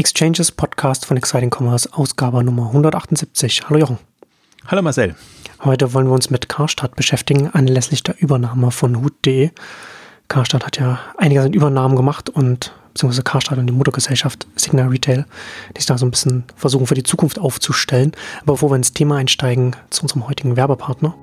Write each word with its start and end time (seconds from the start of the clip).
Exchanges 0.00 0.50
Podcast 0.50 1.04
von 1.04 1.18
Exciting 1.18 1.50
Commerce, 1.54 1.86
Ausgabe 1.92 2.42
Nummer 2.42 2.68
178. 2.68 3.68
Hallo 3.68 3.80
Jochen. 3.80 3.98
Hallo 4.66 4.80
Marcel. 4.80 5.14
Heute 5.62 5.92
wollen 5.92 6.06
wir 6.06 6.14
uns 6.14 6.30
mit 6.30 6.48
Karstadt 6.48 6.96
beschäftigen, 6.96 7.50
anlässlich 7.52 8.02
der 8.02 8.18
Übernahme 8.18 8.70
von 8.70 9.02
Hut.de. 9.02 9.50
Karstadt 10.26 10.64
hat 10.64 10.78
ja 10.78 11.00
einige 11.18 11.44
Übernahmen 11.48 11.96
gemacht 11.96 12.30
und 12.30 12.72
beziehungsweise 12.94 13.24
Karstadt 13.24 13.58
und 13.58 13.66
die 13.66 13.74
Muttergesellschaft 13.74 14.46
Signal 14.56 14.88
Retail, 14.88 15.26
die 15.76 15.80
sich 15.80 15.86
da 15.86 15.98
so 15.98 16.06
ein 16.06 16.10
bisschen 16.12 16.44
versuchen 16.56 16.86
für 16.86 16.94
die 16.94 17.02
Zukunft 17.02 17.38
aufzustellen. 17.38 18.12
Aber 18.40 18.54
bevor 18.54 18.70
wir 18.70 18.76
ins 18.76 18.94
Thema 18.94 19.16
einsteigen, 19.16 19.76
zu 19.90 20.04
unserem 20.04 20.26
heutigen 20.26 20.56
Werbepartner. 20.56 21.14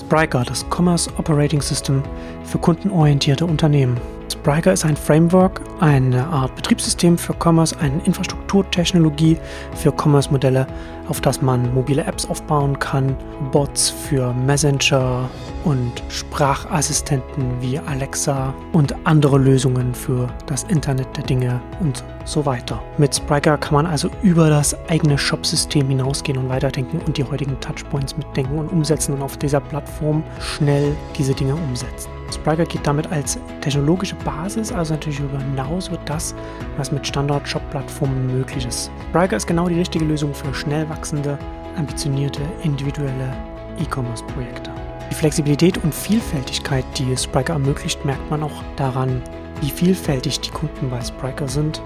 Spryker, 0.00 0.42
das 0.42 0.64
Commerce 0.70 1.10
Operating 1.18 1.60
System 1.60 2.02
für 2.44 2.56
kundenorientierte 2.56 3.44
Unternehmen. 3.44 4.00
Spryker 4.46 4.72
ist 4.72 4.84
ein 4.84 4.96
Framework, 4.96 5.60
eine 5.80 6.24
Art 6.24 6.54
Betriebssystem 6.54 7.18
für 7.18 7.34
Commerce, 7.34 7.76
eine 7.80 8.00
Infrastrukturtechnologie 8.04 9.36
für 9.74 9.90
Commerce-Modelle, 9.90 10.68
auf 11.08 11.20
das 11.20 11.42
man 11.42 11.74
mobile 11.74 12.04
Apps 12.04 12.30
aufbauen 12.30 12.78
kann, 12.78 13.16
Bots 13.50 13.90
für 13.90 14.32
Messenger 14.34 15.28
und 15.64 15.90
Sprachassistenten 16.10 17.60
wie 17.60 17.76
Alexa 17.76 18.54
und 18.72 18.94
andere 19.02 19.36
Lösungen 19.36 19.92
für 19.92 20.28
das 20.46 20.62
Internet 20.62 21.08
der 21.16 21.24
Dinge 21.24 21.60
und 21.80 22.04
so 22.24 22.46
weiter. 22.46 22.80
Mit 22.98 23.16
Spryker 23.16 23.58
kann 23.58 23.74
man 23.74 23.86
also 23.86 24.08
über 24.22 24.48
das 24.48 24.76
eigene 24.88 25.18
Shop-System 25.18 25.88
hinausgehen 25.88 26.38
und 26.38 26.48
weiterdenken 26.48 27.00
und 27.04 27.16
die 27.16 27.24
heutigen 27.24 27.58
Touchpoints 27.58 28.16
mitdenken 28.16 28.60
und 28.60 28.68
umsetzen 28.68 29.12
und 29.14 29.22
auf 29.22 29.36
dieser 29.38 29.58
Plattform 29.58 30.22
schnell 30.38 30.94
diese 31.18 31.34
Dinge 31.34 31.56
umsetzen. 31.56 32.15
Spryker 32.32 32.64
geht 32.64 32.86
damit 32.86 33.10
als 33.12 33.38
technologische 33.60 34.16
Basis, 34.16 34.72
also 34.72 34.94
natürlich 34.94 35.18
darüber 35.18 35.38
hinaus 35.38 35.90
wird 35.90 36.00
das, 36.06 36.34
was 36.76 36.92
mit 36.92 37.06
Standard-Shop-Plattformen 37.06 38.38
möglich 38.38 38.66
ist. 38.66 38.90
Spryker 39.10 39.36
ist 39.36 39.46
genau 39.46 39.68
die 39.68 39.78
richtige 39.78 40.04
Lösung 40.04 40.34
für 40.34 40.52
schnell 40.54 40.88
wachsende, 40.88 41.38
ambitionierte, 41.76 42.42
individuelle 42.62 43.36
E-Commerce-Projekte. 43.78 44.70
Die 45.10 45.14
Flexibilität 45.14 45.82
und 45.84 45.94
Vielfältigkeit, 45.94 46.84
die 46.96 47.16
Spryker 47.16 47.54
ermöglicht, 47.54 48.04
merkt 48.04 48.28
man 48.30 48.42
auch 48.42 48.62
daran, 48.76 49.22
wie 49.60 49.70
vielfältig 49.70 50.40
die 50.40 50.50
Kunden 50.50 50.90
bei 50.90 51.00
Spryker 51.00 51.48
sind 51.48 51.80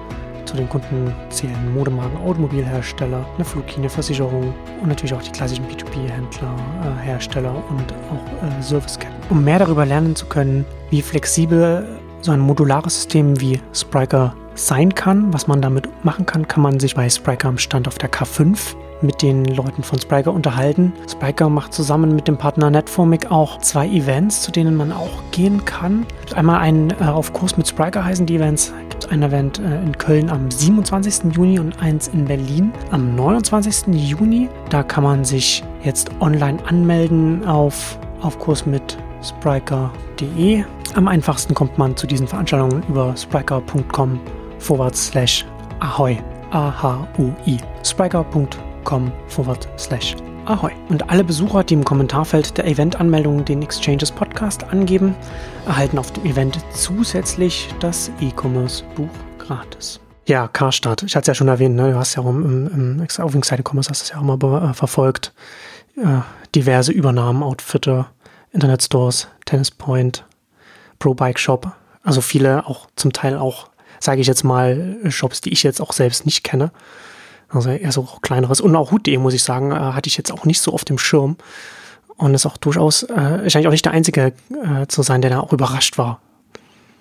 zu 0.45 0.57
den 0.57 0.69
Kunden 0.69 1.15
zählen 1.31 1.75
Modemarken, 1.75 2.17
Automobilhersteller, 2.19 3.25
eine 3.37 3.45
Fluglinie, 3.45 3.89
Versicherung 3.89 4.55
und 4.83 4.89
natürlich 4.89 5.15
auch 5.15 5.23
die 5.23 5.31
klassischen 5.31 5.65
B2B-Händler, 5.67 6.55
äh, 6.83 7.03
Hersteller 7.05 7.55
und 7.69 7.93
auch 8.11 8.59
äh, 8.59 8.63
Serviceketten. 8.63 9.15
Um 9.31 9.45
mehr 9.45 9.59
darüber 9.59 9.87
lernen 9.87 10.17
zu 10.17 10.27
können, 10.27 10.65
wie 10.91 11.03
flexibel 11.03 11.87
so 12.23 12.33
ein 12.33 12.41
modulares 12.41 12.95
System 12.95 13.41
wie 13.41 13.61
Spryker 13.73 14.35
sein 14.55 14.95
kann, 14.95 15.33
was 15.33 15.47
man 15.47 15.63
damit 15.63 15.89
machen 16.05 16.27
kann, 16.27 16.47
kann 16.47 16.63
man 16.63 16.81
sich 16.81 16.95
bei 16.95 17.09
Spryker 17.09 17.49
am 17.49 17.59
Stand 17.59 17.89
auf 17.89 17.99
der 17.99 18.11
K5 18.11 18.75
mit 19.03 19.23
den 19.23 19.45
Leuten 19.45 19.83
von 19.83 19.99
Spryker 19.99 20.33
unterhalten. 20.33 20.93
Spryker 21.09 21.49
macht 21.49 21.73
zusammen 21.73 22.15
mit 22.15 22.29
dem 22.29 22.37
Partner 22.37 22.71
Netformic 22.71 23.31
auch 23.31 23.59
zwei 23.59 23.89
Events, 23.89 24.43
zu 24.43 24.51
denen 24.53 24.77
man 24.77 24.93
auch 24.93 25.23
gehen 25.33 25.65
kann. 25.65 26.07
Einmal 26.35 26.61
einen 26.61 26.91
äh, 26.91 27.05
auf 27.05 27.33
Kurs 27.33 27.57
mit 27.57 27.69
Spryker 27.69 28.05
heißen 28.05 28.27
die 28.27 28.37
Events. 28.37 28.73
Gibt 28.89 29.11
ein 29.11 29.23
Event 29.23 29.59
äh, 29.59 29.83
in 29.83 29.97
Köln 29.97 30.31
am 30.31 30.51
27. 30.51 31.35
Juni 31.35 31.59
und 31.59 31.81
eins 31.83 32.09
in 32.09 32.25
Berlin 32.25 32.73
am 32.91 33.15
29. 33.15 33.95
Juni. 33.95 34.49
Da 34.69 34.83
kann 34.83 35.05
man 35.05 35.25
sich 35.25 35.65
jetzt 35.83 36.11
online 36.21 36.59
anmelden 36.67 37.47
auf, 37.47 37.99
auf 38.21 38.39
Kurs 38.39 38.67
mit 38.67 38.99
Spryker.de. 39.23 40.65
Am 40.95 41.09
einfachsten 41.09 41.55
kommt 41.55 41.79
man 41.79 41.97
zu 41.97 42.07
diesen 42.07 42.27
Veranstaltungen 42.27 42.83
über 42.89 43.17
spryker.com 43.17 44.19
forward 44.59 44.97
slash 44.97 45.47
ahoy. 45.81 46.19
A-H-U-I. 46.53 47.59
Spryker.com 47.85 48.70
com 48.85 49.13
forward 49.29 49.69
slash 49.79 50.17
Ahoi. 50.47 50.73
Und 50.89 51.09
alle 51.11 51.23
Besucher, 51.23 51.63
die 51.63 51.75
im 51.75 51.85
Kommentarfeld 51.85 52.57
der 52.57 52.67
Event-Anmeldung 52.67 53.45
den 53.45 53.63
Exchanges 53.63 54.11
Podcast 54.11 54.65
angeben, 54.65 55.15
erhalten 55.67 55.99
auf 55.99 56.13
dem 56.13 56.25
Event 56.25 56.59
zusätzlich 56.73 57.69
das 57.79 58.11
E-Commerce-Buch 58.21 59.11
gratis. 59.39 60.01
Ja, 60.27 60.49
Karstadt, 60.49 61.03
ich 61.03 61.15
hatte 61.15 61.23
es 61.23 61.27
ja 61.29 61.35
schon 61.35 61.49
erwähnt, 61.49 61.77
ne? 61.77 61.93
du 61.93 61.97
hast 61.97 62.15
ja 62.15 62.23
auch 62.23 62.29
im, 62.29 62.69
im, 62.69 63.01
im 63.01 63.25
auf 63.25 63.33
Seite 63.45 63.63
Commerce 63.63 63.91
hast 63.91 64.03
es 64.03 64.11
ja 64.11 64.19
auch 64.19 64.23
mal 64.23 64.71
äh, 64.71 64.75
verfolgt. 64.75 65.33
Äh, 65.97 66.21
diverse 66.55 66.93
Übernahmen, 66.93 67.43
Outfitter, 67.43 68.11
Internetstores, 68.53 69.29
Tennis 69.45 69.71
Point, 69.71 70.25
Pro 70.99 71.15
Bike 71.15 71.39
Shop, 71.39 71.73
also 72.03 72.21
viele 72.21 72.67
auch 72.67 72.87
zum 72.97 73.13
Teil 73.13 73.37
auch, 73.37 73.69
sage 73.99 74.21
ich 74.21 74.27
jetzt 74.27 74.45
mal, 74.45 74.97
Shops, 75.09 75.41
die 75.41 75.53
ich 75.53 75.63
jetzt 75.63 75.81
auch 75.81 75.93
selbst 75.93 76.27
nicht 76.27 76.45
kenne. 76.45 76.71
Also 77.51 77.71
eher 77.71 77.93
so 77.93 78.03
kleineres. 78.23 78.61
Und 78.61 78.75
auch 78.77 78.93
Hut.de, 78.93 79.17
muss 79.19 79.35
ich 79.35 79.43
sagen, 79.43 79.73
äh, 79.73 79.75
hatte 79.75 80.09
ich 80.09 80.17
jetzt 80.17 80.33
auch 80.33 80.45
nicht 80.45 80.61
so 80.61 80.73
auf 80.73 80.85
dem 80.85 80.99
Schirm. 80.99 81.37
Und 82.17 82.35
ist 82.35 82.47
auch 82.47 82.59
durchaus, 82.59 83.03
äh, 83.05 83.49
scheint 83.49 83.67
auch 83.67 83.71
nicht 83.71 83.85
der 83.85 83.93
Einzige 83.93 84.35
äh, 84.51 84.87
zu 84.89 85.03
sein, 85.03 85.23
der 85.23 85.31
da 85.31 85.41
auch 85.41 85.53
überrascht 85.53 85.97
war. 85.97 86.21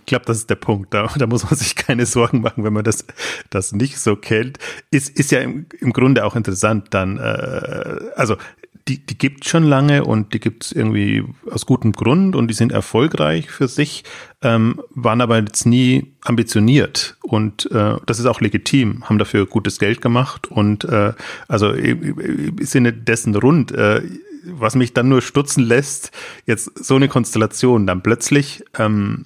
Ich 0.02 0.06
glaube, 0.06 0.26
das 0.26 0.38
ist 0.38 0.50
der 0.50 0.56
Punkt. 0.56 0.94
Da, 0.94 1.08
da, 1.18 1.28
muss 1.28 1.44
man 1.44 1.56
sich 1.58 1.76
keine 1.76 2.06
Sorgen 2.06 2.42
machen, 2.42 2.64
wenn 2.64 2.74
man 2.74 2.84
das, 2.84 3.06
das 3.50 3.74
nicht 3.74 4.00
so 4.00 4.16
kennt. 4.16 4.58
Ist, 4.92 5.10
ist 5.10 5.32
ja 5.32 5.42
im, 5.42 5.68
im 5.80 5.94
Grunde 5.94 6.26
auch 6.26 6.36
interessant 6.36 6.88
dann, 6.92 7.18
äh, 7.18 8.12
also 8.16 8.38
die, 8.88 9.06
die 9.06 9.18
gibt 9.18 9.46
schon 9.46 9.64
lange 9.64 10.04
und 10.04 10.34
die 10.34 10.40
gibt 10.40 10.66
es 10.66 10.72
irgendwie 10.72 11.24
aus 11.50 11.66
gutem 11.66 11.92
Grund 11.92 12.36
und 12.36 12.48
die 12.48 12.54
sind 12.54 12.72
erfolgreich 12.72 13.50
für 13.52 13.68
sich, 13.68 14.04
ähm, 14.42 14.82
waren 14.90 15.22
aber 15.22 15.38
jetzt 15.40 15.66
nie 15.66 16.14
ambitioniert 16.24 17.18
und 17.22 17.72
äh, 17.72 17.98
das 18.06 18.20
ist 18.20 18.26
auch 18.26 18.42
legitim, 18.42 19.08
haben 19.08 19.20
dafür 19.20 19.46
gutes 19.46 19.78
Geld 19.80 20.02
gemacht 20.02 20.48
und 20.48 20.86
äh, 20.86 21.14
also 21.48 21.72
im 21.72 22.58
Sinne 22.62 22.94
dessen 22.94 23.36
rund. 23.36 23.72
Äh, 23.72 24.02
was 24.46 24.74
mich 24.74 24.94
dann 24.94 25.10
nur 25.10 25.22
stutzen 25.22 25.64
lässt, 25.64 26.12
jetzt 26.46 26.84
so 26.84 26.96
eine 26.96 27.10
Konstellation, 27.10 27.86
dann 27.86 28.02
plötzlich 28.02 28.64
ähm, 28.78 29.26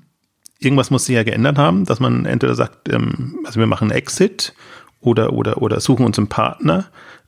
irgendwas 0.60 0.90
muss 0.90 1.06
sich 1.06 1.16
ja 1.16 1.24
geändert 1.24 1.58
haben, 1.58 1.86
dass 1.86 2.00
man 2.00 2.26
entweder 2.26 2.56
sagt, 2.56 2.92
ähm, 2.92 3.40
also 3.46 3.60
wir 3.60 3.68
machen 3.68 3.92
Exit 3.92 4.56
oder 5.02 5.32
oder 5.34 5.62
oder 5.62 5.80
suchen 5.80 6.06
uns 6.06 6.18
einen 6.18 6.30
Partner, 6.30 6.88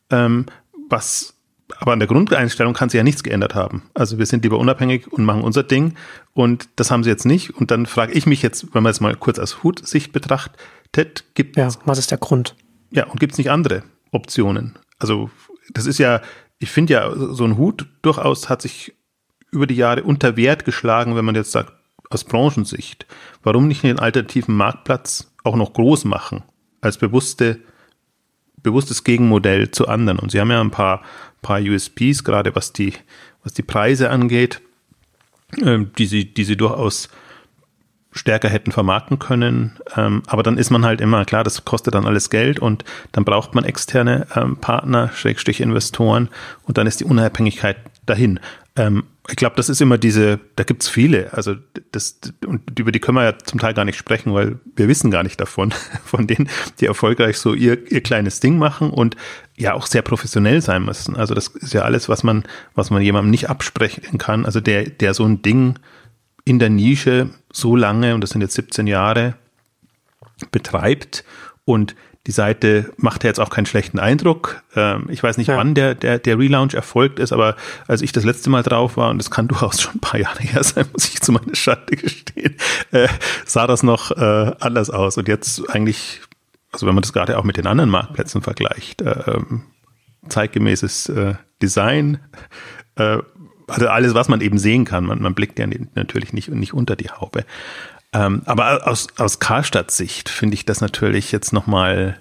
ähm, 0.10 0.48
was 0.90 1.35
aber 1.80 1.94
an 1.94 2.00
der 2.00 2.08
Grundeinstellung 2.08 2.74
kann 2.74 2.90
sich 2.90 2.98
ja 2.98 3.04
nichts 3.04 3.24
geändert 3.24 3.56
haben. 3.56 3.84
Also 3.94 4.18
wir 4.18 4.26
sind 4.26 4.44
lieber 4.44 4.60
unabhängig 4.60 5.12
und 5.12 5.26
machen 5.26 5.42
unser 5.42 5.64
Ding 5.64 5.96
und 6.34 6.70
das 6.76 6.92
haben 6.92 7.04
sie 7.04 7.10
jetzt 7.10 7.26
nicht. 7.26 7.52
Und 7.52 7.72
dann 7.72 7.86
frage 7.86 8.14
ich 8.14 8.26
mich 8.26 8.42
jetzt, 8.42 8.74
wenn 8.74 8.84
man 8.84 8.92
es 8.92 9.02
mal 9.02 9.16
kurz 9.16 9.40
aus 9.40 9.64
Hut-Sicht 9.64 10.14
betrachtet, 10.14 11.26
gibt 11.34 11.58
Ja, 11.58 11.70
was 11.86 11.98
ist 11.98 12.12
der 12.12 12.18
Grund? 12.18 12.56
Ja, 12.92 13.08
und 13.08 13.20
gibt 13.20 13.34
es 13.34 13.38
nicht 13.38 13.50
andere 13.50 13.84
Optionen? 14.12 14.78
Also 15.00 15.30
das 15.74 15.86
ist 15.86 15.98
ja, 15.98 16.22
ich 16.60 16.70
finde 16.70 16.94
ja, 16.94 17.12
so 17.16 17.44
ein 17.44 17.58
Hut 17.58 17.88
durchaus 18.02 18.48
hat 18.50 18.62
sich 18.62 18.94
über 19.52 19.68
die 19.68 19.76
Jahre 19.76 20.04
unter 20.04 20.38
Wert 20.38 20.66
geschlagen, 20.66 21.16
wenn 21.16 21.26
man 21.26 21.36
jetzt 21.36 21.52
sagt, 21.52 21.74
aus 22.10 22.24
Branchensicht. 22.24 23.08
Warum 23.42 23.68
nicht 23.68 23.84
den 23.84 24.00
alternativen 24.00 24.56
Marktplatz 24.56 25.34
auch 25.44 25.56
noch 25.56 25.74
groß 25.74 26.06
machen? 26.06 26.44
Als 26.82 26.98
bewusste 26.98 27.60
bewusstes 28.66 29.06
Gegenmodell 29.06 29.72
zu 29.72 29.88
anderen. 29.88 30.20
Und 30.20 30.32
sie 30.32 30.42
haben 30.42 30.52
ja 30.52 30.60
ein 30.60 30.72
paar, 30.72 31.02
paar 31.46 31.62
USPs, 31.62 32.24
gerade 32.24 32.56
was 32.56 32.74
die, 32.74 32.94
was 33.44 33.54
die 33.54 33.62
Preise 33.62 34.10
angeht, 34.10 34.62
ähm, 35.64 35.92
die, 35.98 36.08
sie, 36.08 36.34
die 36.34 36.44
sie 36.44 36.58
durchaus 36.58 37.10
stärker 38.12 38.50
hätten 38.50 38.72
vermarkten 38.72 39.20
können. 39.20 39.78
Ähm, 39.96 40.24
aber 40.26 40.42
dann 40.42 40.58
ist 40.58 40.72
man 40.72 40.86
halt 40.86 41.02
immer, 41.02 41.24
klar, 41.26 41.44
das 41.44 41.66
kostet 41.66 41.94
dann 41.94 42.08
alles 42.08 42.30
Geld 42.32 42.60
und 42.60 42.84
dann 43.12 43.26
braucht 43.26 43.54
man 43.54 43.64
externe 43.64 44.26
ähm, 44.36 44.58
Partner, 44.58 45.12
Schrägstrich 45.14 45.62
Investoren 45.62 46.30
und 46.64 46.78
dann 46.78 46.88
ist 46.88 47.02
die 47.02 47.06
Unabhängigkeit 47.06 47.78
dahin. 48.06 48.40
Ähm, 48.76 49.04
ich 49.30 49.38
glaube, 49.38 49.56
das 49.56 49.70
ist 49.70 49.82
immer 49.82 49.98
diese, 49.98 50.40
da 50.56 50.64
gibt's 50.64 50.88
viele, 50.88 51.34
also 51.34 51.56
das, 51.92 52.20
und 52.46 52.80
über 52.80 52.92
die 52.92 53.00
können 53.00 53.18
wir 53.18 53.24
ja 53.24 53.38
zum 53.40 53.60
Teil 53.60 53.74
gar 53.74 53.86
nicht 53.86 53.98
sprechen, 53.98 54.34
weil 54.34 54.60
wir 54.76 54.88
wissen 54.88 55.10
gar 55.10 55.24
nicht 55.24 55.40
davon, 55.40 55.74
von 56.06 56.28
denen, 56.28 56.50
die 56.80 56.86
erfolgreich 56.86 57.38
so 57.38 57.54
ihr, 57.54 57.92
ihr 57.92 58.02
kleines 58.02 58.40
Ding 58.40 58.58
machen 58.58 58.92
und 58.92 59.16
ja 59.58 59.74
auch 59.74 59.88
sehr 59.88 60.02
professionell 60.04 60.62
sein 60.62 60.84
müssen. 60.84 61.16
Also 61.16 61.34
das 61.34 61.48
ist 61.48 61.74
ja 61.74 61.82
alles, 61.82 62.10
was 62.10 62.24
man, 62.24 62.44
was 62.76 62.92
man 62.92 63.02
jemandem 63.02 63.32
nicht 63.32 63.50
absprechen 63.50 64.18
kann. 64.18 64.46
Also 64.46 64.60
der, 64.60 64.90
der 64.90 65.14
so 65.14 65.26
ein 65.26 65.42
Ding 65.42 65.80
in 66.44 66.60
der 66.60 66.70
Nische 66.70 67.30
so 67.52 67.76
lange, 67.76 68.14
und 68.14 68.22
das 68.22 68.30
sind 68.32 68.42
jetzt 68.42 68.56
17 68.56 68.86
Jahre, 68.86 69.36
betreibt 70.52 71.24
und 71.64 71.96
die 72.28 72.32
Seite 72.32 72.92
macht 72.98 73.24
ja 73.24 73.30
jetzt 73.30 73.40
auch 73.40 73.50
keinen 73.50 73.68
schlechten 73.68 74.00
Eindruck. 74.00 74.64
Ähm, 74.76 75.08
ich 75.10 75.22
weiß 75.22 75.38
nicht, 75.38 75.48
ja. 75.48 75.58
wann 75.58 75.76
der, 75.76 75.94
der, 75.94 76.18
der 76.18 76.40
Relaunch 76.40 76.74
erfolgt 76.74 77.20
ist, 77.20 77.32
aber 77.32 77.56
als 77.88 78.02
ich 78.02 78.12
das 78.12 78.24
letzte 78.24 78.50
Mal 78.50 78.64
drauf 78.64 78.98
war, 78.98 79.10
und 79.10 79.20
das 79.20 79.30
kann 79.30 79.48
durchaus 79.50 79.82
schon 79.82 79.96
ein 79.96 80.00
paar 80.00 80.20
Jahre 80.20 80.42
her 80.42 80.64
sein, 80.64 80.86
muss 80.92 81.08
ich 81.08 81.22
zu 81.22 81.32
meiner 81.32 81.56
Schande 81.56 81.96
gestehen, 81.96 82.56
äh, 82.92 83.08
sah 83.46 83.68
das 83.68 83.84
noch 83.84 84.12
äh, 84.12 84.52
anders 84.60 84.90
aus. 84.90 85.18
Und 85.18 85.28
jetzt 85.28 85.70
eigentlich, 85.70 86.22
also 86.72 86.88
wenn 86.88 86.96
man 86.96 87.04
das 87.04 87.14
gerade 87.14 87.38
auch 87.38 87.44
mit 87.44 87.58
den 87.58 87.68
anderen 87.68 87.90
Marktplätzen 87.90 88.42
vergleicht, 88.42 89.02
äh, 89.02 89.40
zeitgemäßes 90.28 91.10
äh, 91.10 91.34
Design, 91.62 92.20
also 93.68 93.88
alles, 93.88 94.14
was 94.14 94.30
man 94.30 94.42
eben 94.42 94.58
sehen 94.58 94.86
kann. 94.86 95.06
Man, 95.06 95.22
man 95.22 95.34
blickt 95.36 95.60
ja 95.60 95.68
natürlich 95.96 96.32
nicht, 96.32 96.50
nicht 96.50 96.74
unter 96.74 96.96
die 96.96 97.10
Haube. 97.10 97.46
Ähm, 98.16 98.44
aber 98.46 98.88
aus, 98.88 99.08
aus 99.18 99.40
Karstadt 99.40 99.92
Sicht 99.92 100.30
finde 100.30 100.54
ich 100.54 100.64
das 100.64 100.80
natürlich 100.80 101.34
jetzt 101.34 101.52
nochmal 101.52 102.18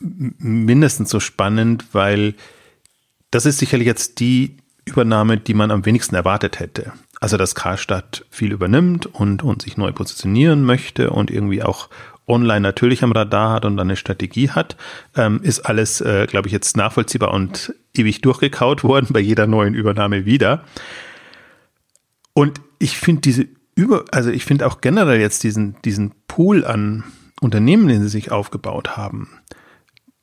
mindestens 0.00 1.10
so 1.10 1.20
spannend, 1.20 1.84
weil 1.92 2.34
das 3.30 3.46
ist 3.46 3.58
sicherlich 3.58 3.86
jetzt 3.86 4.18
die 4.18 4.56
Übernahme, 4.84 5.36
die 5.36 5.54
man 5.54 5.70
am 5.70 5.86
wenigsten 5.86 6.16
erwartet 6.16 6.58
hätte. 6.58 6.92
Also, 7.20 7.36
dass 7.36 7.54
Karstadt 7.54 8.24
viel 8.30 8.50
übernimmt 8.50 9.06
und, 9.06 9.44
und 9.44 9.62
sich 9.62 9.76
neu 9.76 9.92
positionieren 9.92 10.64
möchte 10.64 11.10
und 11.10 11.30
irgendwie 11.30 11.62
auch 11.62 11.88
online 12.26 12.60
natürlich 12.60 13.04
am 13.04 13.12
Radar 13.12 13.52
hat 13.52 13.64
und 13.64 13.78
eine 13.78 13.96
Strategie 13.96 14.50
hat, 14.50 14.76
ähm, 15.16 15.40
ist 15.42 15.60
alles, 15.60 16.00
äh, 16.00 16.26
glaube 16.26 16.48
ich, 16.48 16.52
jetzt 16.52 16.76
nachvollziehbar 16.76 17.32
und 17.32 17.74
ewig 17.94 18.22
durchgekaut 18.22 18.82
worden 18.84 19.08
bei 19.10 19.20
jeder 19.20 19.46
neuen 19.46 19.74
Übernahme 19.74 20.24
wieder. 20.24 20.64
Und 22.32 22.60
ich 22.78 22.96
finde 22.96 23.20
diese 23.20 23.46
über, 23.74 24.04
also 24.10 24.30
ich 24.30 24.44
finde 24.44 24.66
auch 24.66 24.80
generell 24.80 25.20
jetzt 25.20 25.42
diesen, 25.42 25.76
diesen 25.84 26.12
Pool 26.28 26.64
an 26.64 27.04
Unternehmen, 27.40 27.88
den 27.88 28.02
sie 28.02 28.08
sich 28.08 28.30
aufgebaut 28.30 28.96
haben, 28.96 29.28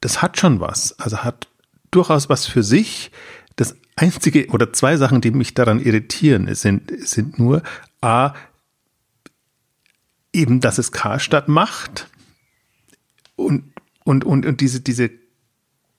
das 0.02 0.22
hat 0.22 0.38
schon 0.38 0.60
was. 0.60 0.98
Also 1.00 1.20
hat 1.24 1.48
durchaus 1.92 2.30
was 2.30 2.46
für 2.46 2.64
sich. 2.64 3.12
Das 3.56 3.76
einzige 3.96 4.48
oder 4.50 4.72
zwei 4.74 4.98
Sachen, 4.98 5.22
die 5.22 5.32
mich 5.32 5.54
daran 5.54 5.80
irritieren, 5.80 6.54
sind, 6.54 6.92
sind 7.08 7.40
nur 7.40 7.64
A, 8.02 8.34
eben, 10.34 10.60
dass 10.60 10.78
es 10.78 10.92
Karstadt 10.92 11.48
macht 11.48 12.08
und, 13.36 13.64
und, 14.04 14.24
und, 14.24 14.46
und 14.46 14.62
diese, 14.62 14.82
diese 14.82 15.10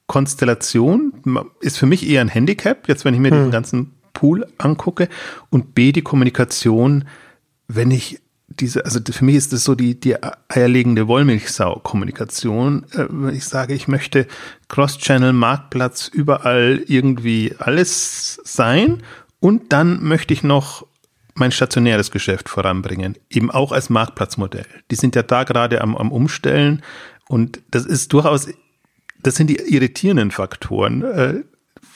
Konstellation 0.07 1.13
ist 1.61 1.79
für 1.79 1.87
mich 1.87 2.09
eher 2.09 2.21
ein 2.21 2.29
Handicap, 2.29 2.89
jetzt 2.89 3.05
wenn 3.05 3.15
ich 3.15 3.21
mir 3.21 3.31
hm. 3.31 3.45
den 3.45 3.51
ganzen 3.51 3.95
Pool 4.13 4.47
angucke 4.59 5.09
und 5.51 5.75
B, 5.75 5.93
die 5.93 6.03
Kommunikation, 6.03 7.05
wenn 7.69 7.91
ich 7.91 8.21
diese, 8.49 8.85
also 8.85 8.99
für 9.09 9.25
mich 9.25 9.37
ist 9.37 9.53
das 9.53 9.65
so 9.65 9.75
die, 9.75 10.01
die 10.01 10.17
eierlegende 10.49 11.07
Wollmilchsau-Kommunikation. 11.07 12.87
Äh, 12.95 13.37
ich 13.37 13.45
sage, 13.45 13.75
ich 13.75 13.89
möchte 13.89 14.27
Cross-Channel, 14.69 15.33
Marktplatz, 15.33 16.09
überall 16.09 16.83
irgendwie 16.87 17.55
alles 17.59 18.41
sein 18.45 19.03
und 19.41 19.73
dann 19.73 20.03
möchte 20.03 20.33
ich 20.33 20.43
noch 20.43 20.87
mein 21.35 21.53
stationäres 21.53 22.11
Geschäft 22.11 22.49
voranbringen, 22.49 23.17
eben 23.31 23.51
auch 23.51 23.71
als 23.71 23.91
Marktplatzmodell. 23.91 24.67
Die 24.91 24.97
sind 24.97 25.15
ja 25.15 25.23
da 25.23 25.45
gerade 25.45 25.81
am, 25.83 25.97
am 25.97 26.11
Umstellen 26.11 26.83
und 27.29 27.61
das 27.71 27.85
ist 27.87 28.13
durchaus, 28.13 28.49
das 29.23 29.37
sind 29.37 29.49
die 29.49 29.57
irritierenden 29.57 30.31
Faktoren, 30.31 31.03
äh, 31.03 31.45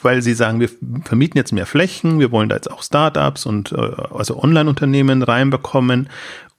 weil 0.03 0.21
sie 0.21 0.33
sagen, 0.33 0.59
wir 0.59 0.69
vermieten 1.03 1.37
jetzt 1.37 1.51
mehr 1.51 1.65
Flächen, 1.65 2.19
wir 2.19 2.31
wollen 2.31 2.49
da 2.49 2.55
jetzt 2.55 2.71
auch 2.71 2.83
Startups 2.83 3.45
und 3.45 3.71
äh, 3.71 3.91
also 4.13 4.41
Online-Unternehmen 4.41 5.23
reinbekommen 5.23 6.09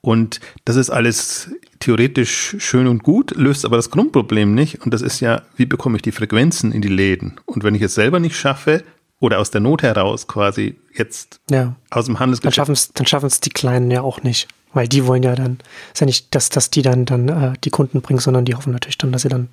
und 0.00 0.40
das 0.64 0.76
ist 0.76 0.90
alles 0.90 1.50
theoretisch 1.80 2.56
schön 2.58 2.86
und 2.86 3.02
gut, 3.02 3.32
löst 3.36 3.64
aber 3.64 3.76
das 3.76 3.90
Grundproblem 3.90 4.54
nicht 4.54 4.82
und 4.82 4.92
das 4.92 5.02
ist 5.02 5.20
ja, 5.20 5.42
wie 5.56 5.66
bekomme 5.66 5.96
ich 5.96 6.02
die 6.02 6.12
Frequenzen 6.12 6.72
in 6.72 6.82
die 6.82 6.88
Läden? 6.88 7.40
Und 7.46 7.64
wenn 7.64 7.74
ich 7.74 7.82
es 7.82 7.94
selber 7.94 8.20
nicht 8.20 8.36
schaffe, 8.36 8.84
oder 9.24 9.38
aus 9.38 9.50
der 9.50 9.62
Not 9.62 9.82
heraus 9.82 10.26
quasi 10.26 10.76
jetzt 10.92 11.40
ja. 11.50 11.74
aus 11.90 12.06
dem 12.06 12.18
Handelsgeschäft. 12.18 12.58
Dann 12.58 12.66
schaffen 12.66 12.72
es 12.72 12.92
dann 12.92 13.06
schaffen's 13.06 13.40
die 13.40 13.50
Kleinen 13.50 13.90
ja 13.90 14.02
auch 14.02 14.22
nicht, 14.22 14.48
weil 14.74 14.86
die 14.86 15.06
wollen 15.06 15.22
ja 15.22 15.34
dann, 15.34 15.58
ist 15.92 16.00
ja 16.00 16.06
nicht, 16.06 16.34
dass, 16.34 16.50
dass 16.50 16.68
die 16.68 16.82
dann, 16.82 17.06
dann 17.06 17.28
äh, 17.28 17.52
die 17.64 17.70
Kunden 17.70 18.02
bringen, 18.02 18.20
sondern 18.20 18.44
die 18.44 18.54
hoffen 18.54 18.72
natürlich 18.72 18.98
dann, 18.98 19.12
dass 19.12 19.22
sie 19.22 19.30
dann 19.30 19.48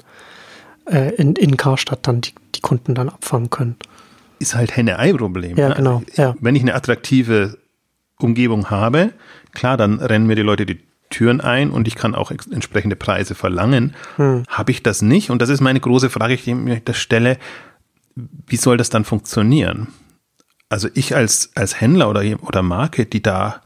äh, 0.92 1.16
in, 1.16 1.36
in 1.36 1.58
Karstadt 1.58 2.08
dann 2.08 2.22
die, 2.22 2.34
die 2.56 2.62
Kunden 2.62 2.96
dann 2.96 3.10
abfangen 3.10 3.50
können. 3.50 3.76
Ist 4.40 4.56
halt 4.56 4.76
Henne-Ei-Problem. 4.76 5.58
Ja, 5.58 5.70
ne? 5.70 5.76
genau. 5.76 6.04
Ja. 6.16 6.36
Wenn 6.40 6.56
ich 6.56 6.62
eine 6.62 6.76
attraktive 6.76 7.58
Umgebung 8.18 8.70
habe, 8.70 9.12
klar, 9.54 9.78
dann 9.78 10.00
rennen 10.00 10.28
mir 10.28 10.36
die 10.36 10.42
Leute 10.42 10.66
die 10.66 10.80
Türen 11.10 11.42
ein 11.42 11.72
und 11.72 11.88
ich 11.88 11.96
kann 11.96 12.16
auch 12.16 12.32
entsprechende 12.32 12.96
Preise 12.96 13.36
verlangen. 13.36 13.94
Hm. 14.16 14.44
Habe 14.48 14.72
ich 14.72 14.82
das 14.82 15.02
nicht? 15.02 15.30
Und 15.30 15.42
das 15.42 15.50
ist 15.50 15.60
meine 15.60 15.80
große 15.80 16.10
Frage, 16.10 16.38
die 16.38 16.52
ich 16.52 16.56
mir 16.56 16.80
da 16.80 16.94
stelle 16.94 17.38
wie 18.16 18.56
soll 18.56 18.78
das 18.78 18.90
dann 18.90 19.06
funktionieren? 19.06 19.88
Also 20.70 20.90
ich 20.94 21.16
als, 21.16 21.52
als 21.56 21.80
Händler 21.82 22.10
oder, 22.10 22.24
oder 22.44 22.62
Marke, 22.62 23.06
die 23.06 23.22
da, 23.22 23.62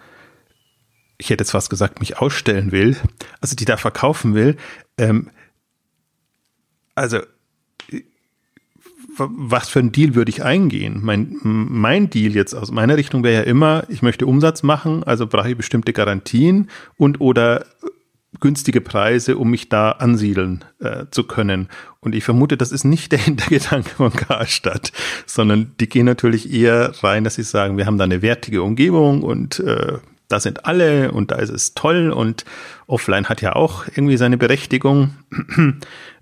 ich 1.18 1.30
hätte 1.30 1.44
jetzt 1.44 1.52
fast 1.52 1.70
gesagt, 1.70 2.00
mich 2.00 2.18
ausstellen 2.18 2.72
will, 2.72 2.98
also 3.42 3.56
die 3.56 3.66
da 3.66 3.78
verkaufen 3.78 4.34
will, 4.34 4.58
ähm, 4.98 5.30
also 6.96 7.20
was 9.18 9.70
für 9.70 9.80
ein 9.80 9.92
Deal 9.92 10.16
würde 10.16 10.30
ich 10.30 10.44
eingehen? 10.44 11.00
Mein, 11.02 11.38
mein 11.42 12.10
Deal 12.10 12.34
jetzt 12.34 12.54
aus 12.54 12.72
meiner 12.72 12.98
Richtung 12.98 13.24
wäre 13.24 13.44
ja 13.44 13.50
immer, 13.50 13.86
ich 13.88 14.02
möchte 14.02 14.26
Umsatz 14.26 14.64
machen, 14.64 15.04
also 15.04 15.28
brauche 15.28 15.50
ich 15.50 15.58
bestimmte 15.58 15.94
Garantien 15.94 16.70
und 16.98 17.22
oder 17.22 17.66
günstige 18.42 18.82
Preise, 18.82 19.38
um 19.38 19.50
mich 19.50 19.70
da 19.70 19.92
ansiedeln 19.92 20.66
äh, 20.80 21.06
zu 21.12 21.24
können. 21.24 21.70
Und 22.02 22.14
ich 22.14 22.26
vermute, 22.26 22.58
das 22.58 22.74
ist 22.74 22.84
nicht 22.84 23.14
der 23.14 23.20
Hintergedanke 23.24 23.92
von 23.92 24.12
Karstadt, 24.12 24.92
sondern 25.26 25.74
die 25.80 25.88
gehen 25.88 26.06
natürlich 26.06 26.52
eher 26.52 26.92
rein, 27.02 27.24
dass 27.24 27.36
sie 27.36 27.44
sagen, 27.44 27.78
wir 27.78 27.86
haben 27.86 27.98
da 27.98 28.04
eine 28.04 28.22
wertige 28.22 28.62
Umgebung 28.62 29.24
und 29.24 29.60
äh, 29.60 30.00
da 30.28 30.40
sind 30.40 30.66
alle 30.66 31.12
und 31.12 31.32
da 31.32 31.36
ist 31.36 31.52
es 31.52 31.76
toll 31.76 32.12
und 32.12 32.46
offline 32.88 33.30
hat 33.30 33.42
ja 33.42 33.56
auch 33.56 33.86
irgendwie 33.88 34.18
seine 34.18 34.38
Berechtigung. 34.38 35.12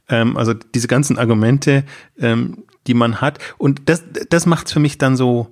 Ähm, 0.10 0.38
also 0.38 0.54
diese 0.54 0.88
ganzen 0.88 1.18
Argumente, 1.18 1.84
ähm, 2.18 2.64
die 2.88 2.94
man 2.94 3.22
hat. 3.22 3.40
Und 3.58 3.90
das, 3.90 4.04
das 4.30 4.46
macht 4.46 4.68
es 4.68 4.74
für 4.74 4.80
mich 4.80 4.98
dann 4.98 5.16
so, 5.16 5.48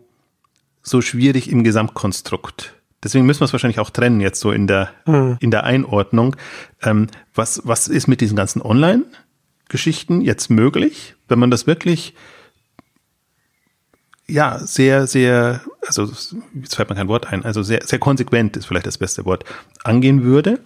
so 0.84 1.02
schwierig 1.02 1.50
im 1.50 1.64
Gesamtkonstrukt 1.64 2.74
Deswegen 3.04 3.26
müssen 3.26 3.42
wir 3.42 3.46
es 3.46 3.54
wahrscheinlich 3.54 3.80
auch 3.80 3.90
trennen 3.90 4.22
jetzt 4.22 4.40
so 4.40 4.52
in 4.52 4.68
der, 4.68 4.92
mhm. 5.06 5.38
in 5.40 5.52
der 5.52 5.64
Einordnung. 5.64 6.36
Ähm, 6.84 7.08
was, 7.34 7.62
was 7.66 7.88
ist 7.88 8.08
mit 8.08 8.22
diesen 8.22 8.36
ganzen 8.36 8.62
Online-Geschichten 8.62 10.22
jetzt 10.22 10.50
möglich, 10.50 11.16
wenn 11.28 11.40
man 11.40 11.52
das 11.52 11.66
wirklich 11.66 12.14
ja, 14.28 14.60
sehr, 14.60 15.08
sehr, 15.08 15.62
also 15.86 16.06
jetzt 16.54 16.76
fällt 16.76 16.90
mir 16.90 16.96
kein 16.96 17.10
Wort 17.10 17.28
ein, 17.28 17.44
also 17.44 17.64
sehr, 17.64 17.86
sehr 17.86 18.00
konsequent 18.00 18.56
ist 18.56 18.66
vielleicht 18.66 18.86
das 18.86 18.98
beste 18.98 19.26
Wort, 19.26 19.44
angehen 19.84 20.24
würde. 20.24 20.60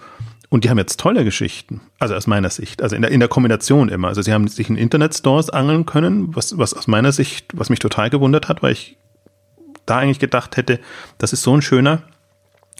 Und 0.55 0.63
die 0.63 0.69
haben 0.69 0.77
jetzt 0.77 1.01
tolle 1.01 1.25
Geschichten, 1.25 1.81
also 1.99 2.15
aus 2.15 2.27
meiner 2.27 2.49
Sicht, 2.49 2.81
also 2.81 2.95
in 2.95 3.01
der, 3.01 3.11
in 3.11 3.19
der 3.19 3.27
Kombination 3.27 3.89
immer. 3.89 4.07
Also 4.07 4.21
sie 4.21 4.31
haben 4.31 4.47
sich 4.47 4.69
in 4.69 4.77
Internetstores 4.77 5.49
angeln 5.49 5.85
können, 5.85 6.33
was, 6.33 6.57
was 6.57 6.73
aus 6.73 6.87
meiner 6.87 7.11
Sicht, 7.11 7.47
was 7.55 7.69
mich 7.69 7.79
total 7.79 8.09
gewundert 8.09 8.47
hat, 8.47 8.63
weil 8.63 8.71
ich 8.71 8.97
da 9.85 9.97
eigentlich 9.97 10.19
gedacht 10.19 10.55
hätte, 10.55 10.79
das 11.17 11.33
ist 11.33 11.41
so 11.41 11.53
ein 11.53 11.61
schöner 11.61 12.03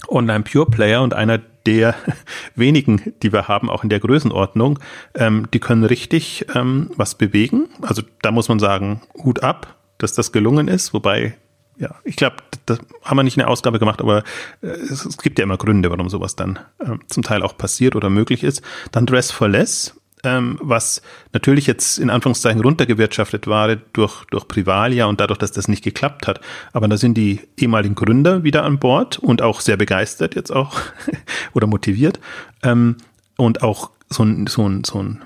Online 0.07 0.45
Pure 0.45 0.67
Player 0.67 1.01
und 1.01 1.13
einer 1.13 1.41
der 1.65 1.95
wenigen, 2.55 3.13
die 3.21 3.33
wir 3.33 3.49
haben, 3.49 3.69
auch 3.69 3.83
in 3.83 3.89
der 3.89 3.99
Größenordnung, 3.99 4.79
ähm, 5.13 5.49
die 5.53 5.59
können 5.59 5.83
richtig 5.83 6.45
ähm, 6.55 6.91
was 6.95 7.15
bewegen. 7.15 7.67
Also 7.81 8.03
da 8.21 8.31
muss 8.31 8.47
man 8.47 8.59
sagen, 8.59 9.01
Hut 9.21 9.43
ab, 9.43 9.75
dass 9.97 10.13
das 10.13 10.31
gelungen 10.31 10.69
ist. 10.69 10.93
Wobei, 10.93 11.35
ja, 11.77 11.95
ich 12.03 12.15
glaube, 12.15 12.37
das 12.65 12.79
haben 13.03 13.17
wir 13.17 13.23
nicht 13.23 13.37
in 13.37 13.41
der 13.41 13.49
Ausgabe 13.49 13.79
gemacht, 13.79 14.01
aber 14.01 14.23
äh, 14.61 14.67
es, 14.67 15.05
es, 15.05 15.17
gibt 15.17 15.39
ja 15.39 15.43
immer 15.43 15.57
Gründe, 15.57 15.91
warum 15.91 16.09
sowas 16.09 16.35
dann 16.35 16.59
äh, 16.79 16.97
zum 17.07 17.23
Teil 17.23 17.43
auch 17.43 17.57
passiert 17.57 17.95
oder 17.95 18.09
möglich 18.09 18.43
ist. 18.43 18.61
Dann 18.91 19.05
Dress 19.05 19.31
for 19.31 19.47
Less 19.47 19.95
ähm, 20.25 20.57
was 20.61 21.01
natürlich 21.33 21.67
jetzt 21.67 21.99
in 21.99 22.09
Anführungszeichen 22.09 22.61
runtergewirtschaftet 22.61 23.47
war 23.47 23.75
durch, 23.75 24.25
durch 24.25 24.47
Privalia 24.47 25.05
und 25.05 25.19
dadurch, 25.19 25.37
dass 25.37 25.51
das 25.51 25.67
nicht 25.67 25.83
geklappt 25.83 26.27
hat. 26.27 26.41
Aber 26.73 26.87
da 26.87 26.97
sind 26.97 27.15
die 27.15 27.41
ehemaligen 27.57 27.95
Gründer 27.95 28.43
wieder 28.43 28.63
an 28.63 28.79
Bord 28.79 29.19
und 29.19 29.41
auch 29.41 29.61
sehr 29.61 29.77
begeistert 29.77 30.35
jetzt 30.35 30.51
auch 30.51 30.79
oder 31.53 31.67
motiviert. 31.67 32.19
Ähm, 32.63 32.97
und 33.37 33.61
auch 33.63 33.91
so 34.09 34.23
ein, 34.23 34.47
so 34.47 34.67
ein, 34.67 34.83
so 34.83 35.01
ein 35.01 35.21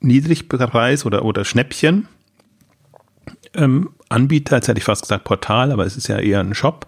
Niedrigpreis 0.00 1.04
oder, 1.04 1.24
oder 1.24 1.44
Schnäppchen. 1.44 2.08
Ähm, 3.54 3.90
Anbieter, 4.08 4.56
jetzt 4.56 4.68
hätte 4.68 4.78
ich 4.78 4.84
fast 4.84 5.02
gesagt 5.02 5.24
Portal, 5.24 5.72
aber 5.72 5.84
es 5.84 5.96
ist 5.96 6.08
ja 6.08 6.18
eher 6.18 6.40
ein 6.40 6.54
Shop, 6.54 6.86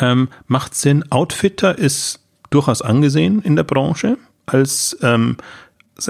ähm, 0.00 0.28
macht 0.46 0.74
Sinn. 0.74 1.04
Outfitter 1.10 1.78
ist 1.78 2.20
durchaus 2.50 2.82
angesehen 2.82 3.42
in 3.42 3.56
der 3.56 3.64
Branche 3.64 4.18
als 4.46 4.96
ähm, 5.02 5.36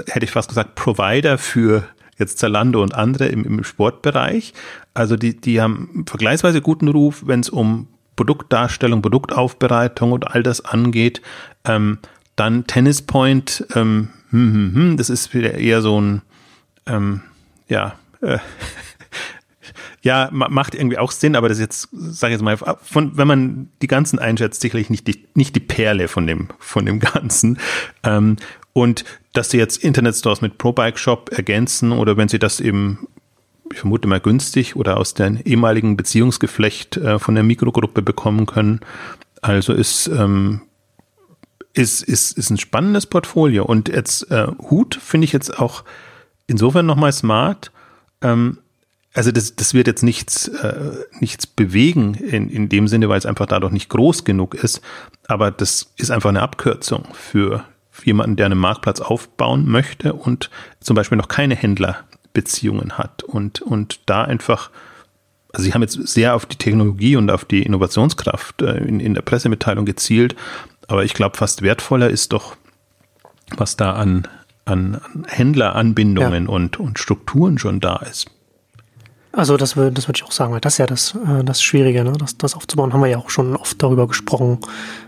hätte 0.07 0.25
ich 0.25 0.31
fast 0.31 0.49
gesagt, 0.49 0.75
Provider 0.75 1.37
für 1.37 1.87
jetzt 2.17 2.39
Zalando 2.39 2.81
und 2.81 2.93
andere 2.95 3.27
im, 3.27 3.43
im 3.43 3.63
Sportbereich. 3.63 4.53
Also 4.93 5.15
die, 5.15 5.39
die 5.39 5.61
haben 5.61 6.05
vergleichsweise 6.07 6.61
guten 6.61 6.87
Ruf, 6.87 7.23
wenn 7.25 7.39
es 7.39 7.49
um 7.49 7.87
Produktdarstellung, 8.15 9.01
Produktaufbereitung 9.01 10.11
und 10.11 10.27
all 10.27 10.43
das 10.43 10.61
angeht. 10.61 11.21
Ähm, 11.65 11.97
dann 12.35 12.67
Tennis 12.67 13.01
Point, 13.01 13.65
ähm, 13.75 14.09
hm, 14.29 14.53
hm, 14.53 14.75
hm, 14.75 14.97
das 14.97 15.09
ist 15.09 15.33
wieder 15.33 15.55
eher 15.55 15.81
so 15.81 15.99
ein, 15.99 16.21
ähm, 16.85 17.21
ja, 17.67 17.95
äh, 18.21 18.39
ja, 20.01 20.29
macht 20.31 20.75
irgendwie 20.75 20.97
auch 20.97 21.11
Sinn, 21.11 21.35
aber 21.35 21.49
das 21.49 21.59
jetzt, 21.59 21.89
sage 21.91 22.33
ich 22.33 22.39
jetzt 22.39 22.43
mal, 22.43 22.57
von, 22.57 23.17
wenn 23.17 23.27
man 23.27 23.69
die 23.81 23.87
ganzen 23.87 24.19
einschätzt, 24.19 24.61
sicherlich 24.61 24.89
nicht 24.89 25.07
die, 25.07 25.25
nicht 25.33 25.55
die 25.55 25.59
Perle 25.59 26.07
von 26.07 26.27
dem, 26.27 26.49
von 26.59 26.85
dem 26.85 26.99
Ganzen. 26.99 27.59
Ähm, 28.03 28.37
und 28.73 29.05
dass 29.33 29.49
sie 29.49 29.57
jetzt 29.57 29.83
Internetstores 29.83 30.41
mit 30.41 30.57
ProBike 30.57 30.97
Shop 30.97 31.29
ergänzen 31.31 31.91
oder 31.91 32.17
wenn 32.17 32.27
sie 32.27 32.39
das 32.39 32.59
eben, 32.59 33.07
ich 33.71 33.79
vermute 33.79 34.07
mal 34.07 34.19
günstig 34.19 34.75
oder 34.75 34.97
aus 34.97 35.13
dem 35.13 35.39
ehemaligen 35.43 35.95
Beziehungsgeflecht 35.95 36.97
äh, 36.97 37.19
von 37.19 37.35
der 37.35 37.43
Mikrogruppe 37.43 38.01
bekommen 38.01 38.45
können. 38.45 38.79
Also 39.41 39.73
ist, 39.73 40.07
ähm, 40.07 40.61
ist, 41.73 42.03
ist, 42.03 42.37
ist 42.37 42.49
ein 42.49 42.57
spannendes 42.57 43.05
Portfolio. 43.05 43.65
Und 43.65 43.89
jetzt 43.89 44.29
äh, 44.31 44.47
Hut 44.69 44.95
finde 44.95 45.25
ich 45.25 45.33
jetzt 45.33 45.59
auch, 45.59 45.83
insofern 46.47 46.85
nochmal 46.85 47.11
smart. 47.11 47.71
Ähm, 48.21 48.59
also 49.13 49.31
das, 49.31 49.55
das 49.55 49.73
wird 49.73 49.87
jetzt 49.87 50.03
nichts, 50.03 50.47
äh, 50.47 51.05
nichts 51.19 51.45
bewegen 51.45 52.15
in, 52.15 52.49
in 52.49 52.69
dem 52.69 52.87
Sinne, 52.87 53.09
weil 53.09 53.19
es 53.19 53.25
einfach 53.25 53.45
dadurch 53.45 53.71
nicht 53.71 53.89
groß 53.89 54.23
genug 54.23 54.55
ist. 54.55 54.81
Aber 55.27 55.51
das 55.51 55.93
ist 55.97 56.09
einfach 56.09 56.29
eine 56.29 56.41
Abkürzung 56.41 57.05
für 57.13 57.63
jemanden, 58.03 58.35
der 58.35 58.47
einen 58.47 58.57
Marktplatz 58.57 59.01
aufbauen 59.01 59.69
möchte 59.69 60.13
und 60.13 60.49
zum 60.79 60.95
Beispiel 60.95 61.17
noch 61.17 61.27
keine 61.27 61.55
Händlerbeziehungen 61.55 62.97
hat 62.97 63.21
und, 63.23 63.61
und 63.61 63.99
da 64.07 64.23
einfach, 64.23 64.71
also 65.53 65.63
sie 65.63 65.73
haben 65.73 65.83
jetzt 65.83 66.07
sehr 66.07 66.33
auf 66.33 66.47
die 66.47 66.57
Technologie 66.57 67.15
und 67.15 67.29
auf 67.29 67.45
die 67.45 67.61
Innovationskraft 67.61 68.63
äh, 68.63 68.77
in, 68.77 68.99
in 68.99 69.13
der 69.13 69.21
Pressemitteilung 69.21 69.85
gezielt, 69.85 70.35
aber 70.87 71.05
ich 71.05 71.13
glaube, 71.13 71.37
fast 71.37 71.61
wertvoller 71.61 72.09
ist 72.09 72.33
doch, 72.33 72.57
was 73.55 73.77
da 73.77 73.93
an, 73.93 74.27
an, 74.65 74.95
an 74.95 75.25
Händleranbindungen 75.27 76.45
ja. 76.45 76.49
und, 76.49 76.79
und 76.79 76.97
Strukturen 76.97 77.59
schon 77.59 77.79
da 77.79 77.97
ist. 77.97 78.31
Also 79.35 79.57
das, 79.57 79.75
würde 79.75 79.91
das 79.91 80.07
würde 80.07 80.17
ich 80.17 80.23
auch 80.23 80.31
sagen, 80.31 80.53
weil 80.53 80.61
das 80.61 80.73
ist 80.73 80.77
ja 80.77 80.85
das, 80.85 81.15
äh, 81.15 81.43
das 81.43 81.61
Schwierige, 81.61 82.03
ne? 82.03 82.13
das, 82.13 82.37
das 82.37 82.55
aufzubauen, 82.55 82.93
haben 82.93 83.01
wir 83.01 83.07
ja 83.07 83.17
auch 83.17 83.31
schon 83.31 83.55
oft 83.55 83.81
darüber 83.81 84.07
gesprochen, 84.07 84.59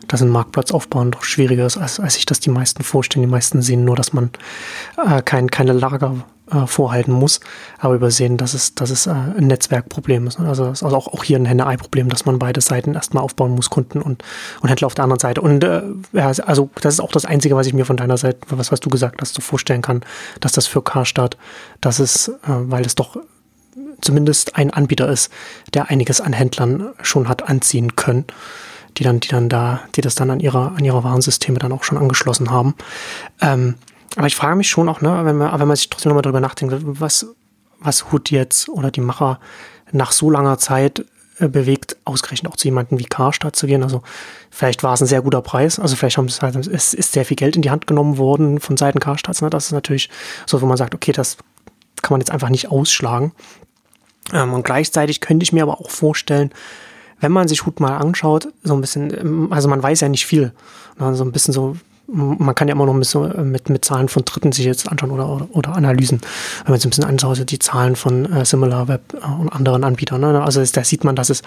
dass 0.08 0.22
ein 0.24 0.30
Marktplatz 0.30 0.72
aufbauen 0.72 1.12
doch 1.12 1.24
schwieriger 1.24 1.68
ist, 1.68 1.78
als, 1.78 2.00
als 2.00 2.16
sich 2.16 2.26
das 2.26 2.40
die 2.40 2.50
meisten 2.50 2.84
vorstellen. 2.84 3.22
Die 3.22 3.32
meisten 3.32 3.62
sehen 3.62 3.86
nur, 3.86 3.96
dass 3.96 4.14
man 4.14 4.32
äh, 4.98 5.22
kein, 5.22 5.52
keine 5.52 5.74
Lager 5.74 6.26
äh, 6.52 6.66
vorhalten 6.66 7.12
muss, 7.12 7.40
aber 7.78 7.94
übersehen, 7.94 8.38
dass 8.38 8.56
es, 8.56 8.74
dass 8.74 8.90
es 8.90 9.06
äh, 9.06 9.12
ein 9.12 9.46
Netzwerkproblem 9.46 10.26
ist. 10.26 10.40
Ne? 10.40 10.48
Also, 10.48 10.66
also 10.66 10.88
auch, 10.88 11.08
auch 11.08 11.24
hier 11.24 11.38
ein 11.38 11.46
Henne-Ei-Problem, 11.46 12.10
dass 12.10 12.26
man 12.26 12.40
beide 12.40 12.62
Seiten 12.62 12.96
erstmal 12.96 13.24
aufbauen 13.24 13.52
muss, 13.52 13.70
Kunden 13.70 14.02
und, 14.02 14.24
und 14.62 14.70
Händler 14.70 14.88
auf 14.88 14.96
der 14.96 15.04
anderen 15.04 15.20
Seite. 15.20 15.42
Und 15.42 15.64
äh, 15.64 15.84
ja, 16.14 16.32
also 16.46 16.72
das 16.82 16.96
ist 16.96 17.00
auch 17.00 17.12
das 17.12 17.26
Einzige, 17.26 17.56
was 17.56 17.68
ich 17.68 17.74
mir 17.74 17.86
von 17.86 17.98
deiner 17.98 18.18
Seite, 18.18 18.40
was, 18.50 18.72
was 18.72 18.80
du 18.80 18.90
gesagt 18.90 19.22
hast, 19.22 19.36
so 19.36 19.42
vorstellen 19.42 19.84
kann, 19.84 20.02
dass 20.40 20.52
das 20.52 20.66
für 20.66 20.82
Karstadt, 20.82 21.38
dass 21.80 22.00
es, 22.00 22.28
äh, 22.28 22.34
weil 22.48 22.88
es 22.88 22.96
doch 22.96 23.18
zumindest 24.02 24.56
ein 24.56 24.72
Anbieter 24.72 25.10
ist, 25.10 25.32
der 25.74 25.90
einiges 25.90 26.22
an 26.22 26.34
Händlern 26.34 26.94
schon 27.02 27.28
hat 27.28 27.48
anziehen 27.48 27.96
können, 27.96 28.26
die 28.98 29.04
dann, 29.04 29.20
die 29.20 29.30
dann 29.30 29.50
da, 29.50 29.82
die 29.96 30.02
das 30.02 30.16
dann 30.16 30.30
an 30.30 30.40
ihre, 30.40 30.72
an 30.72 30.84
ihre 30.84 31.04
Warensysteme 31.04 31.60
dann 31.60 31.72
auch 31.72 31.84
schon 31.84 31.98
angeschlossen 31.98 32.52
haben. 32.52 32.76
Ähm, 33.42 33.76
aber 34.16 34.28
ich 34.28 34.36
frage 34.36 34.56
mich 34.56 34.70
schon 34.70 34.88
auch, 34.90 35.02
ne, 35.02 35.26
wenn 35.26 35.38
man, 35.38 35.60
wenn 35.60 35.68
man 35.68 35.76
sich 35.76 35.90
trotzdem 35.90 36.10
nochmal 36.10 36.24
darüber 36.24 36.40
nachdenkt, 36.40 36.76
was, 37.00 37.28
was 37.80 38.12
Hood 38.12 38.32
jetzt 38.32 38.70
oder 38.70 38.92
die 38.92 39.02
Macher 39.02 39.40
nach 39.92 40.12
so 40.12 40.30
langer 40.30 40.58
Zeit 40.58 41.06
äh, 41.40 41.50
bewegt, 41.50 41.98
ausgerechnet 42.06 42.52
auch 42.52 42.56
zu 42.56 42.68
jemandem 42.68 42.98
wie 42.98 43.06
Karstadt 43.06 43.58
zu 43.58 43.68
gehen. 43.68 43.84
Also 43.84 44.02
vielleicht 44.50 44.84
war 44.84 44.94
es 44.94 45.02
ein 45.02 45.08
sehr 45.08 45.22
guter 45.22 45.42
Preis. 45.42 45.80
Also 45.80 45.98
vielleicht 45.98 46.18
haben 46.18 46.28
es 46.28 46.42
halt, 46.42 46.56
es 46.56 46.94
ist 46.94 47.12
sehr 47.12 47.26
viel 47.26 47.36
Geld 47.36 47.58
in 47.58 47.62
die 47.62 47.72
Hand 47.72 47.88
genommen 47.88 48.18
worden 48.18 48.60
von 48.62 48.78
Seiten 48.78 49.00
Karstadts. 49.00 49.42
Ne? 49.42 49.50
Das 49.50 49.66
ist 49.66 49.72
natürlich 49.74 50.10
so, 50.46 50.62
wo 50.62 50.66
man 50.66 50.78
sagt, 50.78 50.96
okay, 50.96 51.12
das 51.12 51.38
kann 52.02 52.14
man 52.14 52.22
jetzt 52.22 52.32
einfach 52.32 52.50
nicht 52.50 52.72
ausschlagen. 52.72 53.34
Ähm, 54.34 54.54
und 54.54 54.64
gleichzeitig 54.64 55.22
könnte 55.22 55.44
ich 55.44 55.54
mir 55.54 55.64
aber 55.64 55.80
auch 55.80 55.90
vorstellen, 55.90 56.52
wenn 57.20 57.32
man 57.32 57.48
sich 57.48 57.66
Hut 57.66 57.80
mal 57.80 57.98
anschaut, 57.98 58.50
so 58.64 58.74
ein 58.74 58.82
bisschen, 58.82 59.14
ähm, 59.14 59.48
also 59.52 59.68
man 59.68 59.82
weiß 59.82 60.02
ja 60.02 60.10
nicht 60.10 60.26
viel, 60.26 60.54
ne, 61.00 61.16
so 61.16 61.24
ein 61.24 61.32
bisschen 61.32 61.54
so, 61.54 61.78
man 62.08 62.54
kann 62.54 62.68
ja 62.68 62.74
immer 62.74 62.86
noch 62.86 62.94
mit, 62.94 63.08
so, 63.08 63.26
äh, 63.26 63.42
mit, 63.42 63.70
mit 63.70 63.84
Zahlen 63.84 64.10
von 64.10 64.24
Dritten 64.26 64.52
sich 64.52 64.66
jetzt 64.66 64.90
anschauen 64.90 65.12
oder, 65.12 65.28
oder, 65.28 65.48
oder 65.52 65.76
Analysen. 65.76 66.22
Wenn 66.64 66.72
man 66.72 66.80
sich 66.80 66.88
ein 66.88 66.92
bisschen 66.92 67.06
anschaut, 67.06 67.50
die 67.50 67.60
Zahlen 67.60 67.96
von 67.96 68.32
äh, 68.32 68.46
SimilarWeb 68.46 69.14
äh, 69.14 69.42
und 69.42 69.50
anderen 69.50 69.84
Anbietern. 69.84 70.22
Ne? 70.22 70.44
Also 70.44 70.64
da 70.64 70.84
sieht 70.84 71.04
man, 71.04 71.16
dass 71.16 71.30
es 71.30 71.42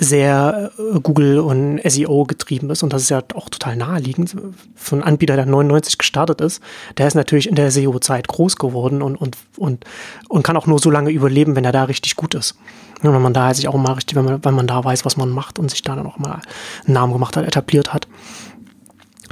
sehr 0.00 0.72
äh, 0.78 0.98
Google 1.00 1.38
und 1.38 1.80
SEO 1.84 2.24
getrieben 2.24 2.70
ist 2.70 2.82
und 2.82 2.92
das 2.92 3.02
ist 3.02 3.10
ja 3.10 3.22
auch 3.34 3.50
total 3.50 3.76
naheliegend. 3.76 4.34
Für 4.74 4.96
einen 4.96 5.02
Anbieter, 5.02 5.36
der 5.36 5.46
99 5.46 5.98
gestartet 5.98 6.40
ist, 6.40 6.62
der 6.96 7.06
ist 7.06 7.14
natürlich 7.14 7.48
in 7.48 7.54
der 7.54 7.70
SEO-Zeit 7.70 8.26
groß 8.26 8.56
geworden 8.56 9.02
und, 9.02 9.16
und, 9.16 9.36
und, 9.58 9.84
und 10.28 10.42
kann 10.42 10.56
auch 10.56 10.66
nur 10.66 10.78
so 10.78 10.90
lange 10.90 11.10
überleben, 11.10 11.54
wenn 11.54 11.66
er 11.66 11.72
da 11.72 11.84
richtig 11.84 12.16
gut 12.16 12.34
ist. 12.34 12.56
Und 13.02 13.12
wenn 13.12 13.22
man 13.22 13.34
da 13.34 13.52
sich 13.52 13.68
auch 13.68 13.76
mal 13.76 13.92
richtig, 13.92 14.16
wenn 14.16 14.24
man, 14.24 14.44
wenn 14.44 14.54
man 14.54 14.66
da 14.66 14.82
weiß, 14.82 15.04
was 15.04 15.18
man 15.18 15.28
macht 15.28 15.58
und 15.58 15.70
sich 15.70 15.82
da 15.82 15.94
dann 15.94 16.06
auch 16.06 16.18
mal 16.18 16.40
einen 16.86 16.94
Namen 16.94 17.12
gemacht 17.12 17.36
hat, 17.36 17.46
etabliert 17.46 17.92
hat, 17.92 18.08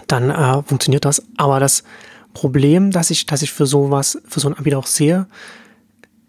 dann 0.06 0.30
äh, 0.30 0.62
funktioniert 0.62 1.06
das. 1.06 1.22
Aber 1.38 1.60
das 1.60 1.82
Problem, 2.34 2.90
das 2.90 3.10
ich, 3.10 3.25
dass 3.25 3.40
ich 3.40 3.52
für 3.52 3.66
sowas, 3.66 4.20
für 4.26 4.40
so 4.40 4.48
einen 4.48 4.56
Anbieter 4.56 4.78
auch 4.78 4.87
sehe, 4.87 5.26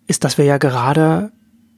ist, 0.08 0.24
dass 0.24 0.38
wir 0.38 0.46
ja 0.46 0.58
gerade 0.58 1.31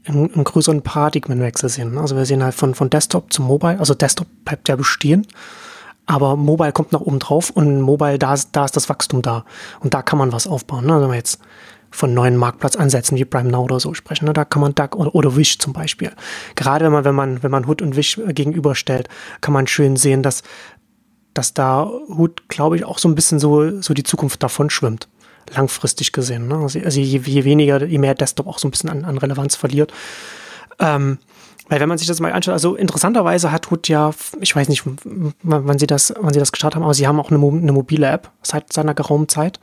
einen, 0.06 0.34
einen 0.34 0.44
größeren 0.44 0.82
Paradigmenwechsel 0.82 1.70
sehen. 1.70 1.98
Also 1.98 2.16
wir 2.16 2.26
sehen 2.26 2.44
halt 2.44 2.56
von, 2.56 2.76
von 2.76 2.90
Desktop 2.90 3.32
zu 3.32 3.42
Mobile, 3.42 3.80
also 3.80 3.94
Desktop 3.94 4.28
bleibt 4.46 4.70
ja 4.70 4.76
bestehen, 4.76 5.28
aber 6.06 6.36
Mobile 6.36 6.72
kommt 6.72 6.92
nach 6.92 7.02
oben 7.02 7.20
drauf 7.20 7.52
und 7.52 7.82
Mobile, 7.82 8.20
da 8.20 8.34
ist, 8.34 8.50
da 8.54 8.66
ist 8.66 8.76
das 8.76 8.90
Wachstum 8.90 9.22
da. 9.22 9.46
Und 9.80 9.94
da 9.94 10.02
kann 10.02 10.20
man 10.20 10.32
was 10.32 10.48
aufbauen. 10.48 10.86
Ne? 10.86 11.02
Wenn 11.02 11.10
wir 11.10 11.16
jetzt 11.16 11.40
von 11.90 12.14
neuen 12.14 12.38
Marktplatzansätzen 12.38 13.18
wie 13.18 13.26
Prime 13.26 13.50
Now 13.50 13.64
oder 13.64 13.80
so 13.80 13.94
sprechen, 13.94 14.26
ne? 14.26 14.34
da 14.34 14.46
kann 14.46 14.62
man 14.62 14.74
da, 14.76 14.90
oder, 14.96 15.14
oder 15.14 15.36
Wish 15.36 15.60
zum 15.60 15.74
Beispiel. 15.74 16.12
Gerade 16.56 16.86
wenn 16.86 16.92
man, 16.92 17.06
wenn 17.06 17.16
man, 17.16 17.44
wenn 17.44 17.52
man 17.52 17.66
Hood 17.66 17.82
und 17.82 17.96
Wish 17.96 18.20
gegenüberstellt, 18.28 19.10
kann 19.42 19.54
man 19.54 19.68
schön 19.68 19.96
sehen, 19.96 20.24
dass, 20.24 20.44
dass 21.34 21.54
da 21.54 21.84
Hood, 21.84 22.48
glaube 22.50 22.78
ich, 22.78 22.86
auch 22.86 22.98
so 22.98 23.08
ein 23.08 23.16
bisschen 23.16 23.40
so, 23.40 23.82
so 23.82 23.94
die 23.94 24.04
Zukunft 24.04 24.42
davon 24.42 24.70
schwimmt 24.70 25.08
langfristig 25.56 26.12
gesehen. 26.12 26.48
Ne? 26.48 26.56
Also, 26.56 26.80
also 26.80 27.00
je, 27.00 27.20
je, 27.20 27.44
weniger, 27.44 27.84
je 27.86 27.98
mehr 27.98 28.16
Desktop 28.16 28.48
auch 28.48 28.60
so 28.60 28.68
ein 28.68 28.72
bisschen 28.72 28.90
an, 28.90 29.06
an 29.06 29.18
Relevanz 29.18 29.56
verliert. 29.56 29.94
Ähm, 30.80 31.18
weil 31.70 31.80
wenn 31.80 31.90
man 31.90 31.98
sich 31.98 32.08
das 32.08 32.20
mal 32.20 32.34
anschaut, 32.34 32.54
also 32.54 32.76
interessanterweise 32.76 33.52
hat 33.52 33.72
Hood 33.72 33.88
ja, 33.88 34.12
ich 34.42 34.56
weiß 34.56 34.68
nicht, 34.68 34.84
wann 35.44 35.80
sie 35.80 35.88
das, 35.88 36.14
wann 36.20 36.34
sie 36.34 36.40
das 36.40 36.52
gestartet 36.52 36.76
haben, 36.76 36.84
aber 36.84 36.94
sie 36.94 37.08
haben 37.08 37.20
auch 37.20 37.32
eine, 37.32 37.40
eine 37.40 37.72
mobile 37.72 38.08
App 38.08 38.30
seit 38.42 38.74
seiner 38.74 38.94
geraumen 38.94 39.30
Zeit. 39.30 39.60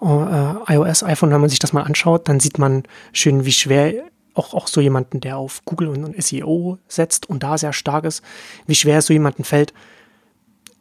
Äh, 0.00 0.74
iOS, 0.74 1.02
iPhone, 1.02 1.30
wenn 1.32 1.40
man 1.40 1.50
sich 1.50 1.58
das 1.58 1.72
mal 1.72 1.82
anschaut, 1.82 2.28
dann 2.28 2.40
sieht 2.40 2.58
man 2.58 2.84
schön, 3.12 3.44
wie 3.44 3.52
schwer 3.52 3.94
auch, 4.34 4.54
auch 4.54 4.68
so 4.68 4.80
jemanden, 4.80 5.20
der 5.20 5.38
auf 5.38 5.62
Google 5.64 5.88
und 5.88 6.22
SEO 6.22 6.78
setzt 6.88 7.28
und 7.28 7.42
da 7.42 7.58
sehr 7.58 7.72
stark 7.72 8.04
ist, 8.04 8.22
wie 8.66 8.74
schwer 8.74 8.98
es 8.98 9.06
so 9.06 9.12
jemanden 9.12 9.44
fällt, 9.44 9.74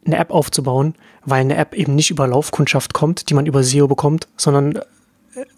eine 0.06 0.18
App 0.18 0.32
aufzubauen, 0.32 0.96
weil 1.26 1.42
eine 1.42 1.58
App 1.58 1.74
eben 1.74 1.96
nicht 1.96 2.10
über 2.10 2.28
Laufkundschaft 2.28 2.94
kommt, 2.94 3.30
die 3.30 3.34
man 3.34 3.46
über 3.46 3.64
SEO 3.64 3.88
bekommt, 3.88 4.28
sondern 4.38 4.76
äh, 4.76 4.82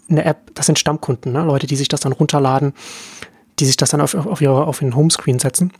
eine 0.08 0.24
App, 0.24 0.54
das 0.54 0.66
sind 0.66 0.78
Stammkunden, 0.78 1.32
ne? 1.32 1.42
Leute, 1.42 1.66
die 1.66 1.76
sich 1.76 1.88
das 1.88 2.00
dann 2.00 2.12
runterladen, 2.12 2.74
die 3.58 3.64
sich 3.64 3.76
das 3.76 3.90
dann 3.90 4.00
auf, 4.00 4.14
auf, 4.14 4.40
ihre, 4.40 4.66
auf 4.66 4.82
ihren 4.82 4.96
Homescreen 4.96 5.38
setzen. 5.38 5.72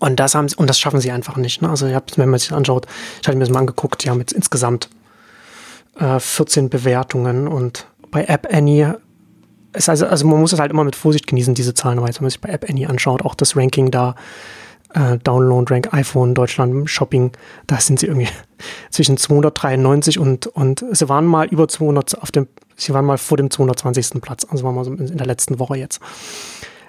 Und 0.00 0.20
das 0.20 0.34
haben 0.34 0.48
und 0.56 0.68
das 0.68 0.78
schaffen 0.78 1.00
sie 1.00 1.10
einfach 1.10 1.36
nicht. 1.36 1.62
Ne? 1.62 1.70
Also 1.70 1.86
ich 1.86 1.94
hab, 1.94 2.16
wenn 2.18 2.28
man 2.28 2.38
sich 2.38 2.50
das 2.50 2.56
anschaut, 2.56 2.86
ich 3.20 3.26
hatte 3.26 3.36
mir 3.36 3.44
das 3.44 3.52
mal 3.52 3.60
angeguckt, 3.60 4.04
die 4.04 4.10
haben 4.10 4.20
jetzt 4.20 4.32
insgesamt 4.32 4.88
äh, 5.98 6.20
14 6.20 6.68
Bewertungen 6.68 7.48
und 7.48 7.86
bei 8.10 8.24
App 8.24 8.48
Annie 8.52 8.98
ist 9.72 9.88
also, 9.88 10.06
also 10.06 10.26
man 10.26 10.40
muss 10.40 10.52
es 10.52 10.60
halt 10.60 10.70
immer 10.70 10.84
mit 10.84 10.96
Vorsicht 10.96 11.26
genießen, 11.26 11.54
diese 11.54 11.74
Zahlen, 11.74 12.00
weil 12.00 12.08
wenn 12.08 12.22
man 12.22 12.30
sich 12.30 12.40
bei 12.40 12.50
App 12.50 12.68
Annie 12.68 12.88
anschaut, 12.88 13.22
auch 13.22 13.34
das 13.34 13.56
Ranking 13.56 13.90
da 13.90 14.14
äh, 14.94 15.18
Download 15.18 15.72
Rank 15.72 15.92
iPhone 15.92 16.34
Deutschland 16.34 16.88
Shopping, 16.88 17.32
da 17.66 17.80
sind 17.80 18.00
sie 18.00 18.06
irgendwie 18.06 18.28
zwischen 18.90 19.16
293 19.16 20.18
und, 20.18 20.46
und 20.46 20.84
sie 20.90 21.08
waren 21.08 21.26
mal 21.26 21.46
über 21.48 21.68
200 21.68 22.22
auf 22.22 22.30
dem, 22.30 22.48
sie 22.76 22.94
waren 22.94 23.04
mal 23.04 23.18
vor 23.18 23.36
dem 23.36 23.50
220. 23.50 24.20
Platz, 24.20 24.46
also 24.48 24.64
waren 24.64 24.74
wir 24.74 24.84
so 24.84 24.92
in 24.92 25.16
der 25.16 25.26
letzten 25.26 25.58
Woche 25.58 25.76
jetzt. 25.76 26.00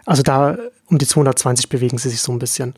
Also 0.06 0.24
da 0.24 0.58
um 0.88 0.98
die 0.98 1.08
220 1.08 1.70
bewegen 1.70 1.98
sie 1.98 2.10
sich 2.10 2.22
so 2.22 2.32
ein 2.32 2.40
bisschen. 2.40 2.74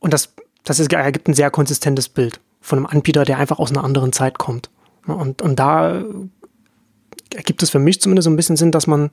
Und 0.00 0.12
das, 0.12 0.34
das 0.64 0.80
ist, 0.80 0.92
ergibt 0.92 1.28
ein 1.28 1.34
sehr 1.34 1.50
konsistentes 1.50 2.08
Bild 2.08 2.40
von 2.60 2.78
einem 2.78 2.86
Anbieter, 2.86 3.24
der 3.24 3.38
einfach 3.38 3.58
aus 3.58 3.70
einer 3.70 3.84
anderen 3.84 4.12
Zeit 4.12 4.38
kommt. 4.38 4.70
Und, 5.06 5.42
und 5.42 5.58
da 5.58 6.02
ergibt 7.34 7.62
es 7.62 7.70
für 7.70 7.78
mich 7.78 8.00
zumindest 8.00 8.24
so 8.24 8.30
ein 8.30 8.36
bisschen 8.36 8.56
Sinn, 8.56 8.70
dass 8.70 8.86
man, 8.86 9.10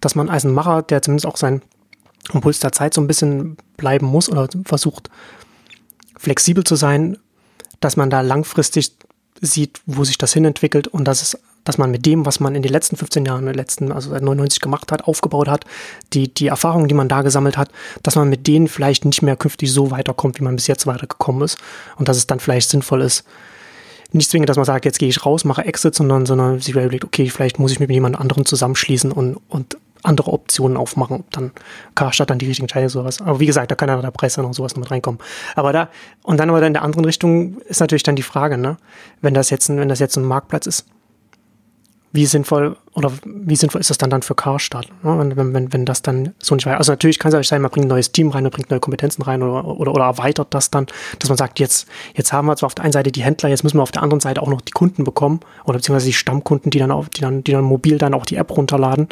dass 0.00 0.14
man 0.14 0.28
als 0.28 0.44
ein 0.44 0.52
Macher, 0.52 0.82
der 0.82 1.02
zumindest 1.02 1.26
auch 1.26 1.36
sein 1.36 1.62
am 2.32 2.40
Puls 2.40 2.60
der 2.60 2.72
Zeit 2.72 2.94
so 2.94 3.00
ein 3.00 3.06
bisschen 3.06 3.56
bleiben 3.76 4.06
muss 4.06 4.28
oder 4.28 4.48
versucht 4.64 5.10
flexibel 6.18 6.64
zu 6.64 6.76
sein, 6.76 7.16
dass 7.80 7.96
man 7.96 8.10
da 8.10 8.20
langfristig 8.20 8.92
sieht, 9.40 9.80
wo 9.86 10.04
sich 10.04 10.18
das 10.18 10.34
hinentwickelt 10.34 10.86
und 10.86 11.04
dass 11.04 11.22
es, 11.22 11.38
dass 11.64 11.78
man 11.78 11.90
mit 11.90 12.04
dem, 12.04 12.26
was 12.26 12.40
man 12.40 12.54
in 12.54 12.62
den 12.62 12.72
letzten 12.72 12.96
15 12.96 13.24
Jahren, 13.24 13.40
in 13.40 13.46
den 13.46 13.54
letzten, 13.54 13.90
also 13.90 14.10
seit 14.10 14.22
99 14.22 14.60
gemacht 14.60 14.92
hat, 14.92 15.04
aufgebaut 15.04 15.48
hat, 15.48 15.64
die, 16.12 16.32
die 16.32 16.48
Erfahrungen, 16.48 16.88
die 16.88 16.94
man 16.94 17.08
da 17.08 17.22
gesammelt 17.22 17.56
hat, 17.56 17.70
dass 18.02 18.16
man 18.16 18.28
mit 18.28 18.46
denen 18.46 18.68
vielleicht 18.68 19.06
nicht 19.06 19.22
mehr 19.22 19.36
künftig 19.36 19.72
so 19.72 19.90
weiterkommt, 19.90 20.38
wie 20.38 20.44
man 20.44 20.56
bis 20.56 20.66
jetzt 20.66 20.86
weitergekommen 20.86 21.42
ist 21.42 21.58
und 21.96 22.08
dass 22.08 22.18
es 22.18 22.26
dann 22.26 22.40
vielleicht 22.40 22.68
sinnvoll 22.68 23.00
ist, 23.02 23.24
nicht 24.12 24.30
zwingend, 24.30 24.48
dass 24.48 24.56
man 24.56 24.66
sagt, 24.66 24.84
jetzt 24.84 24.98
gehe 24.98 25.08
ich 25.08 25.24
raus, 25.24 25.44
mache 25.44 25.64
Exit, 25.64 25.94
sondern, 25.94 26.26
sondern 26.26 26.60
sich 26.60 26.74
überlegt, 26.74 27.04
okay, 27.04 27.30
vielleicht 27.30 27.58
muss 27.58 27.72
ich 27.72 27.78
mich 27.78 27.88
mit 27.88 27.94
jemand 27.94 28.18
anderem 28.18 28.44
zusammenschließen 28.44 29.12
und, 29.12 29.38
und 29.48 29.76
andere 30.02 30.32
Optionen 30.32 30.76
aufmachen, 30.76 31.20
ob 31.20 31.30
dann 31.30 31.52
Karstadt 31.94 32.30
dann 32.30 32.38
die 32.38 32.46
richtigen 32.46 32.64
Entscheidung 32.64 32.88
sowas. 32.88 33.20
Aber 33.20 33.40
wie 33.40 33.46
gesagt, 33.46 33.70
da 33.70 33.74
kann 33.74 33.88
ja 33.88 34.00
der 34.00 34.10
Preis 34.10 34.34
dann 34.34 34.46
auch 34.46 34.54
sowas 34.54 34.74
noch 34.74 34.80
mit 34.80 34.90
reinkommen. 34.90 35.20
Aber 35.56 35.72
da, 35.72 35.88
und 36.22 36.38
dann 36.38 36.48
aber 36.48 36.64
in 36.66 36.72
der 36.72 36.82
anderen 36.82 37.04
Richtung 37.04 37.58
ist 37.62 37.80
natürlich 37.80 38.02
dann 38.02 38.16
die 38.16 38.22
Frage, 38.22 38.56
ne, 38.56 38.76
wenn 39.20 39.34
das 39.34 39.50
jetzt 39.50 39.68
wenn 39.68 39.88
das 39.88 39.98
jetzt 39.98 40.16
ein 40.16 40.24
Marktplatz 40.24 40.66
ist, 40.66 40.86
wie 42.12 42.26
sinnvoll 42.26 42.76
oder 42.94 43.12
wie 43.24 43.54
sinnvoll 43.54 43.80
ist 43.80 43.90
das 43.90 43.98
dann 43.98 44.10
dann 44.10 44.22
für 44.22 44.34
Karstadt, 44.34 44.88
ne? 45.04 45.32
wenn, 45.36 45.54
wenn, 45.54 45.72
wenn 45.72 45.86
das 45.86 46.02
dann 46.02 46.34
so 46.40 46.54
nicht 46.56 46.66
weiter. 46.66 46.78
Also 46.78 46.90
natürlich 46.90 47.20
kann 47.20 47.30
es 47.30 47.38
euch 47.38 47.46
sein, 47.46 47.62
man 47.62 47.70
bringt 47.70 47.86
ein 47.86 47.90
neues 47.90 48.10
Team 48.10 48.30
rein, 48.30 48.42
man 48.42 48.50
bringt 48.50 48.70
neue 48.70 48.80
Kompetenzen 48.80 49.22
rein 49.22 49.42
oder, 49.42 49.64
oder, 49.64 49.92
oder 49.92 50.04
erweitert 50.04 50.48
das 50.52 50.70
dann, 50.70 50.86
dass 51.20 51.28
man 51.28 51.38
sagt, 51.38 51.60
jetzt, 51.60 51.86
jetzt 52.14 52.32
haben 52.32 52.46
wir 52.46 52.56
zwar 52.56 52.66
auf 52.66 52.74
der 52.74 52.84
einen 52.84 52.92
Seite 52.92 53.12
die 53.12 53.22
Händler, 53.22 53.48
jetzt 53.48 53.62
müssen 53.62 53.78
wir 53.78 53.82
auf 53.82 53.92
der 53.92 54.02
anderen 54.02 54.20
Seite 54.20 54.42
auch 54.42 54.48
noch 54.48 54.60
die 54.60 54.72
Kunden 54.72 55.04
bekommen 55.04 55.40
oder 55.64 55.74
beziehungsweise 55.74 56.06
die 56.06 56.12
Stammkunden, 56.12 56.70
die 56.70 56.80
dann 56.80 56.90
auf, 56.90 57.08
die 57.10 57.20
dann, 57.20 57.44
die 57.44 57.52
dann 57.52 57.64
mobil 57.64 57.98
dann 57.98 58.14
auch 58.14 58.26
die 58.26 58.36
App 58.36 58.56
runterladen. 58.56 59.08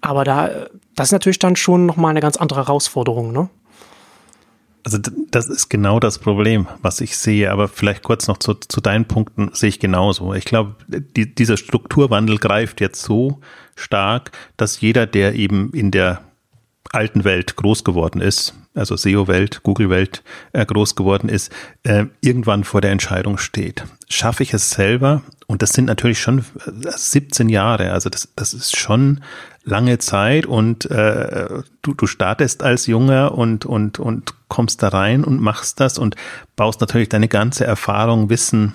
Aber 0.00 0.22
da, 0.22 0.50
das 0.94 1.08
ist 1.08 1.12
natürlich 1.12 1.40
dann 1.40 1.56
schon 1.56 1.86
nochmal 1.86 2.10
eine 2.10 2.20
ganz 2.20 2.36
andere 2.36 2.60
Herausforderung, 2.60 3.32
ne? 3.32 3.48
Also 4.84 4.98
das 5.30 5.48
ist 5.48 5.68
genau 5.68 6.00
das 6.00 6.18
Problem, 6.18 6.66
was 6.82 7.00
ich 7.00 7.16
sehe. 7.16 7.50
Aber 7.50 7.68
vielleicht 7.68 8.02
kurz 8.02 8.28
noch 8.28 8.38
zu, 8.38 8.54
zu 8.54 8.80
deinen 8.80 9.06
Punkten 9.06 9.50
sehe 9.52 9.68
ich 9.68 9.80
genauso. 9.80 10.34
Ich 10.34 10.44
glaube, 10.44 10.76
die, 10.88 11.34
dieser 11.34 11.56
Strukturwandel 11.56 12.38
greift 12.38 12.80
jetzt 12.80 13.02
so 13.02 13.40
stark, 13.76 14.32
dass 14.56 14.80
jeder, 14.80 15.06
der 15.06 15.34
eben 15.34 15.72
in 15.72 15.90
der 15.90 16.22
alten 16.90 17.24
Welt 17.24 17.56
groß 17.56 17.84
geworden 17.84 18.20
ist, 18.20 18.54
also 18.74 18.96
SEO-Welt, 18.96 19.62
Google-Welt 19.62 20.22
äh, 20.52 20.64
groß 20.64 20.94
geworden 20.94 21.28
ist, 21.28 21.52
äh, 21.82 22.06
irgendwann 22.20 22.64
vor 22.64 22.80
der 22.80 22.92
Entscheidung 22.92 23.38
steht. 23.38 23.84
Schaffe 24.08 24.42
ich 24.42 24.54
es 24.54 24.70
selber? 24.70 25.22
Und 25.46 25.62
das 25.62 25.72
sind 25.72 25.86
natürlich 25.86 26.20
schon 26.20 26.44
17 26.66 27.48
Jahre, 27.48 27.92
also 27.92 28.10
das, 28.10 28.28
das 28.36 28.54
ist 28.54 28.76
schon 28.76 29.20
lange 29.68 29.98
Zeit 29.98 30.46
und 30.46 30.90
äh, 30.90 31.62
du, 31.82 31.94
du 31.94 32.06
startest 32.06 32.62
als 32.62 32.86
Junger 32.86 33.36
und, 33.36 33.66
und, 33.66 33.98
und 33.98 34.34
kommst 34.48 34.82
da 34.82 34.88
rein 34.88 35.24
und 35.24 35.40
machst 35.40 35.80
das 35.80 35.98
und 35.98 36.16
baust 36.56 36.80
natürlich 36.80 37.08
deine 37.08 37.28
ganze 37.28 37.64
Erfahrung, 37.64 38.30
Wissen 38.30 38.74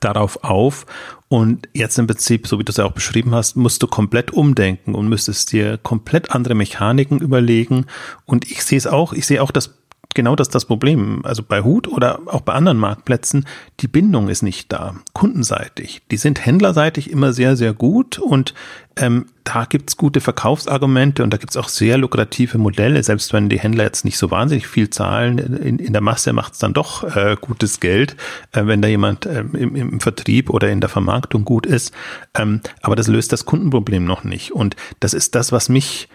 darauf 0.00 0.42
auf. 0.44 0.86
Und 1.28 1.68
jetzt 1.72 1.98
im 1.98 2.06
Prinzip, 2.06 2.46
so 2.46 2.58
wie 2.58 2.64
du 2.64 2.70
es 2.70 2.76
ja 2.76 2.84
auch 2.84 2.92
beschrieben 2.92 3.34
hast, 3.34 3.56
musst 3.56 3.82
du 3.82 3.86
komplett 3.86 4.32
umdenken 4.32 4.94
und 4.94 5.08
müsstest 5.08 5.52
dir 5.52 5.78
komplett 5.78 6.32
andere 6.32 6.54
Mechaniken 6.54 7.20
überlegen. 7.20 7.86
Und 8.24 8.50
ich 8.50 8.64
sehe 8.64 8.78
es 8.78 8.86
auch, 8.86 9.12
ich 9.12 9.26
sehe 9.26 9.42
auch 9.42 9.50
das 9.50 9.74
genau 10.14 10.34
das 10.34 10.48
das 10.48 10.64
Problem. 10.64 11.24
Also 11.24 11.44
bei 11.44 11.62
Hut 11.62 11.86
oder 11.86 12.20
auch 12.26 12.40
bei 12.40 12.54
anderen 12.54 12.78
Marktplätzen, 12.78 13.46
die 13.80 13.86
Bindung 13.86 14.28
ist 14.28 14.42
nicht 14.42 14.72
da, 14.72 14.96
kundenseitig. 15.12 16.02
Die 16.10 16.16
sind 16.16 16.44
händlerseitig 16.44 17.10
immer 17.10 17.32
sehr, 17.32 17.56
sehr 17.56 17.72
gut 17.72 18.18
und 18.18 18.54
ähm, 18.98 19.26
da 19.44 19.66
gibt's 19.66 19.96
gute 19.96 20.20
Verkaufsargumente 20.20 21.22
und 21.22 21.30
da 21.30 21.36
gibt's 21.36 21.56
auch 21.56 21.68
sehr 21.68 21.98
lukrative 21.98 22.56
Modelle, 22.56 23.02
selbst 23.02 23.32
wenn 23.32 23.50
die 23.50 23.60
Händler 23.60 23.84
jetzt 23.84 24.06
nicht 24.06 24.16
so 24.16 24.30
wahnsinnig 24.30 24.66
viel 24.66 24.88
zahlen. 24.88 25.38
In, 25.38 25.78
in 25.78 25.92
der 25.92 26.00
Masse 26.00 26.32
macht's 26.32 26.58
dann 26.58 26.72
doch 26.72 27.04
äh, 27.04 27.36
gutes 27.40 27.80
Geld, 27.80 28.16
äh, 28.52 28.66
wenn 28.66 28.80
da 28.80 28.88
jemand 28.88 29.26
äh, 29.26 29.40
im, 29.40 29.76
im 29.76 30.00
Vertrieb 30.00 30.48
oder 30.48 30.70
in 30.70 30.80
der 30.80 30.88
Vermarktung 30.88 31.44
gut 31.44 31.66
ist. 31.66 31.92
Ähm, 32.34 32.62
aber 32.80 32.96
das 32.96 33.06
löst 33.06 33.32
das 33.32 33.44
Kundenproblem 33.44 34.04
noch 34.04 34.24
nicht. 34.24 34.52
Und 34.52 34.76
das 35.00 35.12
ist 35.12 35.34
das, 35.34 35.52
was 35.52 35.68
mich 35.68 36.08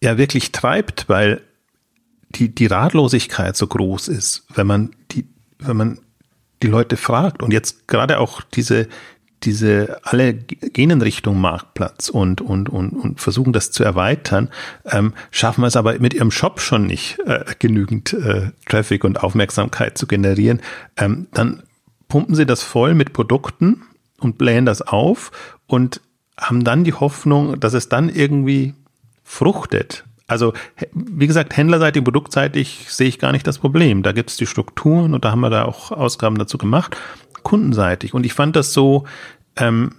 ja 0.00 0.18
wirklich 0.18 0.52
treibt, 0.52 1.08
weil 1.08 1.42
die, 2.30 2.54
die 2.54 2.66
Ratlosigkeit 2.66 3.56
so 3.56 3.66
groß 3.66 4.08
ist, 4.08 4.46
wenn 4.54 4.66
man 4.68 4.90
die, 5.10 5.26
wenn 5.58 5.76
man 5.76 5.98
die 6.62 6.68
Leute 6.68 6.96
fragt 6.96 7.42
und 7.42 7.52
jetzt 7.52 7.88
gerade 7.88 8.18
auch 8.18 8.40
diese, 8.40 8.88
diese 9.44 10.00
alle 10.02 10.34
gehen 10.34 10.90
in 10.90 11.02
Richtung 11.02 11.40
Marktplatz 11.40 12.08
und, 12.08 12.40
und, 12.40 12.68
und, 12.68 12.90
und 12.90 13.20
versuchen 13.20 13.52
das 13.52 13.70
zu 13.70 13.84
erweitern, 13.84 14.48
ähm, 14.84 15.12
schaffen 15.30 15.64
es 15.64 15.76
aber 15.76 15.98
mit 15.98 16.14
ihrem 16.14 16.30
Shop 16.30 16.60
schon 16.60 16.86
nicht 16.86 17.18
äh, 17.26 17.44
genügend 17.58 18.12
äh, 18.12 18.50
Traffic 18.68 19.04
und 19.04 19.22
Aufmerksamkeit 19.22 19.98
zu 19.98 20.06
generieren, 20.06 20.60
ähm, 20.96 21.26
dann 21.32 21.62
pumpen 22.08 22.34
sie 22.34 22.46
das 22.46 22.62
voll 22.62 22.94
mit 22.94 23.12
Produkten 23.12 23.82
und 24.20 24.38
blähen 24.38 24.66
das 24.66 24.82
auf 24.82 25.30
und 25.66 26.00
haben 26.38 26.64
dann 26.64 26.84
die 26.84 26.94
Hoffnung, 26.94 27.60
dass 27.60 27.74
es 27.74 27.88
dann 27.88 28.08
irgendwie 28.08 28.74
fruchtet. 29.22 30.04
Also, 30.26 30.54
wie 30.92 31.26
gesagt, 31.26 31.56
händlerseitig, 31.56 32.04
produktseitig 32.04 32.86
sehe 32.88 33.08
ich 33.08 33.18
gar 33.18 33.32
nicht 33.32 33.46
das 33.46 33.58
Problem. 33.58 34.02
Da 34.02 34.12
gibt 34.12 34.30
es 34.30 34.36
die 34.36 34.46
Strukturen 34.46 35.14
und 35.14 35.24
da 35.24 35.30
haben 35.30 35.40
wir 35.40 35.50
da 35.50 35.64
auch 35.64 35.90
Ausgaben 35.90 36.38
dazu 36.38 36.58
gemacht. 36.58 36.96
Kundenseitig. 37.42 38.14
Und 38.14 38.26
ich 38.26 38.34
fand 38.34 38.56
das 38.56 38.72
so 38.72 39.04
ähm, 39.56 39.92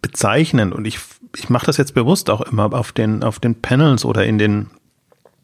bezeichnend 0.00 0.74
und 0.74 0.86
ich, 0.86 0.98
ich 1.36 1.48
mache 1.48 1.66
das 1.66 1.76
jetzt 1.76 1.94
bewusst 1.94 2.30
auch 2.30 2.40
immer 2.40 2.72
auf 2.72 2.92
den, 2.92 3.22
auf 3.22 3.38
den 3.38 3.60
Panels 3.60 4.04
oder 4.04 4.24
in 4.24 4.38
den, 4.38 4.70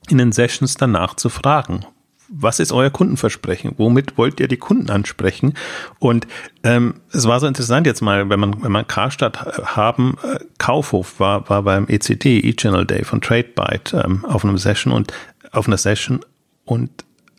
in 0.09 0.19
den 0.19 0.33
Sessions 0.33 0.77
danach 0.77 1.15
zu 1.15 1.29
fragen 1.29 1.85
was 2.29 2.61
ist 2.61 2.73
euer 2.73 2.91
Kundenversprechen? 2.91 3.73
Womit 3.79 4.19
wollt 4.19 4.39
ihr 4.41 4.49
die 4.49 4.59
Kunden 4.59 4.91
ansprechen? 4.91 5.55
Und 5.99 6.27
ähm, 6.63 6.95
es 7.11 7.27
war 7.27 7.41
so 7.41 7.47
interessant 7.47 7.87
jetzt 7.87 8.03
mal, 8.03 8.29
wenn 8.29 8.39
man 8.39 8.63
wenn 8.63 8.73
man 8.73 8.87
Karstadt 8.87 9.39
haben, 9.75 10.17
äh, 10.23 10.39
Kaufhof 10.59 11.19
war 11.19 11.49
war 11.49 11.63
beim 11.63 11.87
ECD 11.89 12.41
E-Channel 12.41 12.87
Day 12.87 13.05
von 13.05 13.21
TradeByte 13.21 14.03
ähm, 14.05 14.25
auf 14.25 14.45
einem 14.45 14.59
Session 14.59 14.93
und 14.93 15.13
auf 15.53 15.67
einer 15.67 15.79
Session 15.79 16.21
und 16.65 16.91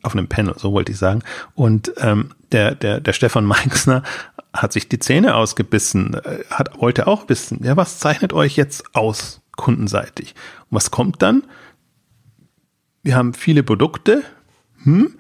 auf 0.02 0.13
einem 0.13 0.28
Panel, 0.28 0.56
so 0.58 0.71
wollte 0.73 0.91
ich 0.91 0.97
sagen. 0.97 1.21
Und 1.54 1.91
ähm, 1.97 2.32
der 2.52 2.76
der 2.76 3.00
der 3.00 3.14
Stefan 3.14 3.46
Meixner 3.46 4.04
hat 4.54 4.74
sich 4.74 4.90
die 4.90 5.00
Zähne 5.00 5.36
ausgebissen, 5.36 6.16
äh, 6.16 6.44
hat 6.50 6.80
wollte 6.80 7.08
auch 7.08 7.30
wissen, 7.30 7.64
ja 7.64 7.78
was 7.78 8.00
zeichnet 8.00 8.34
euch 8.34 8.56
jetzt 8.56 8.96
aus 8.96 9.42
kundenseitig? 9.56 10.36
Und 10.70 10.76
was 10.76 10.92
kommt 10.92 11.22
dann? 11.22 11.44
Wir 13.04 13.16
haben 13.16 13.34
viele 13.34 13.64
Produkte, 13.64 14.24
hm, 14.84 15.16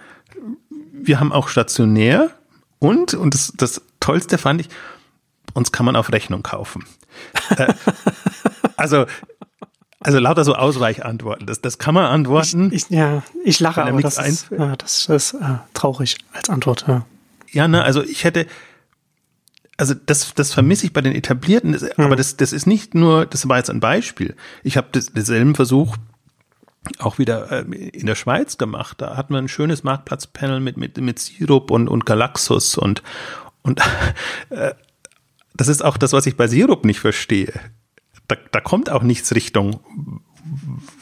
wir 1.03 1.19
haben 1.19 1.31
auch 1.31 1.47
stationär 1.47 2.31
und, 2.79 3.13
und 3.13 3.33
das, 3.33 3.53
das 3.55 3.81
Tollste 3.99 4.37
fand 4.37 4.61
ich, 4.61 4.69
uns 5.53 5.71
kann 5.71 5.85
man 5.85 5.95
auf 5.95 6.11
Rechnung 6.11 6.43
kaufen. 6.43 6.85
äh, 7.57 7.73
also, 8.77 9.05
also 9.99 10.19
lauter 10.19 10.45
so 10.45 10.55
Ausweichantworten. 10.55 11.45
Das, 11.45 11.61
das 11.61 11.77
kann 11.77 11.93
man 11.93 12.05
antworten. 12.05 12.71
Ich, 12.71 12.83
ich, 12.83 12.89
ja, 12.89 13.23
ich 13.43 13.59
lache, 13.59 13.83
aber 13.83 14.01
das 14.01 14.17
ist, 14.17 14.49
ja, 14.51 14.75
das 14.75 15.07
ist 15.07 15.33
äh, 15.33 15.57
traurig 15.73 16.17
als 16.33 16.49
Antwort. 16.49 16.85
Ja, 16.87 17.05
ja 17.51 17.67
ne, 17.67 17.83
also 17.83 18.03
ich 18.03 18.23
hätte, 18.23 18.47
also 19.77 19.93
das, 19.93 20.33
das 20.33 20.53
vermisse 20.53 20.85
ich 20.85 20.93
bei 20.93 21.01
den 21.01 21.15
etablierten, 21.15 21.71
das, 21.71 21.83
hm. 21.83 22.05
aber 22.05 22.15
das, 22.15 22.37
das 22.37 22.53
ist 22.53 22.67
nicht 22.67 22.95
nur, 22.95 23.25
das 23.25 23.47
war 23.47 23.57
jetzt 23.57 23.69
ein 23.69 23.79
Beispiel. 23.79 24.35
Ich 24.63 24.77
habe 24.77 24.87
denselben 24.91 25.55
Versuch 25.55 25.97
auch 26.97 27.19
wieder 27.19 27.51
äh, 27.51 27.89
in 27.89 28.05
der 28.05 28.15
Schweiz 28.15 28.57
gemacht. 28.57 29.01
Da 29.01 29.15
hatten 29.15 29.33
wir 29.33 29.39
ein 29.39 29.47
schönes 29.47 29.83
Marktplatzpanel 29.83 30.59
mit, 30.59 30.77
mit, 30.77 30.97
mit 30.97 31.19
Sirup 31.19 31.71
und, 31.71 31.87
und 31.87 32.05
Galaxus 32.05 32.77
und, 32.77 33.03
und 33.61 33.81
äh, 34.49 34.73
das 35.53 35.67
ist 35.67 35.83
auch 35.83 35.97
das, 35.97 36.13
was 36.13 36.25
ich 36.25 36.37
bei 36.37 36.47
Sirup 36.47 36.85
nicht 36.85 36.99
verstehe. 36.99 37.53
Da, 38.27 38.37
da 38.51 38.61
kommt 38.61 38.89
auch 38.89 39.03
nichts 39.03 39.33
Richtung, 39.35 39.81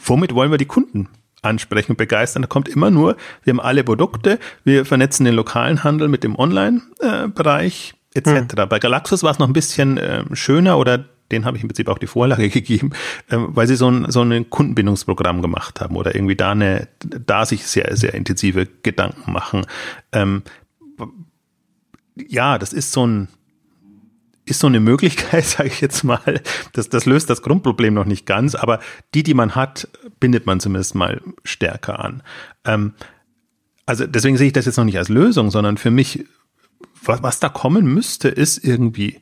womit 0.02 0.34
wollen 0.34 0.50
wir 0.50 0.58
die 0.58 0.66
Kunden 0.66 1.08
ansprechen 1.42 1.92
und 1.92 1.98
begeistern. 1.98 2.42
Da 2.42 2.48
kommt 2.48 2.68
immer 2.68 2.90
nur, 2.90 3.16
wir 3.44 3.52
haben 3.52 3.60
alle 3.60 3.84
Produkte, 3.84 4.38
wir 4.64 4.84
vernetzen 4.84 5.24
den 5.24 5.34
lokalen 5.34 5.84
Handel 5.84 6.08
mit 6.08 6.24
dem 6.24 6.36
Online-Bereich 6.36 7.94
äh, 8.14 8.18
etc. 8.18 8.56
Hm. 8.56 8.68
Bei 8.68 8.78
Galaxus 8.78 9.22
war 9.22 9.30
es 9.30 9.38
noch 9.38 9.46
ein 9.46 9.52
bisschen 9.52 9.98
äh, 9.98 10.24
schöner 10.32 10.78
oder 10.78 11.04
den 11.30 11.44
habe 11.44 11.56
ich 11.56 11.62
im 11.62 11.68
Prinzip 11.68 11.88
auch 11.88 11.98
die 11.98 12.06
Vorlage 12.06 12.48
gegeben, 12.48 12.90
ähm, 13.30 13.48
weil 13.50 13.66
sie 13.66 13.76
so 13.76 13.90
ein, 13.90 14.10
so 14.10 14.22
ein 14.22 14.50
Kundenbindungsprogramm 14.50 15.42
gemacht 15.42 15.80
haben 15.80 15.96
oder 15.96 16.14
irgendwie 16.14 16.36
da 16.36 16.52
eine, 16.52 16.88
da 17.00 17.44
sich 17.44 17.66
sehr, 17.66 17.96
sehr 17.96 18.14
intensive 18.14 18.66
Gedanken 18.82 19.32
machen. 19.32 19.66
Ähm, 20.12 20.42
ja, 22.16 22.58
das 22.58 22.72
ist 22.72 22.92
so 22.92 23.06
ein, 23.06 23.28
ist 24.48 24.60
so 24.60 24.66
eine 24.66 24.80
Möglichkeit, 24.80 25.44
sage 25.44 25.68
ich 25.68 25.80
jetzt 25.80 26.04
mal. 26.04 26.40
Das, 26.72 26.88
das 26.88 27.06
löst 27.06 27.30
das 27.30 27.42
Grundproblem 27.42 27.94
noch 27.94 28.04
nicht 28.04 28.26
ganz, 28.26 28.54
aber 28.54 28.80
die, 29.14 29.22
die 29.22 29.34
man 29.34 29.54
hat, 29.54 29.88
bindet 30.20 30.46
man 30.46 30.60
zumindest 30.60 30.94
mal 30.94 31.20
stärker 31.44 32.00
an. 32.04 32.22
Ähm, 32.64 32.94
also 33.86 34.06
deswegen 34.06 34.36
sehe 34.36 34.48
ich 34.48 34.52
das 34.52 34.66
jetzt 34.66 34.76
noch 34.76 34.84
nicht 34.84 34.98
als 34.98 35.08
Lösung, 35.08 35.50
sondern 35.50 35.78
für 35.78 35.90
mich, 35.90 36.26
was, 37.02 37.22
was 37.22 37.40
da 37.40 37.48
kommen 37.48 37.86
müsste, 37.86 38.28
ist 38.28 38.58
irgendwie 38.58 39.20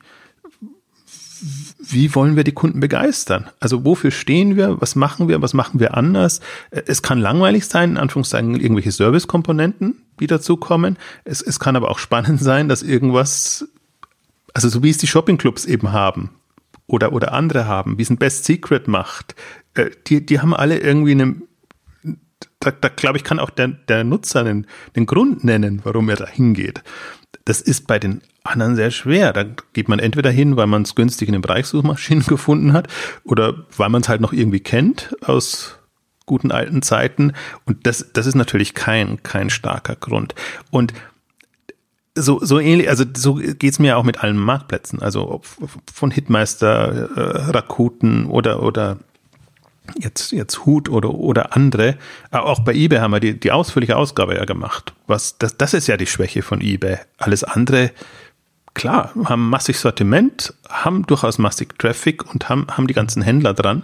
wie 1.79 2.13
wollen 2.15 2.35
wir 2.35 2.43
die 2.43 2.53
Kunden 2.53 2.79
begeistern? 2.79 3.49
Also 3.59 3.85
wofür 3.85 4.11
stehen 4.11 4.55
wir? 4.55 4.81
Was 4.81 4.95
machen 4.95 5.27
wir? 5.27 5.41
Was 5.41 5.53
machen 5.53 5.79
wir 5.79 5.95
anders? 5.95 6.41
Es 6.71 7.01
kann 7.01 7.19
langweilig 7.19 7.65
sein, 7.65 7.91
in 7.91 7.97
Anführungszeichen 7.97 8.59
irgendwelche 8.59 8.91
Servicekomponenten, 8.91 10.03
die 10.19 10.27
dazukommen. 10.27 10.97
Es, 11.23 11.41
es 11.41 11.59
kann 11.59 11.75
aber 11.75 11.89
auch 11.89 11.99
spannend 11.99 12.41
sein, 12.41 12.67
dass 12.69 12.83
irgendwas, 12.83 13.67
also 14.57 14.69
so 14.69 14.81
wie 14.81 14.89
es 14.89 14.97
die 14.97 15.05
Shoppingclubs 15.05 15.65
eben 15.65 15.91
haben 15.91 16.31
oder, 16.87 17.13
oder 17.13 17.31
andere 17.31 17.67
haben, 17.67 17.99
wie 17.99 18.01
es 18.01 18.09
ein 18.09 18.17
Best 18.17 18.43
Secret 18.43 18.87
macht, 18.87 19.35
äh, 19.75 19.91
die, 20.07 20.25
die 20.25 20.39
haben 20.39 20.55
alle 20.55 20.79
irgendwie 20.79 21.11
eine, 21.11 21.35
da, 22.59 22.71
da 22.71 22.89
glaube 22.89 23.17
ich, 23.17 23.23
kann 23.23 23.37
auch 23.39 23.51
der, 23.51 23.67
der 23.67 24.03
Nutzer 24.03 24.43
den, 24.43 24.65
den 24.95 25.05
Grund 25.05 25.43
nennen, 25.43 25.81
warum 25.83 26.09
er 26.09 26.15
da 26.15 26.25
hingeht. 26.25 26.81
Das 27.45 27.61
ist 27.61 27.85
bei 27.85 27.99
den 27.99 28.21
anderen 28.41 28.75
sehr 28.75 28.89
schwer. 28.89 29.31
Da 29.31 29.45
geht 29.73 29.89
man 29.89 29.99
entweder 29.99 30.31
hin, 30.31 30.57
weil 30.57 30.65
man 30.65 30.81
es 30.81 30.95
günstig 30.95 31.27
in 31.27 31.33
den 31.33 31.43
Bereichssuchmaschinen 31.43 32.23
gefunden 32.27 32.73
hat 32.73 32.87
oder 33.23 33.67
weil 33.77 33.89
man 33.89 34.01
es 34.01 34.09
halt 34.09 34.21
noch 34.21 34.33
irgendwie 34.33 34.61
kennt 34.61 35.15
aus 35.21 35.77
guten 36.25 36.49
alten 36.49 36.81
Zeiten. 36.81 37.33
Und 37.65 37.85
das, 37.85 38.11
das 38.11 38.25
ist 38.25 38.33
natürlich 38.33 38.73
kein, 38.73 39.21
kein 39.21 39.51
starker 39.51 39.95
Grund. 39.95 40.33
Und 40.71 40.93
so, 42.17 42.39
so 42.43 42.59
ähnlich, 42.59 42.89
also 42.89 43.03
so 43.15 43.35
geht's 43.35 43.79
mir 43.79 43.97
auch 43.97 44.03
mit 44.03 44.23
allen 44.23 44.37
Marktplätzen. 44.37 45.01
Also 45.01 45.41
von 45.91 46.11
Hitmeister, 46.11 47.09
äh, 47.15 47.51
Rakuten 47.51 48.25
oder, 48.25 48.63
oder 48.63 48.97
jetzt, 49.97 50.31
jetzt 50.31 50.65
Hut 50.65 50.89
oder, 50.89 51.13
oder 51.13 51.55
andere. 51.55 51.97
Auch 52.31 52.59
bei 52.59 52.73
eBay 52.73 52.99
haben 52.99 53.11
wir 53.11 53.19
die, 53.19 53.39
die 53.39 53.51
ausführliche 53.51 53.95
Ausgabe 53.95 54.35
ja 54.35 54.45
gemacht. 54.45 54.93
Was, 55.07 55.37
das, 55.37 55.57
das 55.57 55.73
ist 55.73 55.87
ja 55.87 55.97
die 55.97 56.07
Schwäche 56.07 56.41
von 56.41 56.61
eBay. 56.61 56.97
Alles 57.17 57.43
andere, 57.43 57.91
klar, 58.73 59.11
haben 59.25 59.49
massig 59.49 59.79
Sortiment, 59.79 60.53
haben 60.69 61.05
durchaus 61.07 61.37
massig 61.37 61.77
Traffic 61.79 62.31
und 62.33 62.49
haben, 62.49 62.67
haben 62.69 62.87
die 62.87 62.93
ganzen 62.93 63.21
Händler 63.21 63.53
dran. 63.53 63.83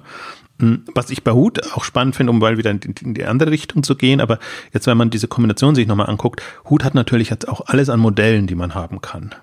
Hm, 0.63 0.85
was 0.95 1.09
ich 1.09 1.25
bei 1.25 1.33
Hut 1.33 1.61
auch 1.73 1.83
spannend 1.83 2.15
finde, 2.15 2.31
um 2.31 2.39
mal 2.39 2.57
wieder 2.57 2.71
in 2.71 2.79
die, 3.13 3.25
andere 3.25 3.51
Richtung 3.51 3.83
zu 3.83 3.95
gehen, 3.95 4.21
aber 4.21 4.39
jetzt, 4.71 4.87
wenn 4.87 4.97
man 4.97 5.09
diese 5.09 5.27
Kombination 5.27 5.75
sich 5.75 5.87
nochmal 5.87 6.09
anguckt, 6.09 6.41
Hut 6.69 6.85
hat 6.85 6.95
natürlich 6.95 7.29
jetzt 7.29 7.49
auch 7.49 7.67
alles 7.67 7.89
an 7.89 7.99
Modellen, 7.99 8.47
die 8.47 8.55
man 8.55 8.73
haben 8.73 9.01
kann. 9.01 9.35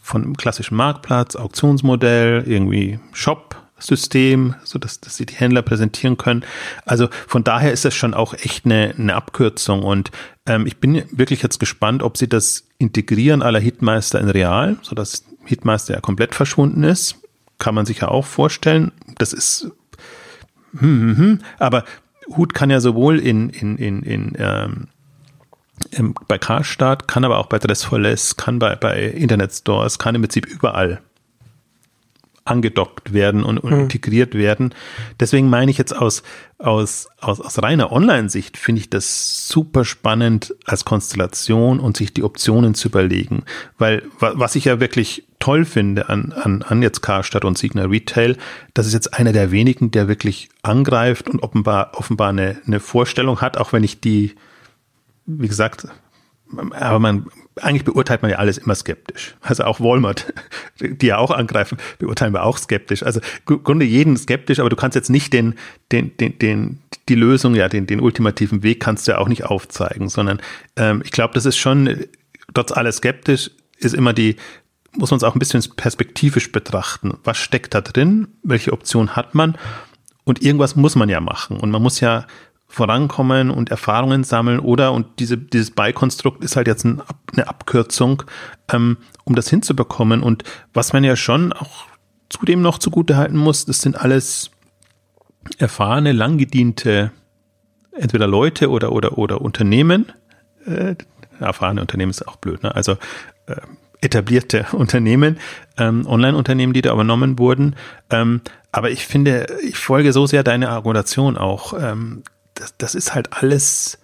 Von 0.00 0.36
klassischen 0.36 0.76
Marktplatz, 0.76 1.34
Auktionsmodell, 1.34 2.44
irgendwie 2.46 3.00
Shop, 3.12 3.56
System, 3.80 4.54
so 4.62 4.78
dass, 4.78 5.00
dass 5.00 5.16
sie 5.16 5.26
die 5.26 5.34
Händler 5.34 5.62
präsentieren 5.62 6.16
können. 6.16 6.44
Also 6.86 7.08
von 7.26 7.42
daher 7.42 7.72
ist 7.72 7.84
das 7.84 7.94
schon 7.94 8.14
auch 8.14 8.34
echt 8.34 8.64
eine, 8.64 8.94
eine 8.96 9.16
Abkürzung 9.16 9.82
und 9.82 10.12
ähm, 10.46 10.64
ich 10.64 10.76
bin 10.76 11.02
wirklich 11.10 11.42
jetzt 11.42 11.58
gespannt, 11.58 12.04
ob 12.04 12.16
sie 12.16 12.28
das 12.28 12.68
integrieren 12.78 13.42
aller 13.42 13.58
Hitmeister 13.58 14.20
in 14.20 14.30
Real, 14.30 14.76
so 14.82 14.94
dass 14.94 15.24
Hitmeister 15.44 15.94
ja 15.94 16.00
komplett 16.00 16.36
verschwunden 16.36 16.84
ist. 16.84 17.16
Kann 17.58 17.74
man 17.74 17.84
sich 17.84 17.98
ja 17.98 18.08
auch 18.08 18.26
vorstellen. 18.26 18.92
Das 19.16 19.32
ist 19.32 19.72
hm, 20.72 21.00
hm, 21.00 21.16
hm. 21.16 21.38
aber 21.58 21.84
Hut 22.36 22.54
kann 22.54 22.70
ja 22.70 22.80
sowohl 22.80 23.18
in, 23.18 23.48
in, 23.50 23.76
in, 23.78 24.02
in 24.02 24.32
ähm, 24.38 24.88
bei 26.26 26.38
Karstadt, 26.38 27.08
kann 27.08 27.24
aber 27.24 27.38
auch 27.38 27.46
bei 27.46 27.58
Dressforless, 27.58 28.36
kann 28.36 28.58
bei, 28.58 28.74
bei 28.76 29.04
Internet 29.04 29.52
Stores, 29.52 29.98
kann 29.98 30.14
im 30.14 30.22
Prinzip 30.22 30.46
überall 30.46 31.00
angedockt 32.50 33.12
werden 33.12 33.44
und, 33.44 33.58
und 33.58 33.72
mhm. 33.72 33.80
integriert 33.80 34.34
werden. 34.34 34.74
Deswegen 35.20 35.48
meine 35.48 35.70
ich 35.70 35.78
jetzt 35.78 35.94
aus, 35.94 36.22
aus, 36.58 37.08
aus, 37.20 37.40
aus 37.40 37.62
reiner 37.62 37.92
Online-Sicht 37.92 38.56
finde 38.56 38.80
ich 38.80 38.90
das 38.90 39.48
super 39.48 39.84
spannend 39.84 40.54
als 40.64 40.84
Konstellation 40.84 41.80
und 41.80 41.96
sich 41.96 42.12
die 42.12 42.24
Optionen 42.24 42.74
zu 42.74 42.88
überlegen. 42.88 43.44
Weil 43.78 44.02
was 44.18 44.56
ich 44.56 44.64
ja 44.64 44.80
wirklich 44.80 45.24
toll 45.38 45.64
finde 45.64 46.08
an, 46.08 46.32
an, 46.32 46.62
an 46.62 46.82
jetzt 46.82 47.00
Karstadt 47.00 47.44
und 47.44 47.56
Signal 47.56 47.86
Retail, 47.86 48.36
das 48.74 48.86
ist 48.86 48.92
jetzt 48.92 49.14
einer 49.14 49.32
der 49.32 49.50
wenigen, 49.50 49.90
der 49.90 50.08
wirklich 50.08 50.48
angreift 50.62 51.28
und 51.28 51.42
offenbar, 51.42 51.92
offenbar 51.94 52.30
eine, 52.30 52.60
eine 52.66 52.80
Vorstellung 52.80 53.40
hat, 53.40 53.56
auch 53.56 53.72
wenn 53.72 53.84
ich 53.84 54.00
die, 54.00 54.34
wie 55.26 55.48
gesagt, 55.48 55.86
aber 56.72 56.98
man, 56.98 57.26
eigentlich 57.62 57.84
beurteilt 57.84 58.22
man 58.22 58.30
ja 58.30 58.38
alles 58.38 58.58
immer 58.58 58.74
skeptisch. 58.74 59.34
Also 59.40 59.64
auch 59.64 59.80
Walmart, 59.80 60.32
die 60.80 61.06
ja 61.06 61.18
auch 61.18 61.30
angreifen, 61.30 61.78
beurteilen 61.98 62.32
wir 62.32 62.42
auch 62.44 62.58
skeptisch. 62.58 63.02
Also 63.02 63.20
im 63.48 63.62
Grunde 63.62 63.84
jeden 63.84 64.16
skeptisch, 64.16 64.58
aber 64.58 64.70
du 64.70 64.76
kannst 64.76 64.94
jetzt 64.94 65.10
nicht 65.10 65.32
den, 65.32 65.54
den, 65.92 66.16
den, 66.16 66.38
den, 66.38 66.78
die 67.08 67.14
Lösung, 67.14 67.54
ja, 67.54 67.68
den, 67.68 67.86
den 67.86 68.00
ultimativen 68.00 68.62
Weg 68.62 68.80
kannst 68.80 69.06
du 69.06 69.12
ja 69.12 69.18
auch 69.18 69.28
nicht 69.28 69.44
aufzeigen, 69.44 70.08
sondern 70.08 70.40
ähm, 70.76 71.02
ich 71.04 71.10
glaube, 71.10 71.34
das 71.34 71.46
ist 71.46 71.56
schon, 71.56 72.04
trotz 72.54 72.72
alles 72.72 72.96
skeptisch, 72.96 73.50
ist 73.78 73.94
immer 73.94 74.12
die, 74.12 74.36
muss 74.92 75.10
man 75.10 75.18
es 75.18 75.24
auch 75.24 75.34
ein 75.34 75.38
bisschen 75.38 75.62
perspektivisch 75.76 76.50
betrachten. 76.52 77.16
Was 77.24 77.38
steckt 77.38 77.74
da 77.74 77.80
drin? 77.80 78.28
Welche 78.42 78.72
Option 78.72 79.16
hat 79.16 79.34
man? 79.34 79.56
Und 80.24 80.42
irgendwas 80.42 80.76
muss 80.76 80.96
man 80.96 81.08
ja 81.08 81.20
machen. 81.20 81.56
Und 81.56 81.70
man 81.70 81.82
muss 81.82 82.00
ja 82.00 82.26
vorankommen 82.68 83.50
und 83.50 83.70
Erfahrungen 83.70 84.24
sammeln 84.24 84.60
oder, 84.60 84.92
und 84.92 85.06
diese, 85.18 85.38
dieses 85.38 85.70
Beikonstrukt 85.70 86.44
ist 86.44 86.54
halt 86.54 86.66
jetzt 86.66 86.84
ein, 86.84 87.02
eine 87.32 87.48
Abkürzung, 87.48 88.22
ähm, 88.70 88.98
um 89.24 89.34
das 89.34 89.48
hinzubekommen. 89.48 90.22
Und 90.22 90.44
was 90.74 90.92
man 90.92 91.02
ja 91.02 91.16
schon 91.16 91.52
auch 91.54 91.86
zudem 92.28 92.60
noch 92.60 92.78
zugute 92.78 93.16
halten 93.16 93.38
muss, 93.38 93.64
das 93.64 93.80
sind 93.80 93.96
alles 93.96 94.50
erfahrene, 95.56 96.12
langgediente, 96.12 97.10
entweder 97.92 98.26
Leute 98.26 98.70
oder, 98.70 98.92
oder, 98.92 99.16
oder 99.16 99.40
Unternehmen. 99.40 100.12
Äh, 100.66 100.94
erfahrene 101.40 101.80
Unternehmen 101.80 102.10
ist 102.10 102.28
auch 102.28 102.36
blöd, 102.36 102.62
ne? 102.62 102.74
Also 102.74 102.92
äh, 103.46 103.56
etablierte 104.00 104.66
Unternehmen, 104.72 105.38
ähm, 105.78 106.06
Online-Unternehmen, 106.06 106.74
die 106.74 106.82
da 106.82 106.92
übernommen 106.92 107.38
wurden. 107.38 107.76
Ähm, 108.10 108.42
aber 108.72 108.90
ich 108.90 109.06
finde, 109.06 109.46
ich 109.62 109.78
folge 109.78 110.12
so 110.12 110.26
sehr 110.26 110.44
deine 110.44 110.68
Argumentation 110.68 111.36
auch. 111.38 111.72
Ähm, 111.72 112.22
das, 112.58 112.76
das 112.76 112.94
ist 112.94 113.14
halt 113.14 113.32
alles, 113.32 113.98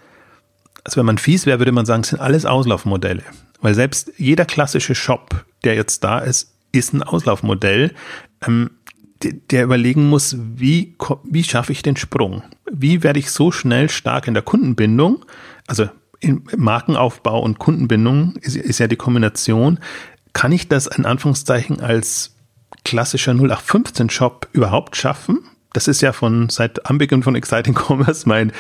also 0.85 0.99
wenn 0.99 1.07
man 1.07 1.19
fies 1.19 1.47
wäre, 1.47 1.59
würde 1.59 1.73
man 1.73 1.87
sagen, 1.87 2.03
es 2.03 2.09
sind 2.09 2.21
alles 2.21 2.47
Auslaufmodelle. 2.47 3.23
Weil 3.61 3.75
selbst 3.75 4.13
jeder 4.17 4.45
klassische 4.45 4.95
Shop, 4.95 5.45
der 5.65 5.75
jetzt 5.75 6.05
da 6.05 6.19
ist, 6.19 6.55
ist 6.73 6.93
ein 6.93 7.03
Auslaufmodell, 7.03 7.95
ähm, 8.47 8.71
der, 9.23 9.33
der 9.33 9.65
überlegen 9.65 10.09
muss, 10.09 10.37
wie, 10.39 10.97
wie 11.25 11.45
schaffe 11.45 11.73
ich 11.73 11.83
den 11.83 11.97
Sprung? 11.97 12.43
Wie 12.71 13.03
werde 13.03 13.19
ich 13.19 13.31
so 13.31 13.51
schnell 13.51 13.89
stark 13.89 14.29
in 14.29 14.35
der 14.35 14.43
Kundenbindung? 14.43 15.25
Also 15.67 15.89
in 16.21 16.45
Markenaufbau 16.57 17.41
und 17.41 17.59
Kundenbindung 17.59 18.37
ist, 18.37 18.57
ist 18.57 18.79
ja 18.79 18.87
die 18.87 18.97
Kombination. 18.97 19.79
Kann 20.33 20.53
ich 20.53 20.69
das 20.69 20.87
in 20.87 21.07
Anführungszeichen 21.07 21.81
als 21.81 22.35
klassischer 22.85 23.33
0815 23.33 24.11
Shop 24.11 24.49
überhaupt 24.53 24.97
schaffen? 24.97 25.41
Das 25.75 25.89
ist 25.89 26.01
ja 26.01 26.13
von 26.13 26.49
seit 26.49 26.87
Anbeginn 26.87 27.23
von 27.23 27.35
Exciting 27.35 27.75
Commerce 27.89 28.27
mein, 28.27 28.53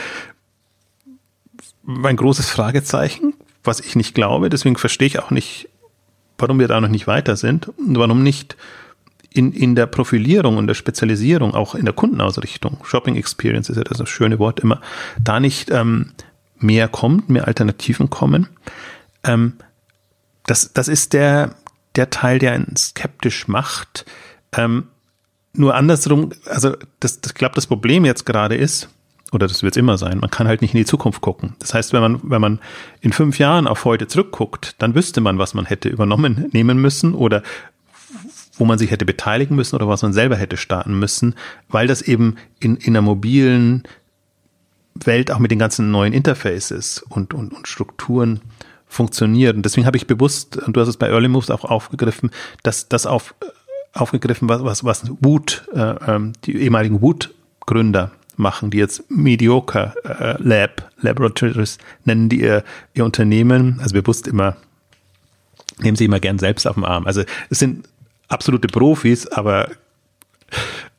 mein 1.82 2.16
großes 2.16 2.50
Fragezeichen, 2.50 3.32
was 3.62 3.80
ich 3.80 3.96
nicht 3.96 4.14
glaube. 4.14 4.50
Deswegen 4.50 4.76
verstehe 4.76 5.06
ich 5.06 5.18
auch 5.20 5.30
nicht, 5.30 5.68
warum 6.36 6.58
wir 6.58 6.68
da 6.68 6.80
noch 6.80 6.88
nicht 6.88 7.06
weiter 7.06 7.36
sind 7.36 7.68
und 7.78 7.98
warum 7.98 8.22
nicht 8.22 8.56
in, 9.30 9.52
in 9.52 9.74
der 9.74 9.86
Profilierung 9.86 10.58
und 10.58 10.66
der 10.66 10.74
Spezialisierung, 10.74 11.54
auch 11.54 11.74
in 11.74 11.84
der 11.84 11.94
Kundenausrichtung, 11.94 12.78
Shopping 12.84 13.16
Experience 13.16 13.70
ist 13.70 13.76
ja 13.76 13.84
das 13.84 14.08
schöne 14.08 14.38
Wort 14.38 14.60
immer, 14.60 14.80
da 15.18 15.40
nicht 15.40 15.70
ähm, 15.70 16.12
mehr 16.58 16.88
kommt, 16.88 17.28
mehr 17.30 17.46
Alternativen 17.46 18.10
kommen. 18.10 18.48
Ähm, 19.24 19.54
das, 20.46 20.72
das 20.72 20.88
ist 20.88 21.12
der, 21.12 21.54
der 21.96 22.10
Teil, 22.10 22.38
der 22.38 22.52
einen 22.52 22.76
skeptisch 22.76 23.48
macht. 23.48 24.04
Ähm, 24.52 24.88
nur 25.54 25.74
andersrum, 25.74 26.30
also 26.46 26.74
das, 27.00 27.20
das, 27.20 27.34
glaube, 27.34 27.54
das 27.54 27.66
Problem 27.66 28.04
jetzt 28.04 28.26
gerade 28.26 28.56
ist, 28.56 28.88
oder 29.32 29.46
das 29.46 29.62
wird 29.62 29.74
es 29.74 29.78
immer 29.78 29.98
sein, 29.98 30.18
man 30.18 30.30
kann 30.30 30.46
halt 30.46 30.62
nicht 30.62 30.74
in 30.74 30.78
die 30.78 30.84
Zukunft 30.84 31.20
gucken. 31.20 31.54
Das 31.58 31.74
heißt, 31.74 31.92
wenn 31.92 32.00
man, 32.00 32.20
wenn 32.22 32.40
man 32.40 32.60
in 33.00 33.12
fünf 33.12 33.38
Jahren 33.38 33.66
auf 33.66 33.84
heute 33.84 34.06
zurückguckt, 34.06 34.76
dann 34.78 34.94
wüsste 34.94 35.20
man, 35.20 35.38
was 35.38 35.54
man 35.54 35.64
hätte 35.64 35.88
übernommen 35.88 36.48
nehmen 36.52 36.78
müssen 36.78 37.14
oder 37.14 37.42
wo 38.56 38.64
man 38.64 38.78
sich 38.78 38.90
hätte 38.90 39.04
beteiligen 39.04 39.56
müssen 39.56 39.74
oder 39.74 39.88
was 39.88 40.02
man 40.02 40.12
selber 40.12 40.36
hätte 40.36 40.56
starten 40.56 40.98
müssen, 40.98 41.34
weil 41.68 41.88
das 41.88 42.02
eben 42.02 42.36
in, 42.60 42.76
in 42.76 42.92
einer 42.92 43.02
mobilen 43.02 43.82
Welt 44.94 45.32
auch 45.32 45.40
mit 45.40 45.50
den 45.50 45.58
ganzen 45.58 45.90
neuen 45.90 46.12
Interfaces 46.12 47.04
und, 47.08 47.34
und, 47.34 47.52
und 47.52 47.66
Strukturen 47.66 48.40
funktioniert. 48.86 49.56
Und 49.56 49.64
deswegen 49.64 49.86
habe 49.86 49.96
ich 49.96 50.06
bewusst, 50.06 50.56
und 50.56 50.76
du 50.76 50.80
hast 50.80 50.88
es 50.88 50.96
bei 50.96 51.08
Early 51.08 51.26
Moves 51.26 51.50
auch 51.50 51.64
aufgegriffen, 51.64 52.30
dass 52.62 52.88
das 52.88 53.06
auf 53.06 53.34
aufgegriffen, 53.94 54.48
was, 54.48 54.62
was, 54.64 54.84
was 54.84 55.10
Wood, 55.20 55.66
äh, 55.72 55.80
ähm, 55.80 56.32
die 56.44 56.56
ehemaligen 56.56 57.00
Wood-Gründer 57.00 58.10
machen, 58.36 58.70
die 58.70 58.78
jetzt 58.78 59.08
Mediocre 59.10 59.94
äh, 60.04 60.42
Lab, 60.42 60.90
Laboratories 61.00 61.78
nennen 62.04 62.28
die 62.28 62.40
ihr, 62.40 62.64
ihr 62.94 63.04
Unternehmen, 63.04 63.78
also 63.80 63.94
bewusst 63.94 64.26
immer, 64.26 64.56
nehmen 65.78 65.96
sie 65.96 66.04
immer 66.04 66.20
gern 66.20 66.38
selbst 66.38 66.66
auf 66.66 66.74
den 66.74 66.84
Arm. 66.84 67.06
Also 67.06 67.22
es 67.50 67.60
sind 67.60 67.88
absolute 68.28 68.68
Profis, 68.68 69.26
aber 69.28 69.68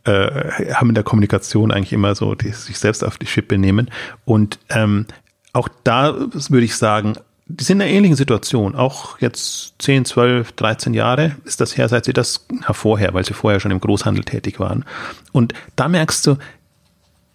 äh, 0.05 0.73
haben 0.73 0.89
in 0.89 0.95
der 0.95 1.03
Kommunikation 1.03 1.71
eigentlich 1.71 1.93
immer 1.93 2.15
so 2.15 2.36
die, 2.36 2.51
sich 2.51 2.77
selbst 2.77 3.03
auf 3.03 3.17
die 3.17 3.27
Schippe 3.27 3.58
nehmen. 3.58 3.91
Und 4.23 4.60
ähm, 4.69 5.05
auch 5.51 5.67
da 5.84 6.13
würde 6.13 6.65
ich 6.65 6.75
sagen, 6.75 7.15
die 7.47 7.63
sind 7.63 7.77
in 7.77 7.84
einer 7.84 7.91
ähnlichen 7.91 8.17
Situation. 8.17 8.75
Auch 8.75 9.19
jetzt 9.19 9.75
10, 9.79 10.05
12, 10.05 10.53
13 10.53 10.93
Jahre 10.93 11.36
ist 11.45 11.62
das 11.62 11.77
her, 11.77 11.88
seit 11.89 12.05
sie 12.05 12.13
das 12.13 12.45
hervorher, 12.63 13.13
weil 13.13 13.25
sie 13.25 13.34
vorher 13.34 13.60
schon 13.60 13.71
im 13.71 13.79
Großhandel 13.79 14.23
tätig 14.23 14.60
waren. 14.60 14.84
Und 15.31 15.53
da 15.75 15.88
merkst 15.88 16.25
du, 16.25 16.38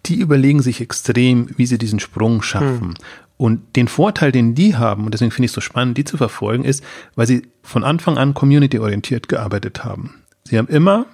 die 0.05 0.15
überlegen 0.15 0.61
sich 0.61 0.81
extrem, 0.81 1.49
wie 1.57 1.65
sie 1.65 1.77
diesen 1.77 1.99
Sprung 1.99 2.41
schaffen. 2.41 2.89
Hm. 2.89 2.93
Und 3.37 3.75
den 3.75 3.87
Vorteil, 3.87 4.31
den 4.31 4.53
die 4.53 4.75
haben, 4.75 5.05
und 5.05 5.13
deswegen 5.13 5.31
finde 5.31 5.45
ich 5.45 5.51
es 5.51 5.55
so 5.55 5.61
spannend, 5.61 5.97
die 5.97 6.03
zu 6.03 6.17
verfolgen, 6.17 6.63
ist, 6.63 6.83
weil 7.15 7.25
sie 7.25 7.47
von 7.63 7.83
Anfang 7.83 8.17
an 8.17 8.33
community-orientiert 8.33 9.29
gearbeitet 9.29 9.83
haben. 9.83 10.21
Sie 10.43 10.57
haben 10.57 10.67
immer 10.67 11.05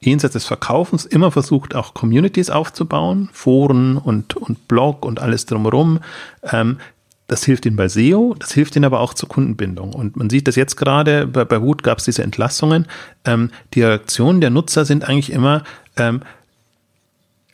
jenseits 0.00 0.34
des 0.34 0.44
Verkaufens 0.44 1.04
immer 1.04 1.30
versucht, 1.30 1.74
auch 1.74 1.94
Communities 1.94 2.50
aufzubauen, 2.50 3.28
Foren 3.32 3.96
und, 3.96 4.36
und 4.36 4.68
Blog 4.68 5.04
und 5.04 5.20
alles 5.20 5.46
drumherum. 5.46 6.00
Ähm, 6.42 6.78
das 7.26 7.44
hilft 7.44 7.64
ihnen 7.64 7.76
bei 7.76 7.88
SEO, 7.88 8.34
das 8.38 8.52
hilft 8.52 8.76
ihnen 8.76 8.84
aber 8.84 9.00
auch 9.00 9.14
zur 9.14 9.28
Kundenbindung. 9.28 9.94
Und 9.94 10.16
man 10.16 10.28
sieht 10.28 10.46
das 10.46 10.56
jetzt 10.56 10.76
gerade, 10.76 11.26
bei, 11.26 11.44
bei 11.44 11.60
Wut 11.62 11.82
gab 11.82 11.98
es 11.98 12.04
diese 12.04 12.22
Entlassungen. 12.22 12.86
Ähm, 13.24 13.50
die 13.72 13.82
Reaktionen 13.82 14.40
der 14.40 14.50
Nutzer 14.50 14.84
sind 14.84 15.08
eigentlich 15.08 15.32
immer, 15.32 15.64
ähm, 15.96 16.22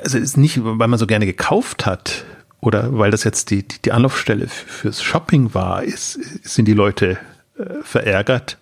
also 0.01 0.19
ist 0.19 0.37
nicht, 0.37 0.65
weil 0.65 0.89
man 0.89 0.99
so 0.99 1.07
gerne 1.07 1.27
gekauft 1.27 1.87
hat 1.87 2.25
oder 2.61 2.99
weil 2.99 3.11
das 3.11 3.25
jetzt 3.25 3.51
die, 3.51 3.67
die, 3.67 3.81
die 3.83 3.93
Anlaufstelle 3.93 4.49
fürs 4.49 5.03
Shopping 5.03 5.55
war, 5.55 5.85
ist, 5.85 6.15
sind 6.43 6.67
die 6.67 6.75
Leute 6.75 7.19
äh, 7.59 7.83
verärgert. 7.83 8.59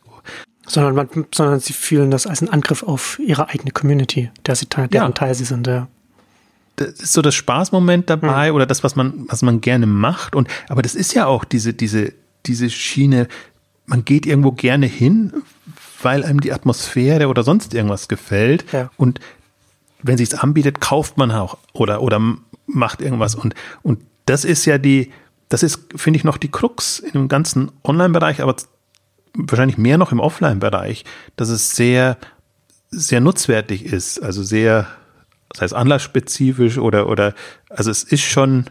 Sondern, 0.67 0.95
man, 0.95 1.09
sondern 1.35 1.61
sie 1.61 1.73
fühlen 1.73 2.11
das 2.11 2.27
als 2.27 2.43
einen 2.43 2.53
Angriff 2.53 2.83
auf 2.83 3.19
ihre 3.19 3.49
eigene 3.49 3.71
Community, 3.71 4.31
der 4.45 4.55
sie, 4.55 4.67
deren 4.67 4.91
ja. 4.93 5.09
Teil 5.13 5.35
sie 5.35 5.47
sind. 5.47 5.67
Ja. 5.67 5.89
Das 6.81 7.01
ist 7.01 7.13
so 7.13 7.23
das 7.23 7.35
Spaßmoment 7.35 8.09
dabei 8.09 8.51
mhm. 8.51 8.57
oder 8.57 8.67
das, 8.67 8.85
was 8.85 8.97
man, 8.97 9.27
was 9.29 9.43
man 9.43 9.61
gerne 9.61 9.87
macht. 9.87 10.35
Und, 10.35 10.49
aber 10.69 10.83
das 10.83 10.95
ist 10.95 11.15
ja 11.15 11.27
auch 11.27 11.45
diese, 11.45 11.75
diese, 11.75 12.13
diese 12.47 12.71
Schiene, 12.71 13.29
man 13.87 14.05
geht 14.05 14.27
irgendwo 14.27 14.53
gerne 14.53 14.87
hin, 14.87 15.33
weil 16.03 16.25
einem 16.25 16.41
die 16.41 16.53
Atmosphäre 16.53 17.29
oder 17.29 17.43
sonst 17.43 17.75
irgendwas 17.75 18.09
gefällt. 18.09 18.65
Ja. 18.73 18.91
Und 18.97 19.21
wenn 20.03 20.17
sich's 20.17 20.35
anbietet, 20.35 20.81
kauft 20.81 21.19
man 21.19 21.31
auch 21.31 21.59
oder, 21.73 22.03
oder 22.03 22.21
macht 22.67 23.01
irgendwas. 23.01 23.35
Und, 23.35 23.55
und 23.83 24.01
das 24.27 24.45
ist 24.45 24.65
ja 24.67 24.79
die, 24.79 25.11
das 25.49 25.63
ist, 25.63 25.81
finde 25.97 26.19
ich, 26.19 26.25
noch 26.25 26.37
die 26.37 26.51
Krux 26.51 26.99
in 26.99 27.13
dem 27.13 27.29
ganzen 27.29 27.73
Online-Bereich, 27.83 28.43
aber 28.43 28.55
wahrscheinlich 29.35 29.79
mehr 29.79 29.99
noch 29.99 30.13
im 30.13 30.21
Offline-Bereich, 30.21 31.05
dass 31.37 31.49
es 31.49 31.75
sehr, 31.75 32.19
sehr 32.91 33.21
nutzwertig 33.21 33.85
ist, 33.85 34.23
also 34.23 34.43
sehr, 34.43 34.87
das 35.51 35.63
heißt 35.63 35.75
anlassspezifisch 35.75 36.79
oder, 36.79 37.09
oder, 37.09 37.35
also 37.69 37.91
es 37.91 38.05
ist 38.05 38.23
schon, 38.23 38.67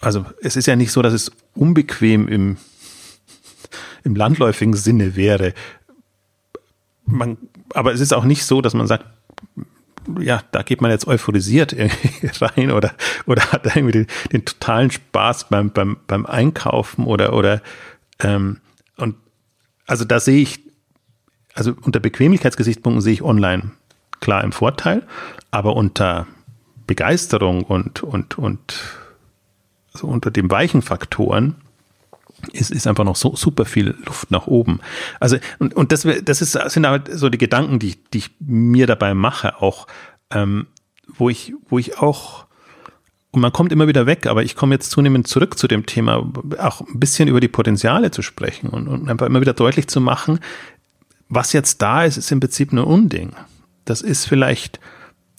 also 0.00 0.24
es 0.40 0.56
ist 0.56 0.66
ja 0.66 0.76
nicht 0.76 0.92
so, 0.92 1.02
dass 1.02 1.12
es 1.12 1.32
unbequem 1.54 2.28
im, 2.28 2.56
im 4.04 4.14
landläufigen 4.14 4.74
Sinne 4.74 5.16
wäre. 5.16 5.54
Man, 7.04 7.36
aber 7.74 7.92
es 7.92 8.00
ist 8.00 8.12
auch 8.12 8.24
nicht 8.24 8.44
so, 8.44 8.60
dass 8.60 8.74
man 8.74 8.86
sagt, 8.86 9.06
ja, 10.18 10.42
da 10.50 10.62
geht 10.62 10.80
man 10.80 10.90
jetzt 10.90 11.06
euphorisiert 11.06 11.76
rein 12.40 12.70
oder, 12.70 12.94
oder 13.26 13.52
hat 13.52 13.76
irgendwie 13.76 13.92
den, 13.92 14.06
den 14.32 14.44
totalen 14.44 14.90
Spaß 14.90 15.48
beim, 15.48 15.70
beim, 15.70 15.96
beim 16.06 16.26
Einkaufen 16.26 17.06
oder, 17.06 17.32
oder, 17.32 17.62
ähm, 18.20 18.58
und 18.96 19.16
also 19.86 20.04
da 20.04 20.20
sehe 20.20 20.42
ich, 20.42 20.60
also 21.54 21.74
unter 21.82 22.00
Bequemlichkeitsgesichtspunkten 22.00 23.00
sehe 23.00 23.12
ich 23.12 23.22
online 23.22 23.72
klar 24.22 24.42
im 24.42 24.52
Vorteil, 24.52 25.02
aber 25.50 25.76
unter 25.76 26.26
Begeisterung 26.86 27.64
und, 27.64 28.02
und, 28.02 28.38
und, 28.38 28.80
also 29.92 30.06
unter 30.06 30.30
den 30.30 30.50
weichen 30.50 30.80
Faktoren 30.80 31.56
ist, 32.52 32.70
ist 32.70 32.86
einfach 32.86 33.04
noch 33.04 33.16
so 33.16 33.36
super 33.36 33.64
viel 33.64 33.94
Luft 34.04 34.30
nach 34.30 34.46
oben. 34.46 34.80
Also, 35.20 35.36
und, 35.58 35.74
und 35.74 35.92
das, 35.92 36.06
das 36.24 36.40
ist, 36.40 36.52
sind 36.52 36.86
halt 36.86 37.10
so 37.12 37.28
die 37.28 37.38
Gedanken, 37.38 37.78
die, 37.78 37.96
die 38.12 38.18
ich 38.18 38.30
mir 38.40 38.86
dabei 38.86 39.14
mache, 39.14 39.60
auch, 39.60 39.86
ähm, 40.30 40.66
wo 41.06 41.28
ich, 41.28 41.52
wo 41.68 41.78
ich 41.78 41.98
auch, 41.98 42.46
und 43.30 43.40
man 43.40 43.52
kommt 43.52 43.72
immer 43.72 43.88
wieder 43.88 44.06
weg, 44.06 44.26
aber 44.26 44.42
ich 44.42 44.56
komme 44.56 44.74
jetzt 44.74 44.90
zunehmend 44.90 45.28
zurück 45.28 45.58
zu 45.58 45.68
dem 45.68 45.86
Thema, 45.86 46.30
auch 46.58 46.80
ein 46.80 47.00
bisschen 47.00 47.28
über 47.28 47.40
die 47.40 47.48
Potenziale 47.48 48.10
zu 48.10 48.22
sprechen 48.22 48.68
und, 48.68 48.88
und 48.88 49.08
einfach 49.08 49.26
immer 49.26 49.40
wieder 49.40 49.54
deutlich 49.54 49.88
zu 49.88 50.00
machen, 50.00 50.40
was 51.28 51.52
jetzt 51.52 51.80
da 51.80 52.04
ist, 52.04 52.18
ist 52.18 52.30
im 52.30 52.40
Prinzip 52.40 52.72
nur 52.72 52.86
Unding. 52.86 53.32
Das 53.84 54.02
ist 54.02 54.26
vielleicht, 54.26 54.80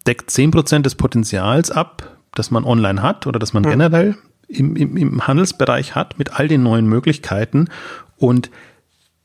deckt 0.07 0.29
zehn 0.29 0.51
Prozent 0.51 0.85
des 0.85 0.95
Potenzials 0.95 1.71
ab, 1.71 2.17
das 2.35 2.51
man 2.51 2.63
online 2.65 3.01
hat 3.01 3.27
oder 3.27 3.39
das 3.39 3.53
man 3.53 3.63
ja. 3.63 3.71
generell 3.71 4.17
im, 4.47 4.75
im, 4.75 4.97
im 4.97 5.27
Handelsbereich 5.27 5.95
hat 5.95 6.19
mit 6.19 6.39
all 6.39 6.47
den 6.47 6.63
neuen 6.63 6.87
Möglichkeiten. 6.87 7.69
Und 8.17 8.49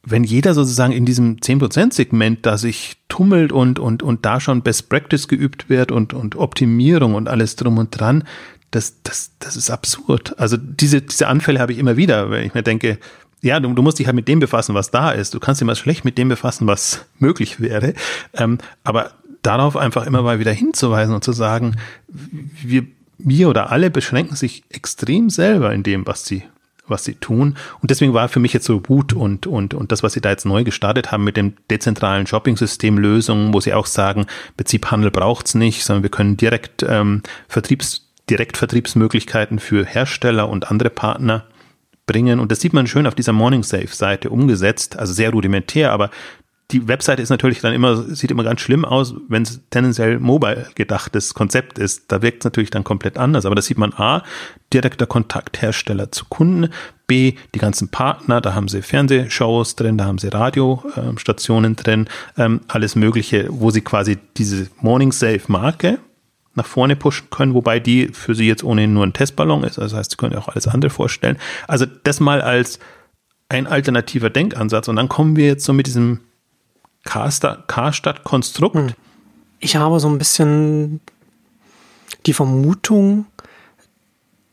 wenn 0.02 0.24
jeder 0.24 0.54
sozusagen 0.54 0.92
in 0.92 1.04
diesem 1.04 1.37
10%-Segment 1.37 2.46
da 2.46 2.57
sich 2.57 2.96
tummelt 3.09 3.52
und, 3.52 3.78
und, 3.78 4.02
und 4.02 4.24
da 4.24 4.40
schon 4.40 4.62
Best 4.62 4.88
Practice 4.88 5.28
geübt 5.28 5.68
wird 5.68 5.92
und, 5.92 6.14
und 6.14 6.37
Optimierung 6.37 7.14
und 7.14 7.28
alles 7.28 7.57
drum 7.57 7.78
und 7.78 7.90
dran, 7.98 8.24
das, 8.70 9.02
das, 9.02 9.33
das 9.38 9.57
ist 9.57 9.70
absurd. 9.70 10.38
Also 10.38 10.57
diese, 10.57 11.02
diese 11.02 11.28
Anfälle 11.28 11.61
habe 11.61 11.72
ich 11.72 11.78
immer 11.78 11.96
wieder, 11.96 12.31
wenn 12.31 12.46
ich 12.46 12.54
mir 12.54 12.62
denke, 12.62 12.98
ja, 13.42 13.61
du, 13.61 13.72
du 13.72 13.83
musst 13.83 13.98
dich 13.98 14.07
halt 14.07 14.16
mit 14.16 14.29
dem 14.29 14.40
befassen, 14.40 14.74
was 14.74 14.90
da 14.90 15.11
ist. 15.12 15.35
Du 15.35 15.40
kannst 15.40 15.61
dich 15.61 15.66
mal 15.66 15.77
schlecht 15.77 16.05
mit 16.05 16.18
dem 16.18 16.29
befassen, 16.29 16.66
was 16.66 17.07
möglich 17.18 17.61
wäre. 17.61 17.94
Ähm, 18.35 18.59
aber 18.85 19.12
darauf 19.42 19.77
einfach 19.77 20.07
immer 20.07 20.22
mal 20.22 20.40
wieder 20.40 20.53
hinzuweisen 20.53 21.14
und 21.14 21.24
zu 21.24 21.33
sagen, 21.33 21.77
wir 22.09 22.87
wir 23.18 23.48
oder 23.48 23.72
alle 23.72 23.90
beschränken 23.90 24.37
sich 24.37 24.62
extrem 24.70 25.29
selber 25.29 25.72
in 25.72 25.83
dem, 25.83 26.07
was 26.07 26.24
sie 26.24 26.44
was 26.90 27.05
sie 27.05 27.16
tun. 27.16 27.57
Und 27.83 27.90
deswegen 27.90 28.14
war 28.14 28.29
für 28.29 28.40
mich 28.40 28.55
jetzt 28.55 28.64
so 28.64 28.83
Wut 28.88 29.12
und, 29.12 29.46
und, 29.46 29.74
und 29.74 29.92
das, 29.92 30.03
was 30.03 30.14
sie 30.14 30.22
da 30.22 30.31
jetzt 30.31 30.46
neu 30.46 30.64
gestartet 30.64 31.12
haben 31.12 31.22
mit 31.22 31.37
dem 31.37 31.53
dezentralen 31.70 32.27
Shopping-System 32.27 32.96
Lösungen, 32.96 33.53
wo 33.53 33.61
sie 33.61 33.74
auch 33.74 33.85
sagen, 33.85 34.24
Betriebhandel 34.57 35.11
braucht's 35.11 35.55
nicht, 35.55 35.85
sondern 35.85 36.03
wir 36.03 36.11
können 36.11 36.38
direkt 36.38 36.83
ähm, 36.88 37.22
Vertriebs, 37.46 38.09
Direktvertriebsmöglichkeiten 38.31 39.59
für 39.59 39.85
Hersteller 39.85 40.48
und 40.48 40.70
andere 40.70 40.88
Partner 40.88 41.44
bringen. 42.09 42.40
Und 42.40 42.51
das 42.51 42.61
sieht 42.61 42.73
man 42.73 42.88
schön 42.88 43.07
auf 43.07 43.14
dieser 43.14 43.33
Morning 43.33 43.62
Safe 43.62 43.87
Seite 43.87 44.31
umgesetzt, 44.31 44.99
also 44.99 45.12
sehr 45.12 45.31
rudimentär, 45.31 45.92
aber 45.92 46.11
die 46.71 46.87
Webseite 46.87 47.23
ist 47.23 47.31
natürlich 47.31 47.61
dann 47.61 47.73
immer, 47.73 47.97
sieht 47.97 48.31
immer 48.31 48.44
ganz 48.44 48.61
schlimm 48.61 48.85
aus, 48.85 49.14
wenn 49.29 49.42
es 49.42 49.61
tendenziell 49.71 50.18
mobile 50.18 50.68
gedachtes 50.75 51.33
Konzept 51.33 51.79
ist. 51.79 52.12
Da 52.12 52.21
wirkt 52.21 52.42
es 52.42 52.44
natürlich 52.44 52.71
dann 52.71 52.85
komplett 52.85 53.16
anders. 53.16 53.47
Aber 53.47 53.55
das 53.55 53.64
sieht 53.64 53.79
man 53.79 53.94
A, 53.94 54.23
direkter 54.75 55.07
Kontakthersteller 55.07 56.12
zu 56.12 56.27
Kunden, 56.27 56.71
B, 57.07 57.37
die 57.55 57.59
ganzen 57.59 57.88
Partner, 57.88 58.42
da 58.42 58.55
haben 58.55 58.68
sie 58.68 58.83
Fernsehshows 58.83 59.77
drin, 59.77 59.97
da 59.97 60.05
haben 60.05 60.18
sie 60.18 60.29
Radiostationen 60.29 61.75
drin, 61.75 62.07
ähm, 62.37 62.61
alles 62.68 62.97
Mögliche, 62.97 63.47
wo 63.49 63.71
sie 63.71 63.81
quasi 63.81 64.18
diese 64.37 64.68
Morning 64.83 65.11
Safe 65.11 65.40
Marke 65.47 65.99
nach 66.59 66.66
vorne 66.66 66.97
pushen 66.97 67.31
können, 67.31 67.55
wobei 67.55 67.81
die 67.81 68.09
für 68.09 68.35
sie 68.35 68.47
jetzt 68.47 68.62
ohnehin 68.62 68.92
nur 68.92 69.07
ein 69.07 69.14
Testballon 69.14 69.64
ist. 69.64 69.79
Das 69.79 69.94
heißt, 69.94 70.11
sie 70.11 70.16
können 70.16 70.37
auch 70.37 70.49
alles 70.49 70.68
andere 70.68 70.90
vorstellen. 70.90 71.38
Also 71.66 71.87
das 71.87 72.21
mal 72.21 72.42
als 72.42 72.79
ein 73.49 73.66
alternativer 73.66 74.31
Denkansatz. 74.31 74.88
Und 74.88 74.97
dann 74.97 75.09
kommen 75.09 75.37
wir 75.37 75.47
jetzt 75.47 75.64
so 75.64 75.73
mit 75.73 75.87
diesem 75.87 76.21
Karstadt-Konstrukt? 77.05 78.77
Hm. 78.77 78.92
Ich 79.61 79.77
habe 79.77 79.99
so 80.01 80.09
ein 80.09 80.18
bisschen 80.18 81.01
die 82.27 82.33
Vermutung, 82.33 83.27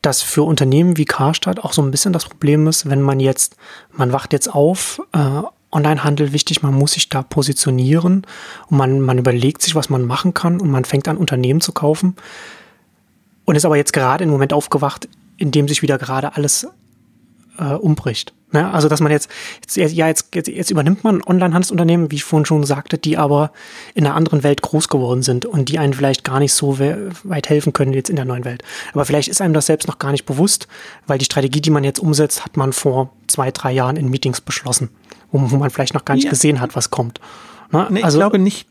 dass 0.02 0.22
für 0.22 0.42
Unternehmen 0.44 0.96
wie 0.96 1.04
Karstadt 1.04 1.60
auch 1.60 1.72
so 1.72 1.82
ein 1.82 1.90
bisschen 1.90 2.12
das 2.12 2.26
Problem 2.26 2.66
ist, 2.66 2.88
wenn 2.88 3.02
man 3.02 3.20
jetzt, 3.20 3.56
man 3.92 4.12
wacht 4.12 4.32
jetzt 4.32 4.52
auf, 4.52 5.00
äh, 5.12 5.42
Onlinehandel 5.70 6.32
wichtig, 6.32 6.62
man 6.62 6.74
muss 6.74 6.92
sich 6.92 7.08
da 7.08 7.22
positionieren 7.22 8.22
und 8.68 8.76
man, 8.76 9.00
man 9.00 9.18
überlegt 9.18 9.62
sich, 9.62 9.74
was 9.74 9.90
man 9.90 10.04
machen 10.04 10.32
kann 10.32 10.60
und 10.60 10.70
man 10.70 10.84
fängt 10.84 11.08
an, 11.08 11.16
Unternehmen 11.16 11.60
zu 11.60 11.72
kaufen 11.72 12.16
und 13.44 13.56
ist 13.56 13.64
aber 13.64 13.76
jetzt 13.76 13.92
gerade 13.92 14.24
im 14.24 14.30
Moment 14.30 14.52
aufgewacht, 14.52 15.08
in 15.36 15.50
dem 15.50 15.68
sich 15.68 15.82
wieder 15.82 15.98
gerade 15.98 16.36
alles 16.36 16.66
äh, 17.58 17.74
umbricht. 17.74 18.32
Ne? 18.52 18.70
Also 18.72 18.88
dass 18.88 19.00
man 19.00 19.10
jetzt, 19.10 19.30
jetzt 19.74 19.92
ja 19.94 20.06
jetzt, 20.06 20.34
jetzt, 20.34 20.48
jetzt 20.48 20.70
übernimmt 20.70 21.04
man 21.04 21.22
Online-Handelsunternehmen, 21.22 22.10
wie 22.10 22.16
ich 22.16 22.24
vorhin 22.24 22.46
schon 22.46 22.64
sagte, 22.64 22.98
die 22.98 23.16
aber 23.16 23.50
in 23.94 24.06
einer 24.06 24.14
anderen 24.14 24.42
Welt 24.42 24.62
groß 24.62 24.88
geworden 24.88 25.22
sind 25.22 25.46
und 25.46 25.68
die 25.68 25.78
einen 25.78 25.94
vielleicht 25.94 26.24
gar 26.24 26.38
nicht 26.38 26.52
so 26.52 26.78
weit 26.78 27.48
helfen 27.48 27.72
können 27.72 27.92
jetzt 27.92 28.10
in 28.10 28.16
der 28.16 28.24
neuen 28.24 28.44
Welt. 28.44 28.62
Aber 28.92 29.04
vielleicht 29.04 29.28
ist 29.28 29.40
einem 29.40 29.54
das 29.54 29.66
selbst 29.66 29.88
noch 29.88 29.98
gar 29.98 30.12
nicht 30.12 30.26
bewusst, 30.26 30.68
weil 31.06 31.18
die 31.18 31.24
Strategie, 31.24 31.60
die 31.60 31.70
man 31.70 31.84
jetzt 31.84 31.98
umsetzt, 31.98 32.44
hat 32.44 32.56
man 32.56 32.72
vor 32.72 33.10
zwei, 33.26 33.50
drei 33.50 33.72
Jahren 33.72 33.96
in 33.96 34.08
Meetings 34.08 34.40
beschlossen, 34.40 34.90
wo, 35.32 35.50
wo 35.50 35.56
man 35.56 35.70
vielleicht 35.70 35.94
noch 35.94 36.04
gar 36.04 36.14
nicht 36.14 36.24
ja. 36.24 36.30
gesehen 36.30 36.60
hat, 36.60 36.76
was 36.76 36.90
kommt. 36.90 37.20
Ne? 37.70 37.86
Nee, 37.90 38.02
also, 38.02 38.18
ich 38.18 38.20
glaube 38.20 38.38
nicht, 38.38 38.68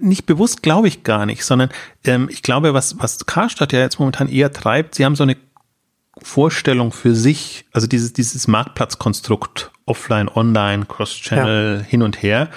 nicht 0.00 0.26
bewusst 0.26 0.62
glaube 0.62 0.88
ich 0.88 1.02
gar 1.04 1.26
nicht, 1.26 1.44
sondern 1.44 1.70
ähm, 2.04 2.28
ich 2.30 2.42
glaube, 2.42 2.74
was, 2.74 2.98
was 2.98 3.26
Karstadt 3.26 3.72
ja 3.72 3.80
jetzt 3.80 3.98
momentan 3.98 4.28
eher 4.28 4.52
treibt, 4.52 4.94
sie 4.94 5.04
haben 5.04 5.16
so 5.16 5.22
eine 5.22 5.36
Vorstellung 6.22 6.92
für 6.92 7.14
sich, 7.14 7.64
also 7.72 7.86
dieses, 7.86 8.12
dieses 8.12 8.46
Marktplatzkonstrukt 8.46 9.72
offline, 9.86 10.28
online, 10.28 10.86
Cross-Channel, 10.86 11.78
ja. 11.80 11.84
hin 11.84 12.02
und 12.02 12.22
her, 12.22 12.48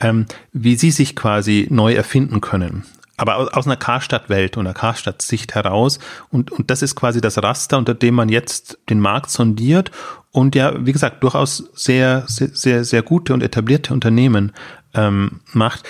ähm, 0.00 0.26
wie 0.52 0.76
sie 0.76 0.90
sich 0.90 1.16
quasi 1.16 1.66
neu 1.70 1.94
erfinden 1.94 2.40
können. 2.40 2.84
Aber 3.16 3.36
aus, 3.36 3.48
aus 3.48 3.66
einer 3.66 3.76
Karstadt-Welt 3.76 4.56
und 4.56 4.66
einer 4.66 4.74
Karstadt-Sicht 4.74 5.54
heraus. 5.54 5.98
Und, 6.30 6.52
und 6.52 6.70
das 6.70 6.82
ist 6.82 6.94
quasi 6.94 7.22
das 7.22 7.42
Raster, 7.42 7.78
unter 7.78 7.94
dem 7.94 8.14
man 8.14 8.28
jetzt 8.28 8.78
den 8.90 9.00
Markt 9.00 9.30
sondiert 9.30 9.90
und 10.36 10.54
ja, 10.54 10.84
wie 10.84 10.92
gesagt, 10.92 11.22
durchaus 11.22 11.70
sehr, 11.72 12.24
sehr, 12.26 12.50
sehr, 12.52 12.84
sehr 12.84 13.00
gute 13.02 13.32
und 13.32 13.42
etablierte 13.42 13.94
Unternehmen 13.94 14.52
ähm, 14.92 15.40
macht. 15.54 15.84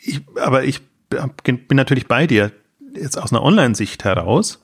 Ich, 0.00 0.22
aber 0.42 0.64
ich 0.64 0.80
bin 1.44 1.62
natürlich 1.70 2.08
bei 2.08 2.26
dir, 2.26 2.50
jetzt 2.96 3.16
aus 3.16 3.32
einer 3.32 3.44
Online-Sicht 3.44 4.02
heraus 4.02 4.58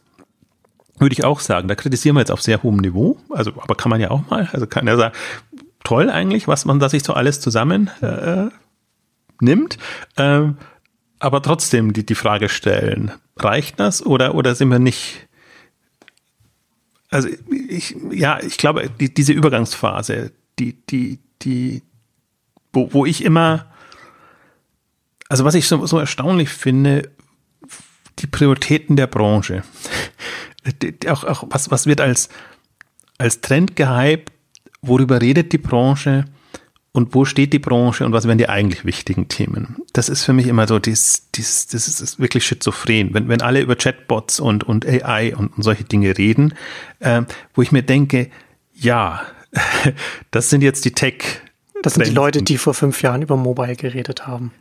würde 0.98 1.12
ich 1.12 1.24
auch 1.24 1.38
sagen. 1.38 1.68
Da 1.68 1.76
kritisieren 1.76 2.16
wir 2.16 2.20
jetzt 2.20 2.33
auf 2.33 2.42
sehr 2.42 2.64
hohem 2.64 2.79
Niveau. 2.79 3.16
Also, 3.31 3.53
aber 3.62 3.76
kann 3.76 3.90
man 3.90 4.00
ja 4.00 4.11
auch 4.11 4.29
mal. 4.29 4.48
Also 4.53 4.66
kann 4.66 4.88
ja 4.88 4.96
sagen, 4.96 5.14
toll 5.85 6.11
eigentlich, 6.11 6.48
was 6.48 6.64
man 6.64 6.81
da 6.81 6.88
sich 6.88 7.05
so 7.05 7.12
alles 7.12 7.40
zusammen 7.40 7.90
äh, 8.03 8.48
nimmt. 9.40 9.79
Ähm, 10.16 10.57
aber 11.20 11.42
trotzdem 11.42 11.92
die, 11.92 12.05
die 12.05 12.16
Frage 12.16 12.48
stellen, 12.48 13.12
reicht 13.37 13.79
das 13.79 14.05
oder, 14.05 14.35
oder 14.35 14.57
sind 14.57 14.68
wir 14.68 14.81
nicht? 14.81 15.29
Also 17.11 17.29
ich, 17.68 17.96
ja, 18.12 18.40
ich 18.40 18.57
glaube, 18.57 18.88
die, 18.88 19.12
diese 19.12 19.33
Übergangsphase, 19.33 20.33
die, 20.59 20.75
die, 20.87 21.18
die, 21.42 21.83
wo, 22.73 22.92
wo 22.92 23.05
ich 23.05 23.25
immer, 23.25 23.66
also 25.29 25.44
was 25.44 25.55
ich 25.55 25.66
so, 25.66 25.85
so 25.87 25.99
erstaunlich 25.99 26.49
finde, 26.51 27.11
die 28.20 28.27
Prioritäten 28.27 28.96
der 28.96 29.07
Branche. 29.07 29.62
Auch, 31.09 31.25
auch 31.25 31.44
was, 31.49 31.70
was 31.70 31.87
wird 31.87 32.01
als, 32.01 32.29
als 33.18 33.40
Trend 33.40 33.77
gehypt, 33.77 34.31
worüber 34.83 35.20
redet 35.20 35.53
die 35.53 35.59
Branche 35.59 36.27
und 36.92 37.14
wo 37.14 37.24
steht 37.24 37.53
die 37.53 37.61
Branche 37.61 38.05
und 38.05 38.12
was 38.12 38.26
wären 38.26 38.38
die 38.38 38.48
eigentlich 38.48 38.85
wichtigen 38.85 39.29
Themen? 39.29 39.76
Das 39.92 40.09
ist 40.09 40.24
für 40.24 40.33
mich 40.33 40.48
immer 40.48 40.66
so, 40.66 40.79
dies, 40.81 41.29
dies, 41.35 41.68
das 41.68 41.87
ist 41.87 42.18
wirklich 42.18 42.44
schizophren. 42.44 43.14
Wenn, 43.14 43.29
wenn 43.29 43.42
alle 43.42 43.61
über 43.61 43.76
Chatbots 43.76 44.40
und, 44.40 44.64
und 44.64 44.85
AI 44.87 45.37
und, 45.37 45.57
und 45.57 45.62
solche 45.62 45.85
Dinge 45.85 46.18
reden, 46.18 46.55
äh, 46.98 47.22
wo 47.55 47.62
ich 47.62 47.70
mir 47.70 47.83
denke, 47.83 48.31
ja, 48.74 49.22
das 50.33 50.50
sind 50.50 50.62
jetzt 50.62 50.85
die 50.85 50.92
Tech. 50.92 51.22
Das 51.83 51.94
sind 51.94 52.07
die 52.09 52.12
Leute, 52.12 52.42
die 52.42 52.59
vor 52.59 52.74
fünf 52.74 53.03
Jahren 53.03 53.22
über 53.22 53.37
Mobile 53.37 53.76
geredet 53.76 54.26
haben. 54.26 54.53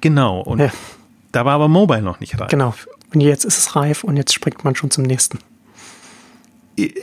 Genau. 0.00 0.40
Und 0.40 0.60
ja. 0.60 0.72
da 1.32 1.44
war 1.44 1.54
aber 1.54 1.68
Mobile 1.68 2.02
noch 2.02 2.18
nicht 2.18 2.40
reif. 2.40 2.48
Genau. 2.48 2.74
Und 3.12 3.20
jetzt 3.20 3.44
ist 3.44 3.58
es 3.58 3.76
reif 3.76 4.04
und 4.04 4.16
jetzt 4.16 4.32
springt 4.32 4.64
man 4.64 4.74
schon 4.74 4.90
zum 4.90 5.04
nächsten. 5.04 5.38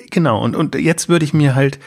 Genau. 0.09 0.43
Und, 0.43 0.55
und 0.55 0.75
jetzt 0.75 1.07
würde 1.07 1.23
ich 1.23 1.33
mir 1.33 1.53
halt, 1.53 1.79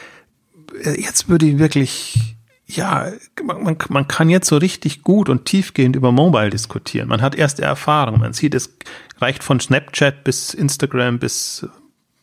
äh, 0.81 0.99
jetzt 0.99 1.27
würde 1.27 1.45
ich 1.45 1.59
wirklich 1.59 2.34
ja, 2.67 3.11
man, 3.43 3.77
man 3.89 4.07
kann 4.07 4.29
jetzt 4.29 4.47
so 4.47 4.57
richtig 4.57 5.03
gut 5.03 5.29
und 5.29 5.45
tiefgehend 5.45 5.95
über 5.95 6.11
Mobile 6.11 6.49
diskutieren. 6.49 7.07
Man 7.07 7.21
hat 7.21 7.35
erste 7.35 7.61
Erfahrung. 7.61 8.19
Man 8.19 8.33
sieht, 8.33 8.55
es 8.55 8.75
reicht 9.19 9.43
von 9.43 9.59
Snapchat 9.59 10.23
bis 10.23 10.53
Instagram 10.53 11.19
bis 11.19 11.67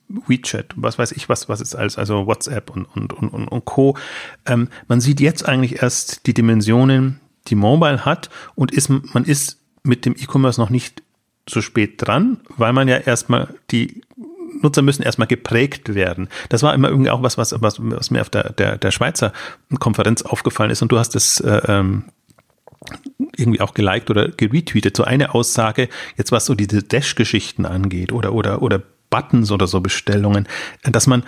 WeChat, 0.08 0.74
was 0.76 0.98
weiß 0.98 1.12
ich, 1.12 1.28
was, 1.28 1.48
was 1.48 1.60
ist 1.60 1.74
alles, 1.74 1.96
also 1.96 2.26
WhatsApp 2.26 2.70
und, 2.70 2.84
und, 2.84 3.12
und, 3.12 3.30
und 3.30 3.64
Co. 3.64 3.96
Ähm, 4.44 4.68
man 4.88 5.00
sieht 5.00 5.20
jetzt 5.20 5.48
eigentlich 5.48 5.82
erst 5.82 6.26
die 6.26 6.34
Dimensionen, 6.34 7.20
die 7.48 7.54
Mobile 7.54 8.04
hat 8.04 8.28
und 8.54 8.72
ist, 8.72 8.88
man 8.88 9.24
ist 9.24 9.58
mit 9.82 10.04
dem 10.04 10.14
E-Commerce 10.14 10.60
noch 10.60 10.70
nicht 10.70 11.02
so 11.48 11.60
spät 11.60 11.94
dran, 11.96 12.40
weil 12.56 12.72
man 12.72 12.88
ja 12.88 12.98
erstmal 12.98 13.54
die 13.70 14.02
Nutzer 14.60 14.82
müssen 14.82 15.02
erstmal 15.02 15.28
geprägt 15.28 15.94
werden. 15.94 16.28
Das 16.48 16.62
war 16.62 16.74
immer 16.74 16.88
irgendwie 16.88 17.10
auch 17.10 17.22
was, 17.22 17.38
was, 17.38 17.54
was, 17.60 17.76
was 17.80 18.10
mir 18.10 18.20
auf 18.20 18.30
der, 18.30 18.52
der, 18.52 18.78
der 18.78 18.90
Schweizer 18.90 19.32
Konferenz 19.78 20.22
aufgefallen 20.22 20.70
ist. 20.70 20.82
Und 20.82 20.92
du 20.92 20.98
hast 20.98 21.16
es 21.16 21.40
äh, 21.40 21.60
ähm, 21.68 22.04
irgendwie 23.36 23.60
auch 23.60 23.74
geliked 23.74 24.10
oder 24.10 24.28
geretweetet. 24.28 24.96
So 24.96 25.04
eine 25.04 25.34
Aussage, 25.34 25.88
jetzt 26.16 26.32
was 26.32 26.46
so 26.46 26.54
diese 26.54 26.82
Dash-Geschichten 26.82 27.66
angeht 27.66 28.12
oder, 28.12 28.32
oder, 28.32 28.62
oder 28.62 28.82
Buttons 29.10 29.50
oder 29.50 29.66
so 29.66 29.80
Bestellungen, 29.80 30.48
dass 30.82 31.06
man 31.06 31.22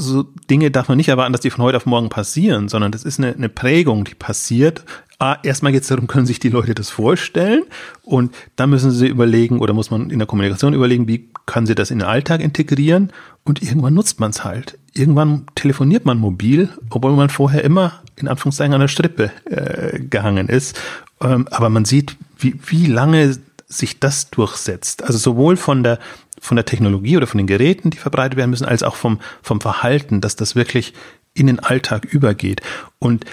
so 0.00 0.22
Dinge 0.48 0.70
darf 0.70 0.88
man 0.88 0.96
nicht 0.96 1.08
erwarten, 1.08 1.32
dass 1.32 1.40
die 1.40 1.50
von 1.50 1.64
heute 1.64 1.76
auf 1.76 1.86
morgen 1.86 2.08
passieren, 2.08 2.68
sondern 2.68 2.92
das 2.92 3.02
ist 3.02 3.18
eine, 3.18 3.34
eine 3.34 3.48
Prägung, 3.48 4.04
die 4.04 4.14
passiert. 4.14 4.84
Ah, 5.18 5.38
erstmal 5.42 5.72
geht 5.72 5.82
es 5.82 5.88
darum, 5.88 6.06
können 6.06 6.26
sich 6.26 6.38
die 6.38 6.50
Leute 6.50 6.74
das 6.74 6.88
vorstellen 6.88 7.64
und 8.02 8.34
dann 8.54 8.70
müssen 8.70 8.92
sie 8.92 9.08
überlegen 9.08 9.58
oder 9.58 9.74
muss 9.74 9.90
man 9.90 10.10
in 10.10 10.20
der 10.20 10.28
Kommunikation 10.28 10.72
überlegen, 10.72 11.08
wie 11.08 11.30
können 11.48 11.66
sie 11.66 11.74
das 11.74 11.90
in 11.90 11.98
den 11.98 12.06
Alltag 12.06 12.40
integrieren 12.40 13.12
und 13.42 13.62
irgendwann 13.62 13.94
nutzt 13.94 14.20
man 14.20 14.30
es 14.30 14.44
halt. 14.44 14.78
Irgendwann 14.92 15.46
telefoniert 15.54 16.04
man 16.04 16.18
mobil, 16.18 16.68
obwohl 16.90 17.16
man 17.16 17.30
vorher 17.30 17.64
immer 17.64 18.02
in 18.16 18.28
Anführungszeichen 18.28 18.74
an 18.74 18.80
der 18.80 18.88
Strippe 18.88 19.32
äh, 19.46 19.98
gehangen 19.98 20.48
ist. 20.48 20.78
Ähm, 21.20 21.48
aber 21.50 21.70
man 21.70 21.84
sieht, 21.84 22.16
wie, 22.38 22.60
wie 22.66 22.86
lange 22.86 23.38
sich 23.66 23.98
das 23.98 24.30
durchsetzt. 24.30 25.02
Also 25.02 25.18
sowohl 25.18 25.56
von 25.56 25.82
der 25.82 25.98
von 26.40 26.56
der 26.56 26.66
Technologie 26.66 27.16
oder 27.16 27.26
von 27.26 27.38
den 27.38 27.48
Geräten, 27.48 27.90
die 27.90 27.98
verbreitet 27.98 28.36
werden 28.36 28.50
müssen, 28.50 28.64
als 28.64 28.84
auch 28.84 28.94
vom, 28.94 29.18
vom 29.42 29.60
Verhalten, 29.60 30.20
dass 30.20 30.36
das 30.36 30.54
wirklich 30.54 30.94
in 31.34 31.48
den 31.48 31.58
Alltag 31.58 32.04
übergeht. 32.04 32.60
Und 33.00 33.24